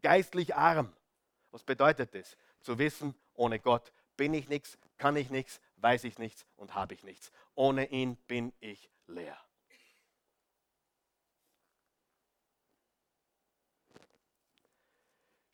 Geistlich 0.02 0.54
arm. 0.54 0.92
Was 1.50 1.62
bedeutet 1.62 2.14
das? 2.14 2.36
Zu 2.60 2.78
wissen, 2.78 3.14
ohne 3.34 3.60
Gott 3.60 3.92
bin 4.16 4.34
ich 4.34 4.48
nichts, 4.48 4.78
kann 4.96 5.14
ich 5.16 5.30
nichts, 5.30 5.60
weiß 5.76 6.04
ich 6.04 6.18
nichts 6.18 6.46
und 6.56 6.74
habe 6.74 6.94
ich 6.94 7.04
nichts. 7.04 7.30
Ohne 7.54 7.86
ihn 7.90 8.16
bin 8.26 8.52
ich 8.60 8.90
leer. 9.06 9.36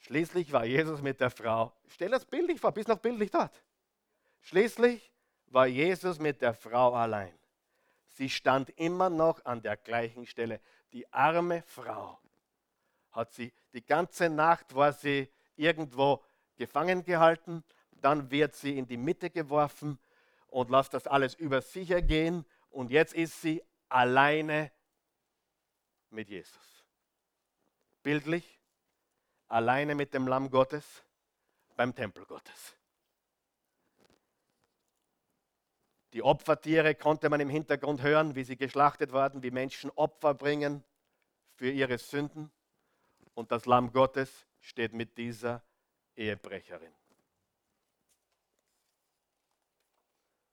Schließlich 0.07 0.53
war 0.53 0.65
Jesus 0.65 1.03
mit 1.03 1.21
der 1.21 1.31
Frau, 1.31 1.73
stell 1.89 2.11
das 2.11 2.25
bildlich 2.25 2.61
vor, 2.61 2.71
bist 2.71 2.87
noch 2.87 3.01
bildlich 3.01 3.29
dort. 3.29 3.61
Schließlich 4.41 5.13
war 5.49 5.67
Jesus 5.67 6.21
mit 6.21 6.41
der 6.43 6.55
Frau 6.55 6.95
allein. 6.95 7.37
Sie 8.11 8.31
stand 8.31 8.71
immer 8.79 9.11
noch 9.11 9.45
an 9.45 9.63
der 9.63 9.77
gleichen 9.77 10.25
Stelle. 10.25 10.61
Die 10.93 11.13
arme 11.13 11.63
Frau 11.63 12.21
hat 13.11 13.33
sie, 13.33 13.53
die 13.73 13.85
ganze 13.85 14.31
Nacht 14.31 14.77
war 14.77 14.93
sie 14.93 15.29
irgendwo 15.57 16.23
gefangen 16.57 17.03
gehalten, 17.03 17.65
dann 17.91 18.31
wird 18.31 18.55
sie 18.55 18.79
in 18.79 18.87
die 18.87 18.97
Mitte 18.97 19.29
geworfen 19.29 19.99
und 20.47 20.71
lässt 20.71 20.95
das 20.95 21.09
alles 21.09 21.35
über 21.35 21.63
sich 21.63 21.91
ergehen 21.91 22.47
und 22.71 22.93
jetzt 22.93 23.13
ist 23.13 23.43
sie 23.43 23.61
alleine 23.89 24.71
mit 26.11 26.29
Jesus. 26.29 26.85
Bildlich 28.05 28.56
alleine 29.49 29.95
mit 29.95 30.15
dem 30.15 30.27
Lamm 30.27 30.51
Gottes 30.51 31.05
beim 31.77 31.95
Tempel 31.95 32.25
Gottes. 32.27 32.77
Die 36.13 36.23
Opfertiere 36.23 36.95
konnte 36.95 37.29
man 37.29 37.41
im 37.41 37.51
Hintergrund 37.51 38.03
hören, 38.03 38.35
wie 38.35 38.45
sie 38.45 38.57
geschlachtet 38.57 39.13
wurden, 39.13 39.43
wie 39.43 39.51
Menschen 39.51 39.91
Opfer 39.91 40.35
bringen 40.35 40.83
für 41.55 41.71
ihre 41.71 41.99
Sünden. 41.99 42.51
Und 43.35 43.53
das 43.53 43.67
Lamm 43.67 43.93
Gottes 43.93 44.47
steht 44.61 44.95
mit 44.95 45.19
dieser 45.19 45.63
Ehebrecherin. 46.17 46.95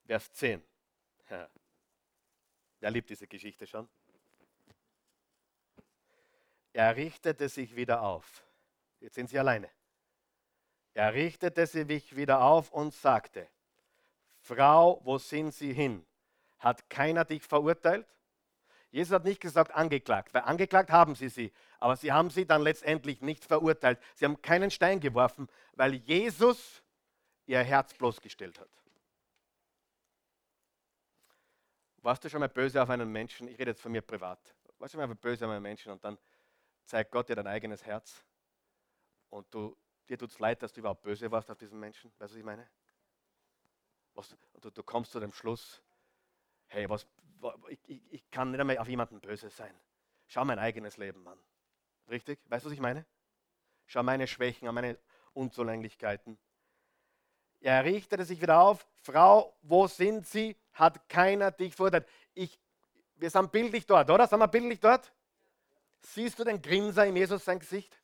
Vers 0.05 0.33
10. 0.33 0.61
Wer 2.79 2.91
liebt 2.91 3.09
diese 3.09 3.27
Geschichte 3.27 3.65
schon? 3.65 3.87
Er 6.73 6.95
richtete 6.97 7.47
sich 7.47 7.75
wieder 7.75 8.01
auf 8.01 8.43
Jetzt 9.03 9.15
sind 9.15 9.29
sie 9.29 9.37
alleine. 9.37 9.69
Er 10.93 11.13
richtete 11.13 11.67
sich 11.67 12.15
wieder 12.15 12.41
auf 12.41 12.71
und 12.71 12.93
sagte, 12.93 13.49
Frau, 14.39 15.01
wo 15.03 15.17
sind 15.17 15.53
Sie 15.53 15.73
hin? 15.73 16.05
Hat 16.59 16.89
keiner 16.89 17.25
dich 17.25 17.43
verurteilt? 17.43 18.07
Jesus 18.91 19.13
hat 19.13 19.25
nicht 19.25 19.41
gesagt 19.41 19.73
angeklagt, 19.73 20.33
weil 20.33 20.43
angeklagt 20.43 20.91
haben 20.91 21.15
sie 21.15 21.27
sie, 21.27 21.51
aber 21.79 21.97
sie 21.97 22.11
haben 22.11 22.29
sie 22.29 22.45
dann 22.45 22.61
letztendlich 22.61 23.21
nicht 23.21 23.43
verurteilt. 23.43 23.99
Sie 24.13 24.23
haben 24.23 24.41
keinen 24.41 24.71
Stein 24.71 24.99
geworfen, 24.99 25.49
weil 25.73 25.95
Jesus 25.95 26.83
ihr 27.45 27.59
Herz 27.59 27.93
bloßgestellt 27.95 28.59
hat. 28.59 28.69
Warst 31.97 32.23
du 32.23 32.29
schon 32.29 32.39
mal 32.39 32.49
böse 32.49 32.81
auf 32.81 32.89
einen 32.89 33.11
Menschen? 33.11 33.47
Ich 33.47 33.57
rede 33.57 33.71
jetzt 33.71 33.81
von 33.81 33.91
mir 33.91 34.01
privat. 34.01 34.39
Warst 34.77 34.93
du 34.93 34.99
schon 34.99 35.09
mal 35.09 35.15
böse 35.15 35.45
auf 35.45 35.51
einen 35.51 35.63
Menschen 35.63 35.91
und 35.91 36.03
dann 36.03 36.17
zeigt 36.85 37.11
Gott 37.11 37.27
dir 37.27 37.35
dein 37.35 37.47
eigenes 37.47 37.83
Herz? 37.85 38.23
Und 39.34 39.51
du, 39.53 39.75
dir 40.07 40.17
tut 40.17 40.29
es 40.29 40.39
leid, 40.39 40.61
dass 40.61 40.71
du 40.73 40.79
überhaupt 40.79 41.01
böse 41.01 41.31
warst 41.31 41.49
auf 41.49 41.57
diesen 41.57 41.79
Menschen. 41.79 42.11
Weißt 42.19 42.31
du, 42.31 42.36
was 42.36 42.39
ich 42.39 42.45
meine? 42.45 42.69
Was, 44.13 44.38
du, 44.61 44.69
du, 44.69 44.84
kommst 44.84 45.11
zu 45.11 45.19
dem 45.19 45.34
Schluss, 45.34 45.81
hey, 46.67 46.88
was, 46.88 47.07
ich, 47.67 47.79
ich, 47.88 48.13
ich 48.13 48.31
kann 48.31 48.51
nicht 48.51 48.59
einmal 48.59 48.77
auf 48.77 48.88
jemanden 48.88 49.19
böse 49.19 49.49
sein. 49.49 49.73
Schau 50.27 50.45
mein 50.45 50.59
eigenes 50.59 50.97
Leben 50.97 51.27
an. 51.27 51.39
Richtig? 52.09 52.39
Weißt 52.47 52.63
du, 52.63 52.69
was 52.69 52.73
ich 52.73 52.79
meine? 52.79 53.05
Schau 53.88 54.03
meine 54.03 54.27
Schwächen 54.27 54.67
an, 54.67 54.75
meine 54.75 54.99
Unzulänglichkeiten. 55.34 56.38
Er 57.59 57.84
richtete 57.86 58.25
sich 58.25 58.39
wieder 58.39 58.59
auf. 58.59 58.88
Frau, 59.01 59.57
wo 59.63 59.88
sind 59.88 60.27
Sie? 60.27 60.55
Hat 60.73 61.09
keiner 61.09 61.49
dich 61.49 61.75
verurteilt. 61.75 62.07
Ich, 62.36 62.59
wir 63.15 63.31
sind 63.31 63.51
bildlich 63.51 63.88
dort, 63.88 64.11
oder? 64.11 64.27
Sind 64.27 64.39
wir 64.39 64.47
bildlich 64.47 64.79
dort? 64.79 65.11
Siehst 66.01 66.38
du 66.38 66.43
den 66.43 66.61
Grinser 66.61 67.07
in 67.07 67.15
Jesus 67.15 67.43
sein 67.43 67.57
Gesicht? 67.57 67.99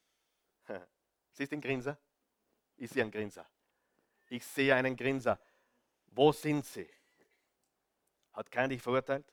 Siehst 1.40 1.54
du 1.54 1.56
den 1.56 1.62
Grinser? 1.62 1.98
Ich 2.76 2.92
sehe 2.92 3.02
einen 3.02 3.12
Grinser. 3.14 3.48
Ich 4.28 4.46
sehe 4.46 4.76
einen 4.76 4.98
Grinser. 4.98 5.40
Wo 6.08 6.34
sind 6.34 6.66
sie? 6.66 6.90
Hat 8.34 8.52
keiner 8.52 8.68
dich 8.68 8.82
verurteilt? 8.82 9.26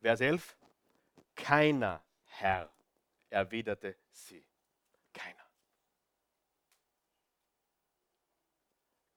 Vers 0.00 0.20
11. 0.20 0.56
Keiner, 1.34 2.00
Herr, 2.22 2.72
erwiderte 3.30 3.96
sie. 4.12 4.46
Keiner. 5.12 5.44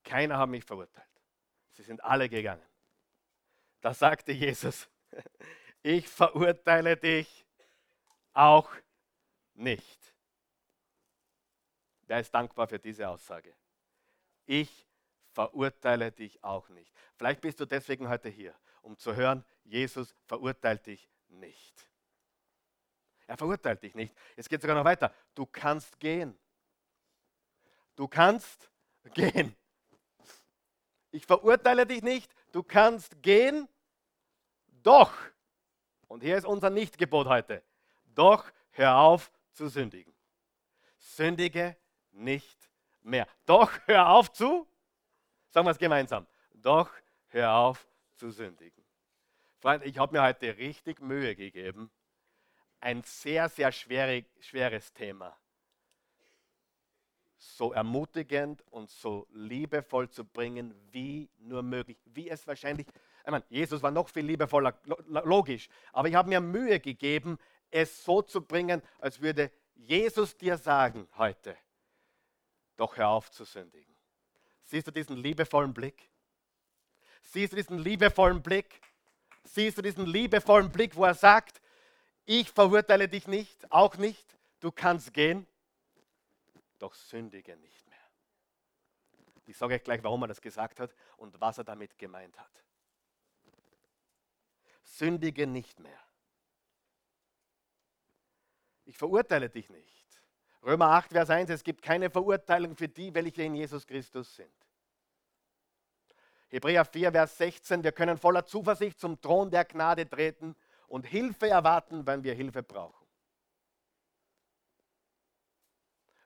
Keiner 0.04 0.40
hat 0.40 0.50
mich 0.50 0.64
verurteilt. 0.64 1.22
Sie 1.74 1.84
sind 1.84 2.04
alle 2.04 2.30
gegangen. 2.30 2.66
Da 3.80 3.94
sagte 3.94 4.32
Jesus, 4.32 4.90
ich 5.84 6.10
verurteile 6.10 6.98
dich 6.98 7.46
auch 8.34 8.72
nicht. 9.54 10.13
Wer 12.08 12.20
ist 12.20 12.34
dankbar 12.34 12.68
für 12.68 12.80
diese 12.80 13.08
Aussage? 13.08 13.54
Ich 14.46 14.88
verurteile 15.32 16.12
dich 16.12 16.44
auch 16.44 16.70
nicht. 16.70 16.94
Vielleicht 17.16 17.42
bist 17.42 17.60
du 17.60 17.66
deswegen 17.66 18.08
heute 18.10 18.30
hier, 18.30 18.54
um 18.82 18.98
zu 18.98 19.16
hören, 19.16 19.44
Jesus 19.64 20.14
verurteilt 20.26 20.86
dich 20.86 21.10
nicht. 21.30 21.90
Er 23.26 23.38
verurteilt 23.38 23.82
dich 23.82 23.96
nicht. 23.96 24.14
Es 24.36 24.50
geht 24.50 24.62
sogar 24.62 24.76
noch 24.76 24.86
weiter. 24.86 25.14
Du 25.34 25.46
kannst 25.46 26.00
gehen. 26.00 26.38
Du 27.96 28.08
kannst 28.08 28.70
gehen. 29.14 29.56
Ich 31.12 31.26
verurteile 31.26 31.86
dich 31.86 32.02
nicht. 32.02 32.34
Du 32.52 32.64
kannst 32.64 33.22
gehen. 33.22 33.68
Doch. 34.68 35.14
Und 36.08 36.22
hier 36.22 36.38
ist 36.38 36.46
unser 36.46 36.70
Nichtgebot 36.70 37.28
heute. 37.28 37.64
Doch 38.14 38.52
hör 38.72 38.98
auf 38.98 39.32
zu 39.54 39.70
sündigen. 39.70 40.14
Sündige 40.98 41.78
nicht 42.14 42.70
mehr. 43.02 43.28
Doch 43.46 43.72
hör 43.86 44.10
auf 44.10 44.32
zu, 44.32 44.68
sagen 45.50 45.68
wir 45.68 45.72
es 45.72 45.78
gemeinsam, 45.78 46.26
doch 46.54 46.90
hör 47.28 47.54
auf 47.54 47.88
zu 48.16 48.32
sündigen. 48.32 48.84
Freunde, 49.60 49.86
ich 49.86 49.98
habe 49.98 50.14
mir 50.14 50.24
heute 50.24 50.58
richtig 50.58 51.00
Mühe 51.02 51.36
gegeben. 51.36 51.90
Ein 52.80 53.02
sehr, 53.04 53.48
sehr 53.48 53.72
schwere, 53.72 54.26
schweres 54.42 54.94
Thema. 54.94 55.38
So 57.38 57.72
ermutigend 57.72 58.62
und 58.72 58.90
so 58.90 59.28
liebevoll 59.32 60.10
zu 60.10 60.26
bringen, 60.26 60.74
wie 60.92 61.30
nur 61.38 61.64
möglich. 61.64 61.98
Wie 62.06 62.30
es 62.30 62.46
wahrscheinlich, 62.46 62.88
ich 62.88 63.32
meine, 63.32 63.46
Jesus 63.50 63.82
war 63.82 63.92
noch 63.92 64.10
viel 64.10 64.26
liebevoller, 64.26 64.78
logisch. 65.08 65.70
Aber 65.94 66.08
ich 66.08 66.16
habe 66.16 66.30
mir 66.30 66.42
Mühe 66.42 66.80
gegeben, 66.80 67.38
es 67.72 68.04
so 68.04 68.22
zu 68.22 68.42
bringen, 68.42 68.82
als 69.00 69.22
würde 69.22 69.52
Jesus 69.76 70.38
dir 70.38 70.58
sagen 70.58 71.08
heute, 71.18 71.58
doch 72.76 72.98
hör 72.98 73.10
auf 73.10 73.32
zu 73.32 73.44
sündigen. 73.46 73.96
Siehst 74.64 74.88
du 74.88 74.92
diesen 74.92 75.18
liebevollen 75.18 75.74
Blick? 75.74 76.10
Siehst 77.22 77.54
du 77.54 77.58
diesen 77.58 77.78
liebevollen 77.80 78.42
Blick? 78.42 78.82
Siehst 79.44 79.78
du 79.78 79.82
diesen 79.82 80.06
liebevollen 80.06 80.72
Blick, 80.72 80.96
wo 80.96 81.06
er 81.06 81.14
sagt, 81.14 81.62
ich 82.26 82.50
verurteile 82.50 83.10
dich 83.10 83.28
nicht, 83.28 83.72
auch 83.72 83.98
nicht, 83.98 84.38
du 84.60 84.72
kannst 84.72 85.14
gehen, 85.14 85.46
doch 86.80 86.94
sündige 86.94 87.56
nicht 87.58 87.88
mehr. 87.88 88.00
Ich 89.46 89.58
sage 89.58 89.76
euch 89.76 89.84
gleich, 89.84 90.04
warum 90.04 90.24
er 90.24 90.28
das 90.28 90.42
gesagt 90.42 90.80
hat 90.80 90.96
und 91.18 91.40
was 91.40 91.58
er 91.58 91.64
damit 91.64 91.98
gemeint 91.98 92.38
hat. 92.40 92.52
sündige 94.84 95.48
nicht 95.48 95.80
mehr. 95.80 96.00
Ich 98.86 98.98
verurteile 98.98 99.50
dich 99.50 99.70
nicht. 99.70 100.03
Römer 100.64 100.92
8, 100.92 101.12
Vers 101.12 101.30
1, 101.30 101.50
es 101.50 101.64
gibt 101.64 101.82
keine 101.82 102.10
Verurteilung 102.10 102.76
für 102.76 102.88
die, 102.88 103.14
welche 103.14 103.44
in 103.44 103.56
Jesus 103.56 103.86
Christus 103.86 104.34
sind. 104.36 104.54
Hebräer 106.48 106.86
4, 106.86 107.12
Vers 107.12 107.38
16, 107.38 107.84
wir 107.84 107.92
können 107.92 108.18
voller 108.18 108.46
Zuversicht 108.46 109.00
zum 109.00 109.20
Thron 109.20 109.52
der 109.52 109.66
Gnade 109.66 110.08
treten 110.08 110.56
und 110.88 111.06
Hilfe 111.06 111.50
erwarten, 111.50 112.08
wenn 112.08 112.24
wir 112.24 112.34
Hilfe 112.34 112.64
brauchen. 112.64 113.06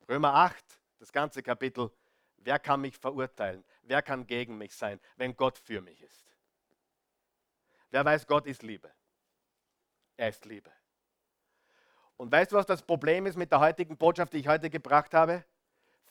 Römer 0.07 0.35
8, 0.35 0.63
das 0.99 1.11
ganze 1.11 1.41
Kapitel, 1.41 1.91
wer 2.38 2.59
kann 2.59 2.81
mich 2.81 2.97
verurteilen? 2.97 3.63
Wer 3.81 4.01
kann 4.01 4.27
gegen 4.27 4.57
mich 4.57 4.75
sein, 4.75 4.99
wenn 5.15 5.35
Gott 5.35 5.57
für 5.57 5.81
mich 5.81 6.01
ist? 6.01 6.31
Wer 7.89 8.05
weiß, 8.05 8.27
Gott 8.27 8.45
ist 8.45 8.61
Liebe. 8.63 8.91
Er 10.15 10.29
ist 10.29 10.45
Liebe. 10.45 10.71
Und 12.18 12.32
weißt 12.32 12.51
du, 12.51 12.55
was 12.55 12.65
das 12.65 12.82
Problem 12.82 13.26
ist 13.28 13.38
mit 13.38 13.51
der 13.51 13.59
heutigen 13.59 13.95
Botschaft, 13.95 14.34
die 14.34 14.39
ich 14.39 14.47
heute 14.47 14.70
gebracht 14.70 15.13
habe? 15.13 15.45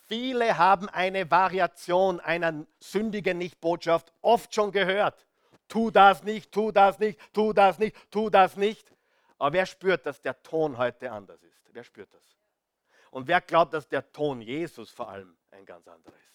Viele 0.06 0.56
haben 0.56 0.88
eine 0.88 1.28
Variation 1.30 2.20
einer 2.20 2.64
sündigen 2.78 3.38
Nicht-Botschaft 3.38 4.12
oft 4.22 4.54
schon 4.54 4.70
gehört. 4.70 5.26
Tu 5.66 5.90
das 5.90 6.22
nicht, 6.22 6.52
tu 6.52 6.70
das 6.70 7.00
nicht, 7.00 7.18
tu 7.32 7.52
das 7.52 7.80
nicht, 7.80 7.96
tu 8.10 8.30
das 8.30 8.56
nicht. 8.56 8.92
Aber 9.38 9.52
wer 9.52 9.66
spürt, 9.66 10.06
dass 10.06 10.22
der 10.22 10.40
Ton 10.42 10.78
heute 10.78 11.10
anders 11.10 11.42
ist? 11.42 11.60
Wer 11.72 11.82
spürt 11.82 12.14
das? 12.14 12.22
Und 13.10 13.26
wer 13.26 13.40
glaubt, 13.40 13.74
dass 13.74 13.88
der 13.88 14.12
Ton 14.12 14.40
Jesus 14.40 14.90
vor 14.90 15.08
allem 15.08 15.36
ein 15.50 15.66
ganz 15.66 15.88
anderer 15.88 16.14
ist? 16.14 16.26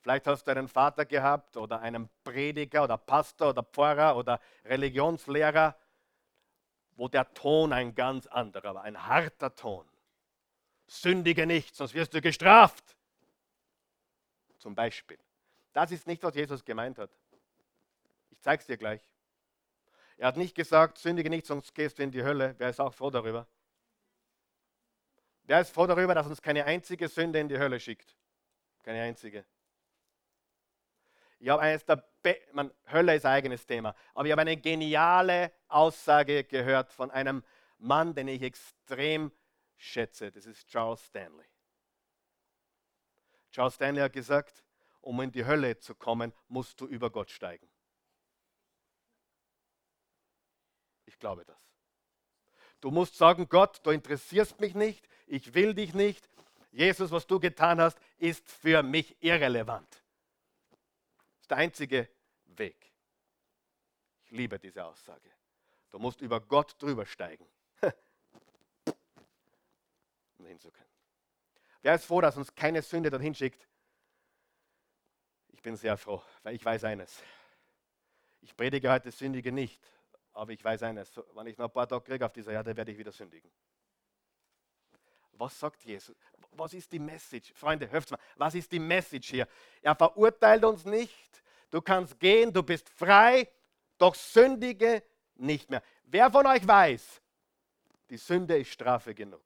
Vielleicht 0.00 0.26
hast 0.26 0.44
du 0.44 0.50
einen 0.50 0.68
Vater 0.68 1.06
gehabt 1.06 1.56
oder 1.56 1.80
einen 1.80 2.10
Prediger 2.24 2.84
oder 2.84 2.98
Pastor 2.98 3.50
oder 3.50 3.62
Pfarrer 3.62 4.16
oder 4.16 4.40
Religionslehrer, 4.64 5.76
wo 6.96 7.08
der 7.08 7.32
Ton 7.34 7.72
ein 7.72 7.94
ganz 7.94 8.26
anderer 8.26 8.74
war, 8.74 8.82
ein 8.82 9.06
harter 9.06 9.54
Ton. 9.54 9.86
Sündige 10.86 11.46
nicht, 11.46 11.74
sonst 11.74 11.94
wirst 11.94 12.14
du 12.14 12.20
gestraft. 12.20 12.96
Zum 14.58 14.74
Beispiel. 14.74 15.18
Das 15.72 15.90
ist 15.90 16.06
nicht, 16.06 16.22
was 16.22 16.34
Jesus 16.34 16.64
gemeint 16.64 16.98
hat. 16.98 17.10
Ich 18.30 18.40
zeige 18.40 18.60
es 18.60 18.66
dir 18.66 18.76
gleich. 18.76 19.02
Er 20.16 20.28
hat 20.28 20.36
nicht 20.36 20.54
gesagt, 20.54 20.98
sündige 20.98 21.28
nicht, 21.28 21.46
sonst 21.46 21.74
gehst 21.74 21.98
du 21.98 22.02
in 22.02 22.10
die 22.10 22.22
Hölle. 22.22 22.54
Wer 22.58 22.70
ist 22.70 22.80
auch 22.80 22.94
froh 22.94 23.10
darüber? 23.10 23.46
Wer 25.44 25.60
ist 25.60 25.70
froh 25.70 25.86
darüber, 25.86 26.14
dass 26.14 26.26
uns 26.26 26.40
keine 26.40 26.64
einzige 26.64 27.08
Sünde 27.08 27.40
in 27.40 27.48
die 27.48 27.58
Hölle 27.58 27.80
schickt? 27.80 28.16
Keine 28.82 29.02
einzige. 29.02 29.44
Ich 31.38 31.48
habe 31.48 31.62
eines 31.62 31.84
der 31.84 31.96
Be 32.22 32.40
man, 32.52 32.72
Hölle 32.90 33.14
ist 33.14 33.26
ein 33.26 33.32
eigenes 33.32 33.66
Thema, 33.66 33.94
aber 34.14 34.26
ich 34.26 34.32
habe 34.32 34.40
eine 34.40 34.56
geniale 34.56 35.52
Aussage 35.68 36.44
gehört 36.44 36.90
von 36.92 37.10
einem 37.10 37.44
Mann, 37.78 38.14
den 38.14 38.28
ich 38.28 38.42
extrem 38.42 39.30
schätze. 39.76 40.30
Das 40.30 40.46
ist 40.46 40.66
Charles 40.68 41.04
Stanley. 41.04 41.46
Charles 43.50 43.74
Stanley 43.74 44.00
hat 44.00 44.12
gesagt, 44.12 44.64
um 45.00 45.20
in 45.20 45.30
die 45.30 45.44
Hölle 45.44 45.78
zu 45.78 45.94
kommen, 45.94 46.32
musst 46.48 46.80
du 46.80 46.86
über 46.86 47.10
Gott 47.10 47.30
steigen. 47.30 47.68
Ich 51.04 51.18
glaube 51.18 51.44
das. 51.44 51.58
Du 52.80 52.90
musst 52.90 53.16
sagen, 53.16 53.48
Gott, 53.48 53.80
du 53.84 53.90
interessierst 53.90 54.60
mich 54.60 54.74
nicht, 54.74 55.06
ich 55.26 55.54
will 55.54 55.74
dich 55.74 55.94
nicht. 55.94 56.28
Jesus, 56.70 57.10
was 57.10 57.26
du 57.26 57.38
getan 57.38 57.80
hast, 57.80 57.98
ist 58.18 58.48
für 58.50 58.82
mich 58.82 59.22
irrelevant 59.22 60.03
ist 61.44 61.50
der 61.50 61.58
einzige 61.58 62.08
Weg. 62.56 62.90
Ich 64.22 64.30
liebe 64.30 64.58
diese 64.58 64.82
Aussage. 64.82 65.30
Du 65.90 65.98
musst 65.98 66.22
über 66.22 66.40
Gott 66.40 66.74
drüber 66.80 67.04
steigen, 67.04 67.46
um 70.38 70.46
hinzukommen. 70.46 70.88
Wer 71.82 71.96
ist 71.96 72.06
froh, 72.06 72.22
dass 72.22 72.38
uns 72.38 72.54
keine 72.54 72.80
Sünde 72.80 73.10
dorthin 73.10 73.34
schickt? 73.34 73.68
Ich 75.48 75.60
bin 75.60 75.76
sehr 75.76 75.98
froh, 75.98 76.22
weil 76.42 76.54
ich 76.54 76.64
weiß 76.64 76.84
eines. 76.84 77.22
Ich 78.40 78.56
predige 78.56 78.90
heute 78.90 79.10
Sündige 79.10 79.52
nicht, 79.52 79.86
aber 80.32 80.52
ich 80.52 80.64
weiß 80.64 80.82
eines. 80.84 81.14
Wenn 81.34 81.46
ich 81.48 81.58
noch 81.58 81.66
ein 81.66 81.72
paar 81.74 81.86
Tage 81.86 82.04
kriege 82.06 82.24
auf 82.24 82.32
dieser 82.32 82.52
Erde, 82.52 82.74
werde 82.74 82.90
ich 82.90 82.96
wieder 82.96 83.12
sündigen. 83.12 83.52
Was 85.32 85.60
sagt 85.60 85.84
Jesus? 85.84 86.16
Was 86.56 86.74
ist 86.74 86.92
die 86.92 86.98
Message? 86.98 87.52
Freunde, 87.54 87.90
hört 87.90 88.10
mal, 88.10 88.18
was 88.36 88.54
ist 88.54 88.70
die 88.70 88.78
Message 88.78 89.30
hier? 89.30 89.48
Er 89.82 89.94
verurteilt 89.94 90.64
uns 90.64 90.84
nicht. 90.84 91.42
Du 91.70 91.80
kannst 91.80 92.18
gehen, 92.20 92.52
du 92.52 92.62
bist 92.62 92.88
frei, 92.88 93.48
doch 93.98 94.14
sündige 94.14 95.02
nicht 95.34 95.70
mehr. 95.70 95.82
Wer 96.04 96.30
von 96.30 96.46
euch 96.46 96.66
weiß, 96.66 97.20
die 98.10 98.16
Sünde 98.16 98.58
ist 98.58 98.70
Strafe 98.70 99.14
genug? 99.14 99.42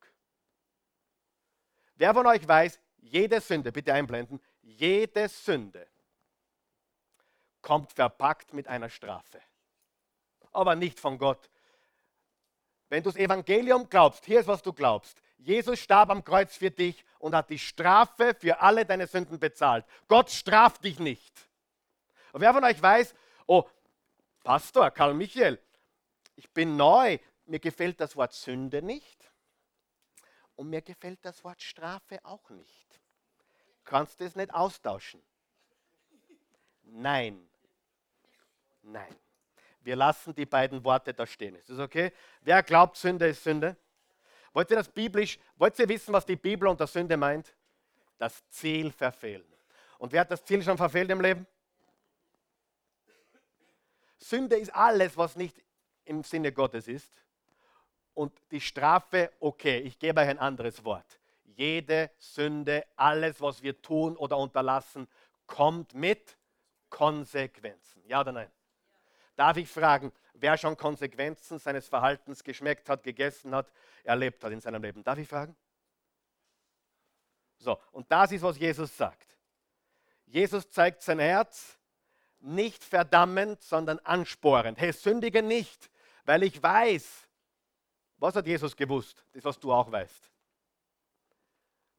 Wer 1.96 2.12
von 2.14 2.26
euch 2.26 2.46
weiß, 2.46 2.80
jede 2.98 3.40
Sünde, 3.40 3.72
bitte 3.72 3.92
einblenden, 3.92 4.40
jede 4.62 5.28
Sünde 5.28 5.86
kommt 7.62 7.92
verpackt 7.92 8.52
mit 8.52 8.68
einer 8.68 8.88
Strafe. 8.88 9.40
Aber 10.52 10.74
nicht 10.74 11.00
von 11.00 11.18
Gott. 11.18 11.50
Wenn 12.88 13.02
du 13.02 13.10
das 13.10 13.18
Evangelium 13.18 13.88
glaubst, 13.88 14.24
hier 14.24 14.40
ist, 14.40 14.46
was 14.46 14.62
du 14.62 14.72
glaubst. 14.72 15.20
Jesus 15.38 15.78
starb 15.78 16.10
am 16.10 16.24
Kreuz 16.24 16.56
für 16.56 16.70
dich 16.70 17.04
und 17.18 17.34
hat 17.34 17.50
die 17.50 17.58
Strafe 17.58 18.34
für 18.34 18.60
alle 18.60 18.84
deine 18.84 19.06
Sünden 19.06 19.38
bezahlt. 19.38 19.84
Gott 20.08 20.30
straft 20.30 20.84
dich 20.84 20.98
nicht. 20.98 21.48
Und 22.32 22.40
wer 22.40 22.52
von 22.52 22.64
euch 22.64 22.80
weiß, 22.80 23.14
oh, 23.46 23.64
Pastor 24.42 24.90
Karl 24.90 25.14
Michael, 25.14 25.60
ich 26.36 26.50
bin 26.50 26.76
neu, 26.76 27.18
mir 27.46 27.60
gefällt 27.60 28.00
das 28.00 28.16
Wort 28.16 28.32
Sünde 28.32 28.82
nicht 28.82 29.30
und 30.56 30.70
mir 30.70 30.82
gefällt 30.82 31.24
das 31.24 31.44
Wort 31.44 31.62
Strafe 31.62 32.18
auch 32.24 32.50
nicht. 32.50 33.00
Kannst 33.84 34.20
du 34.20 34.24
es 34.24 34.36
nicht 34.36 34.52
austauschen? 34.52 35.22
Nein. 36.82 37.48
Nein. 38.82 39.16
Wir 39.80 39.96
lassen 39.96 40.34
die 40.34 40.46
beiden 40.46 40.84
Worte 40.84 41.14
da 41.14 41.26
stehen. 41.26 41.54
Ist 41.54 41.70
das 41.70 41.78
okay? 41.78 42.12
Wer 42.40 42.62
glaubt, 42.62 42.96
Sünde 42.96 43.28
ist 43.28 43.42
Sünde? 43.42 43.76
Wollt 44.52 44.70
ihr 44.70 44.76
das 44.76 44.88
biblisch, 44.88 45.38
wollt 45.56 45.78
ihr 45.78 45.88
wissen, 45.88 46.12
was 46.12 46.26
die 46.26 46.36
Bibel 46.36 46.68
unter 46.68 46.86
Sünde 46.86 47.16
meint? 47.16 47.54
Das 48.18 48.48
Ziel 48.48 48.90
verfehlen. 48.90 49.46
Und 49.98 50.12
wer 50.12 50.22
hat 50.22 50.30
das 50.30 50.44
Ziel 50.44 50.62
schon 50.62 50.76
verfehlt 50.76 51.10
im 51.10 51.20
Leben? 51.20 51.46
Sünde 54.16 54.56
ist 54.56 54.74
alles, 54.74 55.16
was 55.16 55.36
nicht 55.36 55.62
im 56.04 56.22
Sinne 56.22 56.52
Gottes 56.52 56.88
ist. 56.88 57.12
Und 58.14 58.32
die 58.50 58.60
Strafe, 58.60 59.30
okay, 59.38 59.78
ich 59.78 59.98
gebe 59.98 60.20
euch 60.20 60.28
ein 60.28 60.38
anderes 60.38 60.84
Wort. 60.84 61.20
Jede 61.44 62.10
Sünde, 62.18 62.84
alles, 62.96 63.40
was 63.40 63.62
wir 63.62 63.80
tun 63.80 64.16
oder 64.16 64.38
unterlassen, 64.38 65.06
kommt 65.46 65.94
mit 65.94 66.36
Konsequenzen. 66.90 68.02
Ja 68.06 68.20
oder 68.20 68.32
nein? 68.32 68.50
Darf 69.38 69.56
ich 69.56 69.70
fragen, 69.70 70.12
wer 70.34 70.58
schon 70.58 70.76
Konsequenzen 70.76 71.60
seines 71.60 71.86
Verhaltens 71.86 72.42
geschmeckt 72.42 72.88
hat, 72.88 73.04
gegessen 73.04 73.54
hat, 73.54 73.70
erlebt 74.02 74.42
hat 74.42 74.50
in 74.50 74.60
seinem 74.60 74.82
Leben? 74.82 75.04
Darf 75.04 75.16
ich 75.16 75.28
fragen? 75.28 75.54
So, 77.58 77.80
und 77.92 78.10
das 78.10 78.32
ist, 78.32 78.42
was 78.42 78.58
Jesus 78.58 78.96
sagt. 78.96 79.38
Jesus 80.26 80.68
zeigt 80.68 81.02
sein 81.02 81.20
Herz, 81.20 81.78
nicht 82.40 82.82
verdammend, 82.82 83.62
sondern 83.62 84.00
ansporend. 84.00 84.76
Hey, 84.76 84.92
sündige 84.92 85.40
nicht, 85.40 85.88
weil 86.24 86.42
ich 86.42 86.60
weiß, 86.60 87.28
was 88.16 88.34
hat 88.34 88.44
Jesus 88.44 88.74
gewusst? 88.74 89.24
Das, 89.34 89.44
was 89.44 89.60
du 89.60 89.72
auch 89.72 89.92
weißt. 89.92 90.32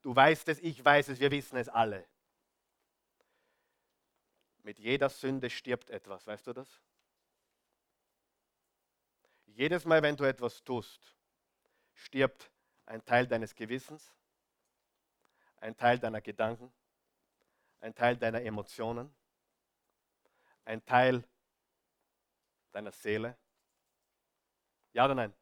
Du 0.02 0.14
weißt 0.14 0.50
es, 0.50 0.60
ich 0.60 0.84
weiß 0.84 1.08
es, 1.08 1.22
wir 1.22 1.32
wissen 1.32 1.56
es 1.56 1.70
alle. 1.70 2.06
Mit 4.62 4.78
jeder 4.78 5.08
Sünde 5.08 5.50
stirbt 5.50 5.90
etwas, 5.90 6.28
weißt 6.28 6.46
du 6.48 6.52
das? 6.52 6.82
Jedes 9.60 9.84
Mal, 9.84 10.01
wenn 10.01 10.16
du 10.16 10.24
etwas 10.24 10.64
tust, 10.64 11.18
stirbt 11.93 12.49
ein 12.86 13.03
Teil 13.03 13.28
deines 13.28 13.53
Gewissens, 13.53 14.16
ein 15.57 15.76
Teil 15.76 15.99
deiner 15.99 16.22
Gedanken, 16.22 16.72
ein 17.82 17.93
Teil 17.93 18.16
deiner 18.16 18.41
Emotionen, 18.41 19.14
ein 20.64 20.86
Teil 20.86 21.26
deiner 22.72 22.93
Seele? 22.93 23.38
Ja 24.93 25.03
oder 25.03 25.16
nein? 25.16 25.34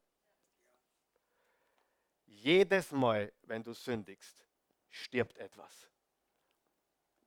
Jedes 2.26 2.92
Mal, 2.92 3.32
wenn 3.44 3.62
du 3.62 3.72
sündigst, 3.72 4.48
stirbt 4.90 5.38
etwas. 5.38 5.92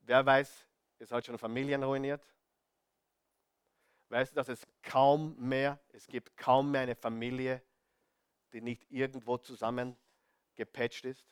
Wer 0.01 0.27
weiß, 0.27 0.67
es 0.99 1.13
hat 1.13 1.25
schon 1.25 1.39
Familien 1.39 1.85
ruiniert? 1.85 2.27
Weißt 4.11 4.33
du, 4.33 4.37
dass 4.37 4.49
es 4.49 4.67
kaum 4.83 5.37
mehr, 5.39 5.79
es 5.93 6.07
gibt 6.09 6.37
kaum 6.37 6.73
mehr 6.73 6.81
eine 6.81 6.97
Familie, 6.97 7.63
die 8.53 8.61
nicht 8.61 8.91
irgendwo 8.91 9.39
zusammen 9.39 9.97
gepatcht 10.57 11.05
ist? 11.05 11.25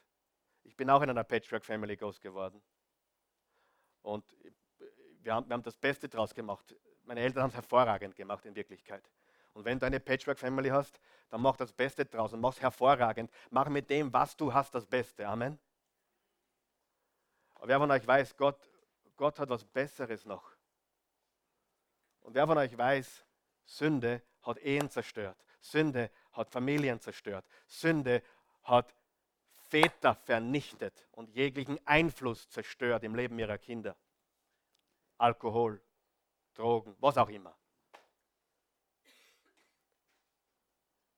Ich 0.63 0.77
bin 0.77 0.89
auch 0.89 1.03
in 1.03 1.11
einer 1.11 1.25
Patchwork-Family 1.25 1.97
groß 1.97 2.21
geworden. 2.21 2.63
Und 4.03 4.25
wir 5.23 5.35
haben, 5.35 5.49
wir 5.49 5.55
haben 5.55 5.63
das 5.65 5.77
Beste 5.77 6.09
draus 6.09 6.33
gemacht. 6.33 6.77
meine 7.03 7.21
Eltern 7.21 7.43
haben 7.43 7.51
es 7.51 7.57
hervorragend 7.57 8.15
gemacht 8.15 8.47
in 8.47 8.55
Wirklichkeit. 8.55 9.11
Und 9.55 9.65
wenn 9.65 9.81
du 9.81 9.87
eine 9.87 9.99
Patchwork-Family 9.99 10.69
hast, 10.69 11.01
dann 11.31 11.43
mach 11.43 11.57
das 11.57 11.73
Beste 11.73 12.07
draus 12.07 12.33
und 12.33 12.41
mach 12.41 12.53
es 12.53 12.61
hervorragend. 12.61 13.29
Mach 13.51 13.69
mit 13.69 13.91
dem, 13.91 14.13
was 14.13 14.37
du 14.37 14.55
hast, 14.55 14.73
das 14.73 14.87
Beste. 14.87 15.27
Amen. 15.27 15.59
Aber 17.57 17.67
wer 17.67 17.79
von 17.81 17.91
euch 17.91 18.07
weiß, 18.07 18.37
Gott, 18.37 18.71
Gott 19.17 19.41
hat 19.41 19.49
was 19.49 19.65
Besseres 19.65 20.25
noch. 20.25 20.58
Und 22.21 22.35
wer 22.35 22.47
von 22.47 22.59
euch 22.59 22.77
weiß, 22.77 23.25
Sünde 23.65 24.23
hat 24.43 24.59
Ehen 24.59 24.91
zerstört. 24.91 25.43
Sünde 25.61 26.11
hat 26.33 26.51
Familien 26.51 27.01
zerstört. 27.01 27.47
Sünde 27.67 28.23
hat 28.63 28.95
Väter 29.69 30.15
vernichtet 30.15 31.07
und 31.13 31.31
jeglichen 31.31 31.79
Einfluss 31.87 32.49
zerstört 32.49 33.05
im 33.05 33.15
Leben 33.15 33.39
ihrer 33.39 33.59
Kinder. 33.59 33.97
Alkohol, 35.19 35.83
Drogen, 36.55 36.97
was 37.01 37.19
auch 37.19 37.29
immer. 37.29 37.57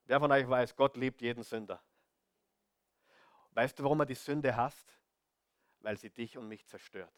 Wer 0.07 0.19
von 0.19 0.33
euch 0.33 0.49
weiß, 0.49 0.75
Gott 0.75 0.97
liebt 0.97 1.23
jeden 1.23 1.45
Sünder. 1.45 1.81
Weißt 3.53 3.79
du, 3.79 3.85
warum 3.85 4.01
er 4.01 4.07
die 4.07 4.15
Sünde 4.15 4.57
hasst? 4.57 4.99
Weil 5.81 5.97
sie 5.97 6.11
dich 6.11 6.37
und 6.37 6.49
mich 6.49 6.67
zerstört. 6.67 7.15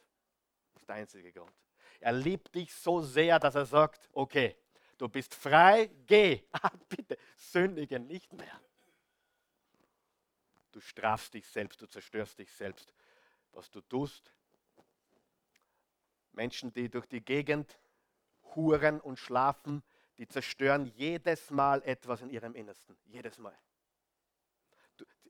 Das 0.72 0.82
ist 0.82 0.88
der 0.88 0.96
einzige 0.96 1.32
Grund. 1.32 1.54
Er 2.02 2.12
liebt 2.12 2.52
dich 2.54 2.74
so 2.74 3.00
sehr, 3.00 3.38
dass 3.38 3.54
er 3.54 3.64
sagt, 3.64 4.10
okay, 4.12 4.56
du 4.98 5.08
bist 5.08 5.34
frei, 5.34 5.88
geh. 6.06 6.42
Ah, 6.52 6.72
bitte, 6.88 7.16
sündige 7.36 8.00
nicht 8.00 8.32
mehr. 8.32 8.60
Du 10.72 10.80
strafst 10.80 11.34
dich 11.34 11.46
selbst, 11.46 11.80
du 11.80 11.86
zerstörst 11.86 12.38
dich 12.40 12.52
selbst. 12.52 12.92
Was 13.52 13.70
du 13.70 13.80
tust, 13.82 14.34
Menschen, 16.32 16.72
die 16.72 16.88
durch 16.90 17.06
die 17.06 17.20
Gegend 17.20 17.78
huren 18.56 19.00
und 19.00 19.18
schlafen, 19.18 19.84
die 20.18 20.26
zerstören 20.26 20.86
jedes 20.86 21.50
Mal 21.50 21.82
etwas 21.84 22.20
in 22.20 22.30
ihrem 22.30 22.54
Innersten. 22.54 22.96
Jedes 23.04 23.38
Mal. 23.38 23.56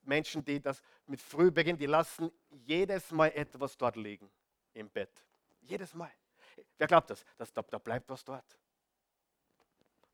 Menschen, 0.05 0.43
die 0.43 0.61
das 0.61 0.83
mit 1.07 1.21
früh 1.21 1.51
beginnen, 1.51 1.79
die 1.79 1.87
lassen 1.87 2.33
jedes 2.49 3.11
Mal 3.11 3.29
etwas 3.29 3.77
dort 3.77 3.97
liegen 3.97 4.31
im 4.73 4.89
Bett. 4.89 5.23
Jedes 5.61 5.93
Mal. 5.95 6.13
Wer 6.79 6.87
glaubt 6.87 7.11
das? 7.11 7.25
das 7.37 7.53
da, 7.53 7.63
da 7.63 7.79
bleibt 7.79 8.09
was 8.09 8.25
dort. 8.25 8.59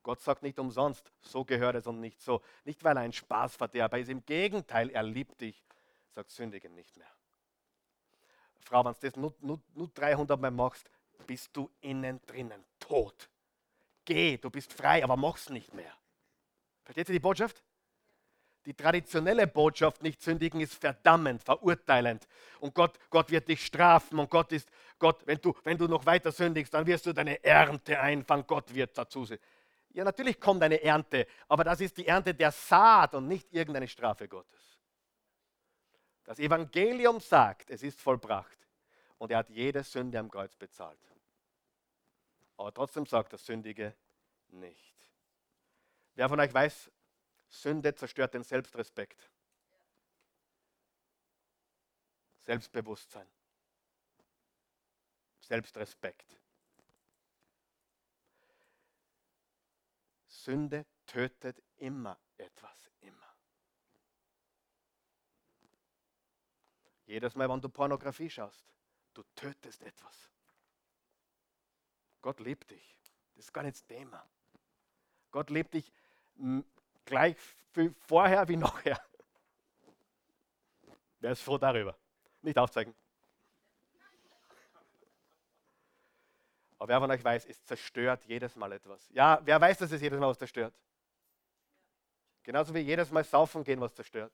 Gott 0.02 0.20
sagt 0.20 0.42
nicht 0.42 0.58
umsonst, 0.58 1.12
so 1.20 1.44
gehört 1.44 1.76
es 1.76 1.86
und 1.86 2.00
nicht 2.00 2.20
so. 2.22 2.42
Nicht, 2.64 2.82
weil 2.84 2.96
er 2.96 3.02
ein 3.02 3.12
Spaßverderber 3.12 3.98
ist, 3.98 4.08
im 4.08 4.24
Gegenteil, 4.24 4.90
er 4.90 5.02
liebt 5.02 5.40
dich. 5.40 5.64
Sagt, 6.14 6.30
sündigen 6.30 6.74
nicht 6.74 6.96
mehr. 6.96 7.10
Frau, 8.60 8.84
wenn 8.84 8.92
du 8.92 8.98
das 9.00 9.16
nur, 9.16 9.34
nur, 9.40 9.60
nur 9.74 9.88
300 9.88 10.40
Mal 10.40 10.50
machst, 10.50 10.90
bist 11.26 11.50
du 11.54 11.70
innen 11.80 12.20
drinnen 12.26 12.64
tot. 12.78 13.28
Geh, 14.04 14.38
du 14.38 14.50
bist 14.50 14.72
frei, 14.72 15.04
aber 15.04 15.16
mach's 15.16 15.50
nicht 15.50 15.74
mehr. 15.74 15.92
Versteht 16.84 17.08
ihr 17.10 17.14
die 17.14 17.20
Botschaft? 17.20 17.62
Die 18.68 18.74
traditionelle 18.74 19.46
Botschaft, 19.46 20.02
nicht 20.02 20.20
sündigen, 20.20 20.60
ist 20.60 20.74
verdammend, 20.74 21.42
verurteilend. 21.42 22.28
Und 22.60 22.74
Gott, 22.74 22.98
Gott 23.08 23.30
wird 23.30 23.48
dich 23.48 23.64
strafen. 23.64 24.18
Und 24.18 24.28
Gott 24.28 24.52
ist, 24.52 24.68
Gott, 24.98 25.26
wenn 25.26 25.40
du, 25.40 25.54
wenn 25.64 25.78
du 25.78 25.88
noch 25.88 26.04
weiter 26.04 26.30
sündigst, 26.30 26.74
dann 26.74 26.86
wirst 26.86 27.06
du 27.06 27.14
deine 27.14 27.42
Ernte 27.42 27.98
einfangen. 27.98 28.46
Gott 28.46 28.74
wird 28.74 28.98
dazu 28.98 29.24
sehen. 29.24 29.38
Ja, 29.94 30.04
natürlich 30.04 30.38
kommt 30.38 30.62
eine 30.62 30.82
Ernte, 30.82 31.26
aber 31.48 31.64
das 31.64 31.80
ist 31.80 31.96
die 31.96 32.06
Ernte 32.06 32.34
der 32.34 32.52
Saat 32.52 33.14
und 33.14 33.26
nicht 33.26 33.50
irgendeine 33.54 33.88
Strafe 33.88 34.28
Gottes. 34.28 34.78
Das 36.24 36.38
Evangelium 36.38 37.20
sagt, 37.20 37.70
es 37.70 37.82
ist 37.82 37.98
vollbracht. 37.98 38.58
Und 39.16 39.30
er 39.30 39.38
hat 39.38 39.48
jede 39.48 39.82
Sünde 39.82 40.18
am 40.18 40.30
Kreuz 40.30 40.54
bezahlt. 40.56 41.00
Aber 42.58 42.74
trotzdem 42.74 43.06
sagt 43.06 43.32
er, 43.32 43.38
sündige 43.38 43.94
nicht. 44.48 44.94
Wer 46.16 46.28
von 46.28 46.38
euch 46.38 46.52
weiß, 46.52 46.90
Sünde 47.48 47.94
zerstört 47.94 48.34
den 48.34 48.42
Selbstrespekt. 48.42 49.30
Selbstbewusstsein. 52.40 53.28
Selbstrespekt. 55.40 56.38
Sünde 60.26 60.86
tötet 61.06 61.62
immer 61.76 62.18
etwas, 62.36 62.90
immer. 63.00 63.34
Jedes 67.06 67.34
Mal, 67.34 67.48
wenn 67.48 67.60
du 67.60 67.68
Pornografie 67.68 68.28
schaust, 68.28 68.64
du 69.14 69.22
tötest 69.34 69.82
etwas. 69.82 70.30
Gott 72.20 72.40
liebt 72.40 72.70
dich. 72.70 72.98
Das 73.34 73.46
ist 73.46 73.52
gar 73.52 73.62
nicht 73.62 73.76
das 73.76 73.86
Thema. 73.86 74.28
Gott 75.30 75.50
liebt 75.50 75.74
dich 75.74 75.92
gleich 77.08 77.36
viel 77.72 77.94
vorher 78.06 78.46
wie 78.48 78.56
nachher. 78.56 79.00
Wer 81.20 81.32
ist 81.32 81.42
froh 81.42 81.58
darüber? 81.58 81.96
Nicht 82.42 82.58
aufzeigen. 82.58 82.94
Aber 86.78 86.88
wer 86.88 87.00
von 87.00 87.10
euch 87.10 87.24
weiß, 87.24 87.46
es 87.46 87.64
zerstört 87.64 88.24
jedes 88.26 88.54
Mal 88.54 88.70
etwas. 88.72 89.08
Ja, 89.10 89.40
wer 89.44 89.60
weiß, 89.60 89.78
dass 89.78 89.90
es 89.90 90.00
jedes 90.00 90.20
Mal 90.20 90.28
was 90.28 90.38
zerstört? 90.38 90.72
Genauso 92.44 92.72
wie 92.72 92.80
jedes 92.80 93.10
Mal 93.10 93.24
saufen 93.24 93.64
gehen 93.64 93.80
was 93.80 93.94
zerstört. 93.94 94.32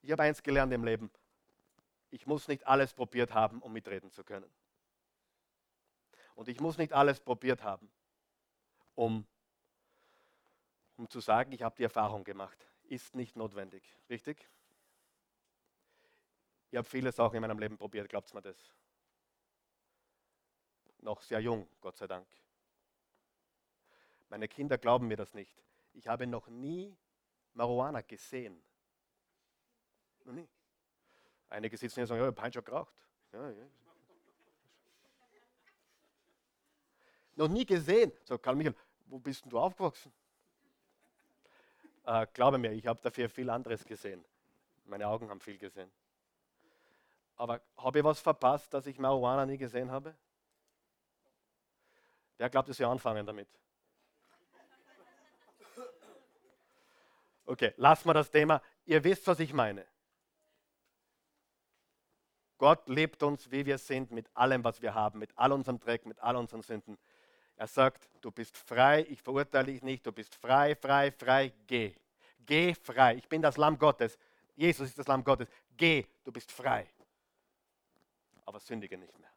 Ich 0.00 0.10
habe 0.12 0.22
eins 0.22 0.42
gelernt 0.42 0.72
im 0.72 0.84
Leben. 0.84 1.10
Ich 2.10 2.26
muss 2.26 2.48
nicht 2.48 2.66
alles 2.66 2.94
probiert 2.94 3.34
haben, 3.34 3.60
um 3.60 3.72
mitreden 3.72 4.10
zu 4.10 4.24
können. 4.24 4.50
Und 6.36 6.48
ich 6.48 6.60
muss 6.60 6.78
nicht 6.78 6.92
alles 6.92 7.18
probiert 7.18 7.64
haben, 7.64 7.90
um, 8.94 9.26
um 10.96 11.08
zu 11.08 11.20
sagen, 11.20 11.50
ich 11.50 11.62
habe 11.62 11.74
die 11.74 11.82
Erfahrung 11.82 12.24
gemacht. 12.24 12.70
Ist 12.84 13.16
nicht 13.16 13.36
notwendig. 13.36 13.82
Richtig? 14.08 14.48
Ich 16.70 16.76
habe 16.76 16.86
vieles 16.86 17.18
auch 17.18 17.32
in 17.32 17.40
meinem 17.40 17.58
Leben 17.58 17.78
probiert, 17.78 18.08
glaubt 18.08 18.32
mir 18.34 18.42
das. 18.42 18.74
Noch 20.98 21.22
sehr 21.22 21.40
jung, 21.40 21.68
Gott 21.80 21.96
sei 21.96 22.06
Dank. 22.06 22.28
Meine 24.28 24.46
Kinder 24.46 24.76
glauben 24.76 25.06
mir 25.06 25.16
das 25.16 25.32
nicht. 25.32 25.64
Ich 25.94 26.06
habe 26.06 26.26
noch 26.26 26.48
nie 26.48 26.94
Marihuana 27.54 28.02
gesehen. 28.02 28.62
Noch 30.24 30.34
nie. 30.34 30.48
Einige 31.48 31.76
sitzen 31.78 31.94
hier 31.94 32.02
und 32.02 32.08
sagen, 32.08 32.20
ja, 32.20 32.28
ich 32.28 32.36
habe 32.36 32.52
schon 32.52 32.64
geraucht. 32.64 32.94
Ja, 33.32 33.50
ja. 33.50 33.66
Noch 37.36 37.48
nie 37.48 37.64
gesehen. 37.64 38.12
So, 38.24 38.38
Karl 38.38 38.56
Michael, 38.56 38.74
wo 39.06 39.18
bist 39.18 39.44
denn 39.44 39.50
du 39.50 39.58
aufgewachsen? 39.58 40.12
Äh, 42.04 42.26
glaube 42.32 42.58
mir, 42.58 42.72
ich 42.72 42.86
habe 42.86 43.00
dafür 43.00 43.28
viel 43.28 43.48
anderes 43.50 43.84
gesehen. 43.84 44.24
Meine 44.86 45.06
Augen 45.06 45.28
haben 45.28 45.40
viel 45.40 45.58
gesehen. 45.58 45.90
Aber 47.36 47.60
habe 47.76 47.98
ich 47.98 48.04
was 48.04 48.20
verpasst, 48.20 48.72
dass 48.72 48.86
ich 48.86 48.98
Marihuana 48.98 49.44
nie 49.44 49.58
gesehen 49.58 49.90
habe? 49.90 50.14
Wer 52.38 52.48
glaubt, 52.48 52.68
dass 52.68 52.78
wir 52.78 52.88
anfangen 52.88 53.26
damit? 53.26 53.48
Okay, 57.44 57.72
lassen 57.76 58.08
wir 58.08 58.14
das 58.14 58.30
Thema. 58.30 58.60
Ihr 58.86 59.04
wisst, 59.04 59.26
was 59.26 59.38
ich 59.40 59.52
meine. 59.52 59.86
Gott 62.58 62.88
liebt 62.88 63.22
uns, 63.22 63.50
wie 63.50 63.66
wir 63.66 63.78
sind, 63.78 64.10
mit 64.10 64.28
allem, 64.34 64.64
was 64.64 64.80
wir 64.80 64.94
haben, 64.94 65.18
mit 65.18 65.30
all 65.36 65.52
unserem 65.52 65.78
Dreck, 65.78 66.06
mit 66.06 66.18
all 66.20 66.36
unseren 66.36 66.62
Sünden. 66.62 66.98
Er 67.56 67.66
sagt, 67.66 68.08
du 68.20 68.30
bist 68.30 68.56
frei, 68.56 69.06
ich 69.08 69.22
verurteile 69.22 69.72
dich 69.72 69.82
nicht, 69.82 70.06
du 70.06 70.12
bist 70.12 70.34
frei, 70.34 70.76
frei, 70.76 71.10
frei, 71.10 71.52
geh. 71.66 71.94
Geh 72.44 72.74
frei. 72.74 73.16
Ich 73.16 73.28
bin 73.28 73.40
das 73.40 73.56
Lamm 73.56 73.78
Gottes. 73.78 74.18
Jesus 74.54 74.88
ist 74.88 74.98
das 74.98 75.06
Lamm 75.06 75.24
Gottes. 75.24 75.48
Geh, 75.76 76.06
du 76.22 76.30
bist 76.30 76.52
frei. 76.52 76.86
Aber 78.44 78.60
sündige 78.60 78.96
nicht 78.98 79.18
mehr. 79.18 79.30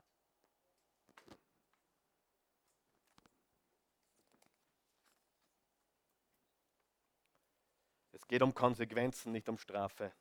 Es 8.12 8.28
geht 8.28 8.42
um 8.44 8.54
Konsequenzen, 8.54 9.32
nicht 9.32 9.48
um 9.48 9.58
Strafe. 9.58 10.12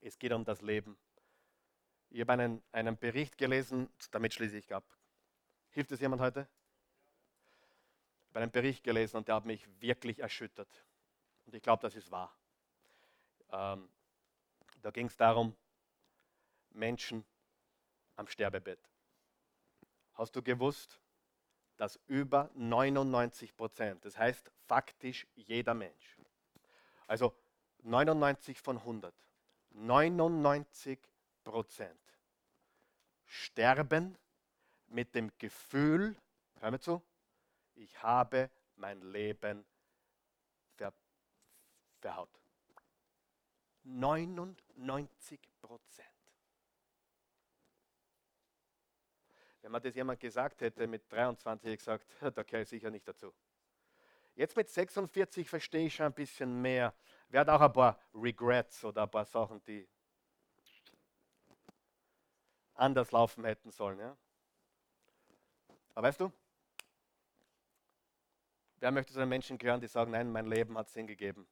Es 0.00 0.18
geht 0.18 0.32
um 0.32 0.44
das 0.44 0.62
Leben. 0.62 0.96
Ich 2.10 2.20
habe 2.20 2.32
einen, 2.32 2.62
einen 2.72 2.96
Bericht 2.96 3.36
gelesen, 3.36 3.90
damit 4.12 4.32
schließe 4.32 4.56
ich 4.56 4.72
ab. 4.72 4.84
Hilft 5.70 5.92
es 5.92 6.00
jemand 6.00 6.22
heute? 6.22 6.48
Habe 8.30 8.40
einen 8.40 8.52
Bericht 8.52 8.84
gelesen 8.84 9.16
und 9.16 9.28
der 9.28 9.36
hat 9.36 9.44
mich 9.44 9.66
wirklich 9.80 10.20
erschüttert. 10.20 10.84
Und 11.46 11.54
ich 11.54 11.62
glaube, 11.62 11.82
das 11.82 11.96
ist 11.96 12.10
wahr. 12.10 12.34
Ähm, 13.50 13.88
da 14.82 14.90
ging 14.90 15.06
es 15.06 15.16
darum, 15.16 15.56
Menschen 16.70 17.24
am 18.16 18.26
Sterbebett. 18.26 18.80
Hast 20.14 20.34
du 20.36 20.42
gewusst, 20.42 21.00
dass 21.76 21.98
über 22.06 22.50
99 22.54 23.56
Prozent, 23.56 24.04
das 24.04 24.18
heißt 24.18 24.50
faktisch 24.66 25.26
jeder 25.34 25.74
Mensch, 25.74 26.18
also 27.06 27.34
99 27.82 28.60
von 28.60 28.76
100, 28.78 29.14
99 29.70 30.98
Prozent 31.44 31.98
sterben 33.24 34.18
mit 34.88 35.14
dem 35.14 35.30
Gefühl, 35.38 36.16
hör 36.60 36.70
mir 36.70 36.80
zu, 36.80 37.02
ich 37.78 38.02
habe 38.02 38.50
mein 38.76 39.00
Leben 39.00 39.64
ver, 40.76 40.92
verhaut. 42.00 42.30
99 43.84 45.40
Prozent. 45.60 46.08
Wenn 49.62 49.72
man 49.72 49.82
das 49.82 49.94
jemand 49.94 50.20
gesagt 50.20 50.60
hätte 50.60 50.86
mit 50.86 51.10
23, 51.10 51.64
hätte 51.64 51.72
ich 51.72 51.78
gesagt, 51.78 52.06
da 52.36 52.42
gehöre 52.42 52.62
ich 52.62 52.68
sicher 52.68 52.90
nicht 52.90 53.06
dazu. 53.06 53.32
Jetzt 54.34 54.56
mit 54.56 54.68
46 54.68 55.48
verstehe 55.48 55.86
ich 55.86 55.94
schon 55.96 56.06
ein 56.06 56.14
bisschen 56.14 56.60
mehr. 56.60 56.94
Wer 57.28 57.40
hat 57.40 57.48
auch 57.48 57.60
ein 57.60 57.72
paar 57.72 58.00
Regrets 58.14 58.84
oder 58.84 59.02
ein 59.02 59.10
paar 59.10 59.24
Sachen, 59.24 59.62
die 59.64 59.88
anders 62.74 63.10
laufen 63.10 63.44
hätten 63.44 63.70
sollen. 63.72 63.98
Ja? 63.98 64.16
Aber 65.94 66.06
weißt 66.06 66.20
du, 66.20 66.32
wer 68.80 68.90
möchte 68.90 69.12
zu 69.12 69.18
den 69.18 69.28
Menschen 69.28 69.58
gehören, 69.58 69.80
die 69.80 69.88
sagen, 69.88 70.10
nein, 70.10 70.30
mein 70.30 70.46
Leben 70.46 70.76
hat 70.78 70.88
Sinn 70.88 71.06
gegeben. 71.06 71.46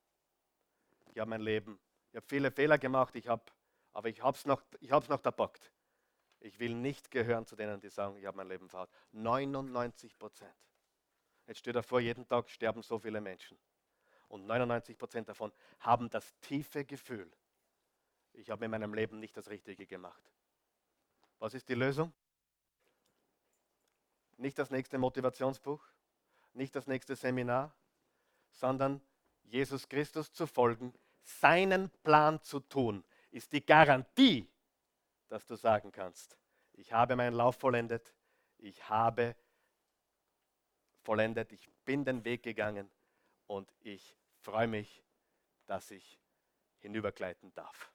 Ich 1.12 1.18
habe 1.18 1.31
mein 1.31 1.41
Leben, 1.41 1.79
ich 2.11 2.16
habe 2.16 2.27
viele 2.27 2.51
Fehler 2.51 2.79
gemacht, 2.79 3.14
ich 3.16 3.29
hab, 3.29 3.53
aber 3.93 4.09
ich 4.09 4.22
habe 4.22 4.37
es 4.37 4.45
noch, 4.45 4.62
noch 5.09 5.20
verbockt. 5.20 5.72
Ich 6.41 6.59
will 6.59 6.74
nicht 6.74 7.11
gehören 7.11 7.47
zu 7.47 7.57
denen, 7.57 7.81
die 7.81 7.89
sagen, 7.89 8.16
ich 8.16 8.27
habe 8.27 8.37
mein 8.37 8.49
Leben 8.49 8.68
verhaut. 8.68 8.91
99 9.12 10.18
Prozent. 10.18 10.55
Jetzt 11.47 11.59
steht 11.59 11.77
davor, 11.77 12.01
jeden 12.01 12.27
Tag 12.27 12.51
sterben 12.51 12.83
so 12.83 12.99
viele 12.99 13.20
Menschen. 13.20 13.59
Und 14.29 14.47
99 14.47 14.99
Prozent 14.99 15.29
davon 15.29 15.53
haben 15.81 16.11
das 16.11 16.39
tiefe 16.41 16.85
Gefühl, 16.85 17.31
ich 18.33 18.51
habe 18.51 18.64
in 18.64 18.70
meinem 18.70 18.93
Leben 18.93 19.18
nicht 19.18 19.37
das 19.37 19.49
Richtige 19.49 19.87
gemacht. 19.87 20.22
Was 21.39 21.55
ist 21.55 21.68
die 21.68 21.74
Lösung? 21.74 22.12
Nicht 24.37 24.59
das 24.59 24.70
nächste 24.70 24.99
Motivationsbuch, 24.99 25.83
nicht 26.57 26.74
das 26.74 26.86
nächste 26.86 27.16
Seminar, 27.16 27.74
sondern 28.50 29.00
Jesus 29.44 29.88
Christus 29.88 30.32
zu 30.32 30.46
folgen, 30.46 30.92
seinen 31.22 31.90
Plan 32.02 32.40
zu 32.42 32.61
tun, 32.61 33.04
ist 33.30 33.52
die 33.52 33.64
Garantie, 33.64 34.48
dass 35.28 35.46
du 35.46 35.57
sagen 35.57 35.92
kannst, 35.92 36.38
ich 36.72 36.92
habe 36.92 37.16
meinen 37.16 37.34
Lauf 37.34 37.57
vollendet, 37.57 38.14
ich 38.59 38.88
habe 38.88 39.34
vollendet, 41.02 41.52
ich 41.52 41.68
bin 41.84 42.04
den 42.04 42.24
Weg 42.24 42.42
gegangen 42.42 42.90
und 43.46 43.72
ich 43.80 44.16
freue 44.40 44.66
mich, 44.66 45.04
dass 45.66 45.90
ich 45.90 46.20
hinübergleiten 46.78 47.52
darf. 47.54 47.92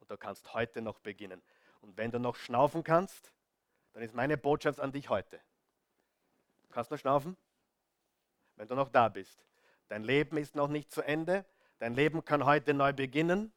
Und 0.00 0.10
du 0.10 0.16
kannst 0.16 0.52
heute 0.54 0.82
noch 0.82 0.98
beginnen. 0.98 1.42
Und 1.80 1.96
wenn 1.96 2.10
du 2.10 2.18
noch 2.18 2.36
schnaufen 2.36 2.82
kannst, 2.82 3.32
dann 3.92 4.02
ist 4.02 4.14
meine 4.14 4.36
Botschaft 4.36 4.80
an 4.80 4.92
dich 4.92 5.08
heute. 5.08 5.40
Kannst 6.74 6.90
du 6.90 6.98
schnaufen? 6.98 7.36
Wenn 8.56 8.68
du 8.68 8.74
noch 8.74 8.88
da 8.88 9.08
bist. 9.08 9.46
Dein 9.88 10.02
Leben 10.02 10.36
ist 10.36 10.54
noch 10.54 10.68
nicht 10.68 10.90
zu 10.90 11.02
Ende. 11.02 11.44
Dein 11.78 11.94
Leben 11.94 12.24
kann 12.24 12.44
heute 12.44 12.74
neu 12.74 12.92
beginnen. 12.92 13.52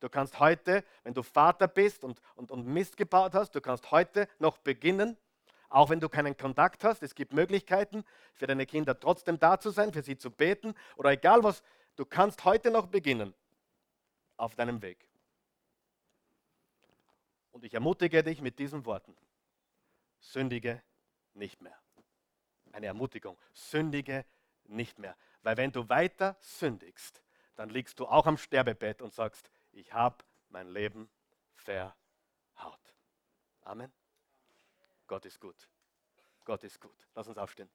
Du 0.00 0.08
kannst 0.08 0.38
heute, 0.38 0.84
wenn 1.02 1.14
du 1.14 1.22
Vater 1.22 1.66
bist 1.66 2.04
und, 2.04 2.20
und, 2.34 2.50
und 2.50 2.66
Mist 2.66 2.96
gebaut 2.96 3.34
hast, 3.34 3.54
du 3.54 3.60
kannst 3.60 3.90
heute 3.90 4.28
noch 4.38 4.58
beginnen 4.58 5.16
auch 5.74 5.90
wenn 5.90 5.98
du 5.98 6.08
keinen 6.08 6.36
Kontakt 6.36 6.84
hast, 6.84 7.02
es 7.02 7.16
gibt 7.16 7.32
Möglichkeiten 7.32 8.04
für 8.34 8.46
deine 8.46 8.64
Kinder 8.64 8.96
trotzdem 8.98 9.40
da 9.40 9.58
zu 9.58 9.70
sein, 9.70 9.92
für 9.92 10.04
sie 10.04 10.16
zu 10.16 10.30
beten 10.30 10.74
oder 10.94 11.10
egal 11.10 11.42
was, 11.42 11.64
du 11.96 12.04
kannst 12.04 12.44
heute 12.44 12.70
noch 12.70 12.86
beginnen 12.86 13.34
auf 14.36 14.54
deinem 14.54 14.82
Weg. 14.82 15.08
Und 17.50 17.64
ich 17.64 17.74
ermutige 17.74 18.22
dich 18.22 18.40
mit 18.40 18.60
diesen 18.60 18.86
Worten. 18.86 19.16
Sündige 20.20 20.80
nicht 21.32 21.60
mehr. 21.60 21.83
Eine 22.74 22.86
Ermutigung. 22.86 23.38
Sündige 23.52 24.24
nicht 24.64 24.98
mehr. 24.98 25.16
Weil 25.42 25.56
wenn 25.56 25.70
du 25.70 25.88
weiter 25.88 26.36
sündigst, 26.40 27.22
dann 27.54 27.68
liegst 27.68 28.00
du 28.00 28.06
auch 28.06 28.26
am 28.26 28.36
Sterbebett 28.36 29.00
und 29.00 29.14
sagst, 29.14 29.48
ich 29.70 29.92
habe 29.92 30.24
mein 30.48 30.68
Leben 30.68 31.08
verhaut. 31.54 31.94
Amen. 33.62 33.92
Gott 35.06 35.24
ist 35.24 35.38
gut. 35.38 35.68
Gott 36.44 36.64
ist 36.64 36.80
gut. 36.80 37.06
Lass 37.14 37.28
uns 37.28 37.38
aufstehen. 37.38 37.70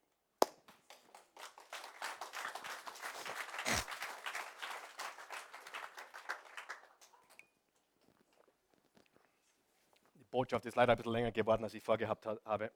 Die 10.15 10.25
Botschaft 10.25 10.65
ist 10.65 10.75
leider 10.75 10.91
ein 10.91 10.97
bisschen 10.97 11.13
länger 11.13 11.31
geworden, 11.31 11.63
als 11.63 11.73
ich 11.73 11.83
vorgehabt 11.83 12.25
habe. 12.25 12.69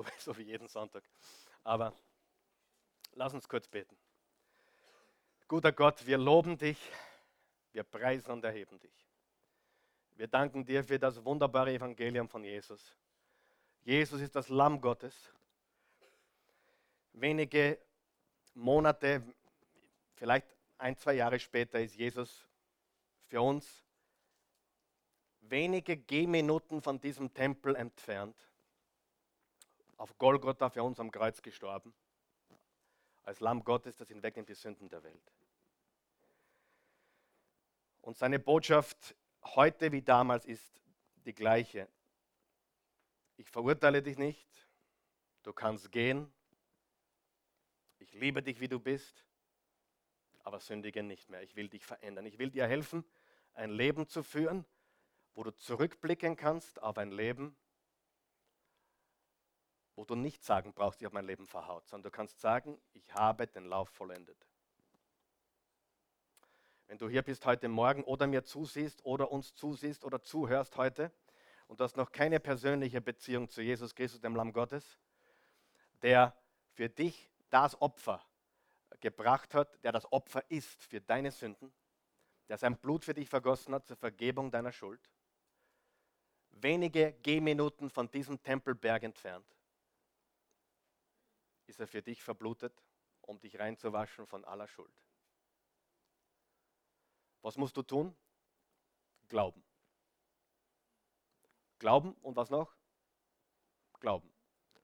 So, 0.00 0.06
so 0.18 0.38
wie 0.38 0.44
jeden 0.44 0.68
Sonntag. 0.68 1.02
Aber 1.62 1.92
lass 3.12 3.34
uns 3.34 3.48
kurz 3.48 3.68
beten. 3.68 3.96
Guter 5.46 5.72
Gott, 5.72 6.06
wir 6.06 6.16
loben 6.16 6.56
dich, 6.56 6.78
wir 7.72 7.82
preisen 7.82 8.30
und 8.30 8.44
erheben 8.44 8.78
dich. 8.78 9.06
Wir 10.16 10.28
danken 10.28 10.64
dir 10.64 10.84
für 10.84 10.98
das 10.98 11.22
wunderbare 11.24 11.72
Evangelium 11.72 12.28
von 12.28 12.44
Jesus. 12.44 12.94
Jesus 13.82 14.20
ist 14.20 14.34
das 14.36 14.48
Lamm 14.48 14.80
Gottes. 14.80 15.32
Wenige 17.12 17.78
Monate, 18.54 19.22
vielleicht 20.14 20.46
ein, 20.78 20.96
zwei 20.96 21.14
Jahre 21.14 21.38
später 21.38 21.80
ist 21.80 21.94
Jesus 21.94 22.46
für 23.26 23.42
uns 23.42 23.84
wenige 25.40 25.96
Gehminuten 25.96 26.80
von 26.80 27.00
diesem 27.00 27.34
Tempel 27.34 27.74
entfernt, 27.74 28.36
auf 30.00 30.16
Golgotha 30.18 30.70
für 30.70 30.82
uns 30.82 30.98
am 30.98 31.10
Kreuz 31.10 31.42
gestorben, 31.42 31.94
als 33.22 33.40
Lamm 33.40 33.64
Gottes, 33.64 33.96
das 33.96 34.08
hinwegnimmt 34.08 34.48
die 34.48 34.54
Sünden 34.54 34.88
der 34.88 35.02
Welt. 35.02 35.32
Und 38.00 38.16
seine 38.16 38.38
Botschaft 38.38 39.14
heute 39.42 39.92
wie 39.92 40.02
damals 40.02 40.44
ist 40.46 40.80
die 41.24 41.34
gleiche 41.34 41.88
ich 43.40 43.48
verurteile 43.48 44.02
dich 44.02 44.18
nicht, 44.18 44.68
du 45.44 45.54
kannst 45.54 45.90
gehen, 45.90 46.30
ich 47.98 48.12
liebe 48.12 48.42
dich, 48.42 48.60
wie 48.60 48.68
du 48.68 48.78
bist, 48.78 49.24
aber 50.40 50.60
sündige 50.60 51.02
nicht 51.02 51.30
mehr. 51.30 51.42
Ich 51.42 51.56
will 51.56 51.68
dich 51.68 51.84
verändern. 51.84 52.26
Ich 52.26 52.38
will 52.38 52.50
dir 52.50 52.66
helfen, 52.66 53.02
ein 53.54 53.70
Leben 53.70 54.06
zu 54.06 54.22
führen, 54.22 54.66
wo 55.34 55.42
du 55.42 55.52
zurückblicken 55.52 56.36
kannst 56.36 56.82
auf 56.82 56.98
ein 56.98 57.12
Leben, 57.12 57.56
wo 60.00 60.04
du 60.06 60.14
nicht 60.14 60.42
sagen 60.42 60.72
brauchst, 60.72 61.02
ich 61.02 61.04
habe 61.04 61.12
mein 61.12 61.26
Leben 61.26 61.46
verhaut, 61.46 61.86
sondern 61.86 62.10
du 62.10 62.16
kannst 62.16 62.40
sagen, 62.40 62.80
ich 62.94 63.12
habe 63.12 63.46
den 63.46 63.66
Lauf 63.66 63.90
vollendet. 63.90 64.46
Wenn 66.86 66.96
du 66.96 67.06
hier 67.06 67.20
bist 67.20 67.44
heute 67.44 67.68
Morgen 67.68 68.02
oder 68.04 68.26
mir 68.26 68.42
zusiehst 68.42 69.04
oder 69.04 69.30
uns 69.30 69.54
zusiehst 69.54 70.02
oder 70.02 70.22
zuhörst 70.22 70.78
heute 70.78 71.12
und 71.66 71.80
du 71.80 71.84
hast 71.84 71.98
noch 71.98 72.12
keine 72.12 72.40
persönliche 72.40 73.02
Beziehung 73.02 73.50
zu 73.50 73.60
Jesus 73.60 73.94
Christus, 73.94 74.22
dem 74.22 74.34
Lamm 74.34 74.54
Gottes, 74.54 74.98
der 76.00 76.34
für 76.72 76.88
dich 76.88 77.30
das 77.50 77.78
Opfer 77.82 78.24
gebracht 79.00 79.52
hat, 79.52 79.84
der 79.84 79.92
das 79.92 80.10
Opfer 80.10 80.42
ist 80.50 80.82
für 80.82 81.02
deine 81.02 81.30
Sünden, 81.30 81.74
der 82.48 82.56
sein 82.56 82.78
Blut 82.78 83.04
für 83.04 83.12
dich 83.12 83.28
vergossen 83.28 83.74
hat 83.74 83.86
zur 83.86 83.98
Vergebung 83.98 84.50
deiner 84.50 84.72
Schuld, 84.72 85.10
wenige 86.52 87.12
Gehminuten 87.22 87.90
von 87.90 88.10
diesem 88.10 88.42
Tempelberg 88.42 89.02
entfernt, 89.02 89.59
ist 91.70 91.80
er 91.80 91.86
für 91.86 92.02
dich 92.02 92.22
verblutet, 92.22 92.74
um 93.22 93.40
dich 93.40 93.58
reinzuwaschen 93.58 94.26
von 94.26 94.44
aller 94.44 94.68
Schuld. 94.68 94.92
Was 97.42 97.56
musst 97.56 97.76
du 97.76 97.82
tun? 97.82 98.14
Glauben. 99.28 99.64
Glauben 101.78 102.12
und 102.22 102.36
was 102.36 102.50
noch? 102.50 102.74
Glauben. 104.00 104.30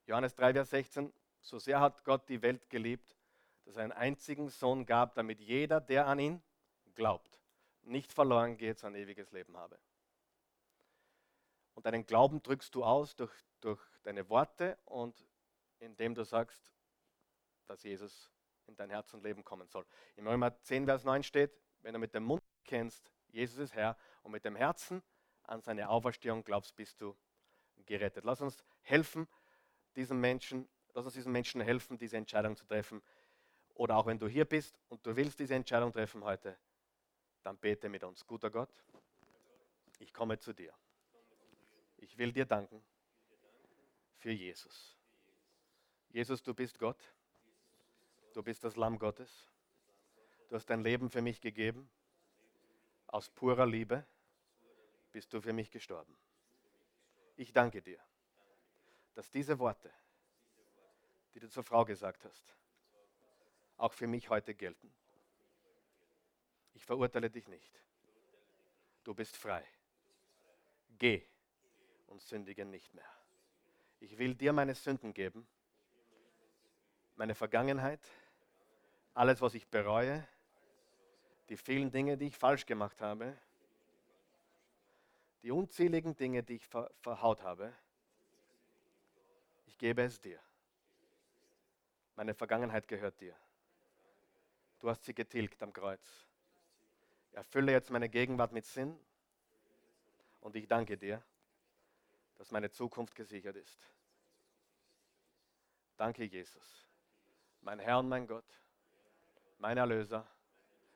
Johannes 0.07 0.35
3, 0.37 0.55
Vers 0.55 0.71
16. 0.71 1.13
So 1.41 1.59
sehr 1.59 1.81
hat 1.81 2.05
Gott 2.05 2.29
die 2.29 2.41
Welt 2.41 2.71
geliebt, 2.71 3.17
dass 3.65 3.77
er 3.77 3.83
einen 3.83 3.93
einzigen 3.93 4.49
Sohn 4.49 4.87
gab, 4.87 5.15
damit 5.15 5.41
jeder, 5.41 5.81
der 5.81 6.07
an 6.07 6.19
ihn 6.19 6.43
glaubt, 6.95 7.41
nicht 7.83 8.13
verloren 8.13 8.57
geht, 8.57 8.79
sein 8.79 8.95
ewiges 8.95 9.33
Leben 9.33 9.57
habe. 9.57 9.79
Und 11.75 11.85
deinen 11.85 12.07
Glauben 12.07 12.43
drückst 12.43 12.75
du 12.75 12.85
aus 12.85 13.17
durch, 13.17 13.33
durch 13.61 13.81
deine 14.03 14.29
Worte 14.31 14.79
und 14.87 15.27
indem 15.79 16.15
du 16.15 16.25
sagst, 16.25 16.73
dass 17.67 17.83
Jesus 17.83 18.31
in 18.67 18.77
dein 18.77 18.91
Herz 18.91 19.13
und 19.15 19.23
Leben 19.23 19.45
kommen 19.45 19.69
soll. 19.69 19.87
Im 20.17 20.27
Römer 20.27 20.59
10, 20.61 20.87
Vers 20.87 21.05
9 21.05 21.23
steht, 21.23 21.53
wenn 21.83 21.93
du 21.93 21.99
mit 21.99 22.15
dem 22.15 22.25
Mund 22.25 22.43
kennst, 22.65 23.13
Jesus 23.29 23.59
ist 23.59 23.75
Herr, 23.75 23.97
und 24.23 24.33
mit 24.33 24.45
dem 24.45 24.57
Herzen 24.57 25.03
an 25.45 25.61
seine 25.61 25.89
Auferstehung 25.89 26.43
glaubst, 26.43 26.75
bist 26.75 27.01
du 27.01 27.17
gerettet. 27.85 28.25
Lass 28.25 28.41
uns 28.41 28.65
helfen, 28.81 29.29
diesen 29.95 30.21
Menschen, 30.21 30.69
lass 30.95 31.05
uns 31.05 31.15
diesen 31.15 31.33
Menschen 31.33 31.61
helfen, 31.61 31.99
diese 31.99 32.17
Entscheidung 32.17 32.57
zu 32.57 32.67
treffen. 32.67 33.03
Oder 33.75 33.97
auch 33.97 34.07
wenn 34.07 34.19
du 34.19 34.27
hier 34.27 34.45
bist 34.45 34.79
und 34.89 35.05
du 35.07 35.15
willst 35.15 35.39
diese 35.39 35.55
Entscheidung 35.55 35.93
treffen 35.93 36.25
heute, 36.25 36.59
dann 37.43 37.59
bete 37.59 37.89
mit 37.89 38.03
uns. 38.03 38.27
Guter 38.27 38.51
Gott, 38.51 38.85
ich 39.99 40.13
komme 40.13 40.39
zu 40.39 40.53
dir. 40.53 40.75
Ich 41.99 42.19
will 42.19 42.33
dir 42.33 42.47
danken 42.47 42.83
für 44.17 44.33
Jesus. 44.33 44.97
Jesus, 46.09 46.43
du 46.43 46.55
bist 46.55 46.79
Gott. 46.79 46.99
Du 48.37 48.43
bist 48.43 48.63
das 48.65 48.77
Lamm 48.77 48.99
Gottes. 48.99 49.49
Du 50.51 50.57
hast 50.57 50.67
dein 50.67 50.83
Leben 50.83 51.09
für 51.09 51.23
mich 51.23 51.41
gegeben. 51.41 51.89
Aus 53.07 53.31
purer 53.31 53.65
Liebe 53.65 54.05
bist 55.11 55.33
du 55.33 55.41
für 55.41 55.55
mich 55.55 55.71
gestorben. 55.71 56.15
Ich 57.37 57.55
danke 57.55 57.81
dir, 57.81 57.99
dass 59.15 59.31
diese 59.31 59.59
Worte, 59.59 59.91
die 61.33 61.41
du 61.41 61.49
zur 61.49 61.65
Frau 61.65 61.87
gesagt 61.87 62.27
hast, 62.27 62.55
auch 63.79 63.95
für 63.95 64.07
mich 64.07 64.29
heute 64.29 64.55
gelten. 64.55 64.93
Ich 66.75 66.85
verurteile 66.85 67.31
dich 67.31 67.49
nicht. 67.49 67.83
Du 69.03 69.15
bist 69.15 69.35
frei. 69.35 69.65
Geh 70.99 71.27
und 72.07 72.21
sündige 72.21 72.67
nicht 72.67 72.93
mehr. 72.93 73.11
Ich 73.99 74.19
will 74.19 74.35
dir 74.35 74.53
meine 74.53 74.75
Sünden 74.75 75.15
geben, 75.15 75.49
meine 77.15 77.35
Vergangenheit, 77.35 78.07
alles, 79.17 79.41
was 79.41 79.55
ich 79.55 79.67
bereue, 79.67 80.27
die 81.49 81.57
vielen 81.57 81.91
Dinge, 81.91 82.19
die 82.19 82.27
ich 82.27 82.37
falsch 82.37 82.67
gemacht 82.67 83.01
habe, 83.01 83.37
die 85.43 85.51
unzähligen 85.51 86.15
Dinge, 86.15 86.43
die 86.43 86.57
ich 86.57 86.67
ver 86.67 86.91
verhaut 87.01 87.43
habe. 87.43 87.73
Ich 89.67 89.79
gebe 89.79 90.03
es 90.03 90.21
dir. 90.21 90.39
Meine 92.15 92.35
Vergangenheit 92.35 92.87
gehört 92.89 93.19
dir. 93.21 93.35
Du 94.81 94.91
hast 94.91 95.05
sie 95.05 95.15
getilgt 95.15 95.63
am 95.63 95.73
Kreuz. 95.73 96.27
Erfülle 97.33 97.73
jetzt 97.73 97.91
meine 97.91 98.09
Gegenwart 98.09 98.53
mit 98.53 98.67
Sinn 98.67 98.99
und 100.41 100.57
ich 100.57 100.69
danke 100.69 100.99
dir, 100.99 101.23
dass 102.37 102.51
meine 102.51 102.71
Zukunft 102.71 103.15
gesichert 103.15 103.57
ist. 103.57 103.79
Danke, 105.97 106.25
Jesus, 106.25 106.87
mein 107.63 107.79
Herr 107.79 108.01
und 108.01 108.09
mein 108.09 108.27
Gott, 108.27 108.45
mein 109.59 109.79
Erlöser. 109.79 110.27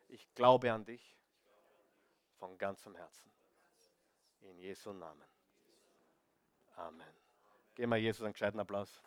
Ich 0.09 0.33
glaube 0.35 0.73
an 0.73 0.85
dich 0.85 1.17
von 2.39 2.57
ganzem 2.59 2.95
Herzen. 2.95 3.31
In 4.41 4.59
Jesu 4.59 4.93
Namen. 4.93 5.25
Amen. 6.77 7.15
Geben 7.75 7.91
wir 7.91 7.99
Jesus 7.99 8.23
einen 8.23 8.33
gescheiten 8.33 8.59
Applaus. 8.59 9.03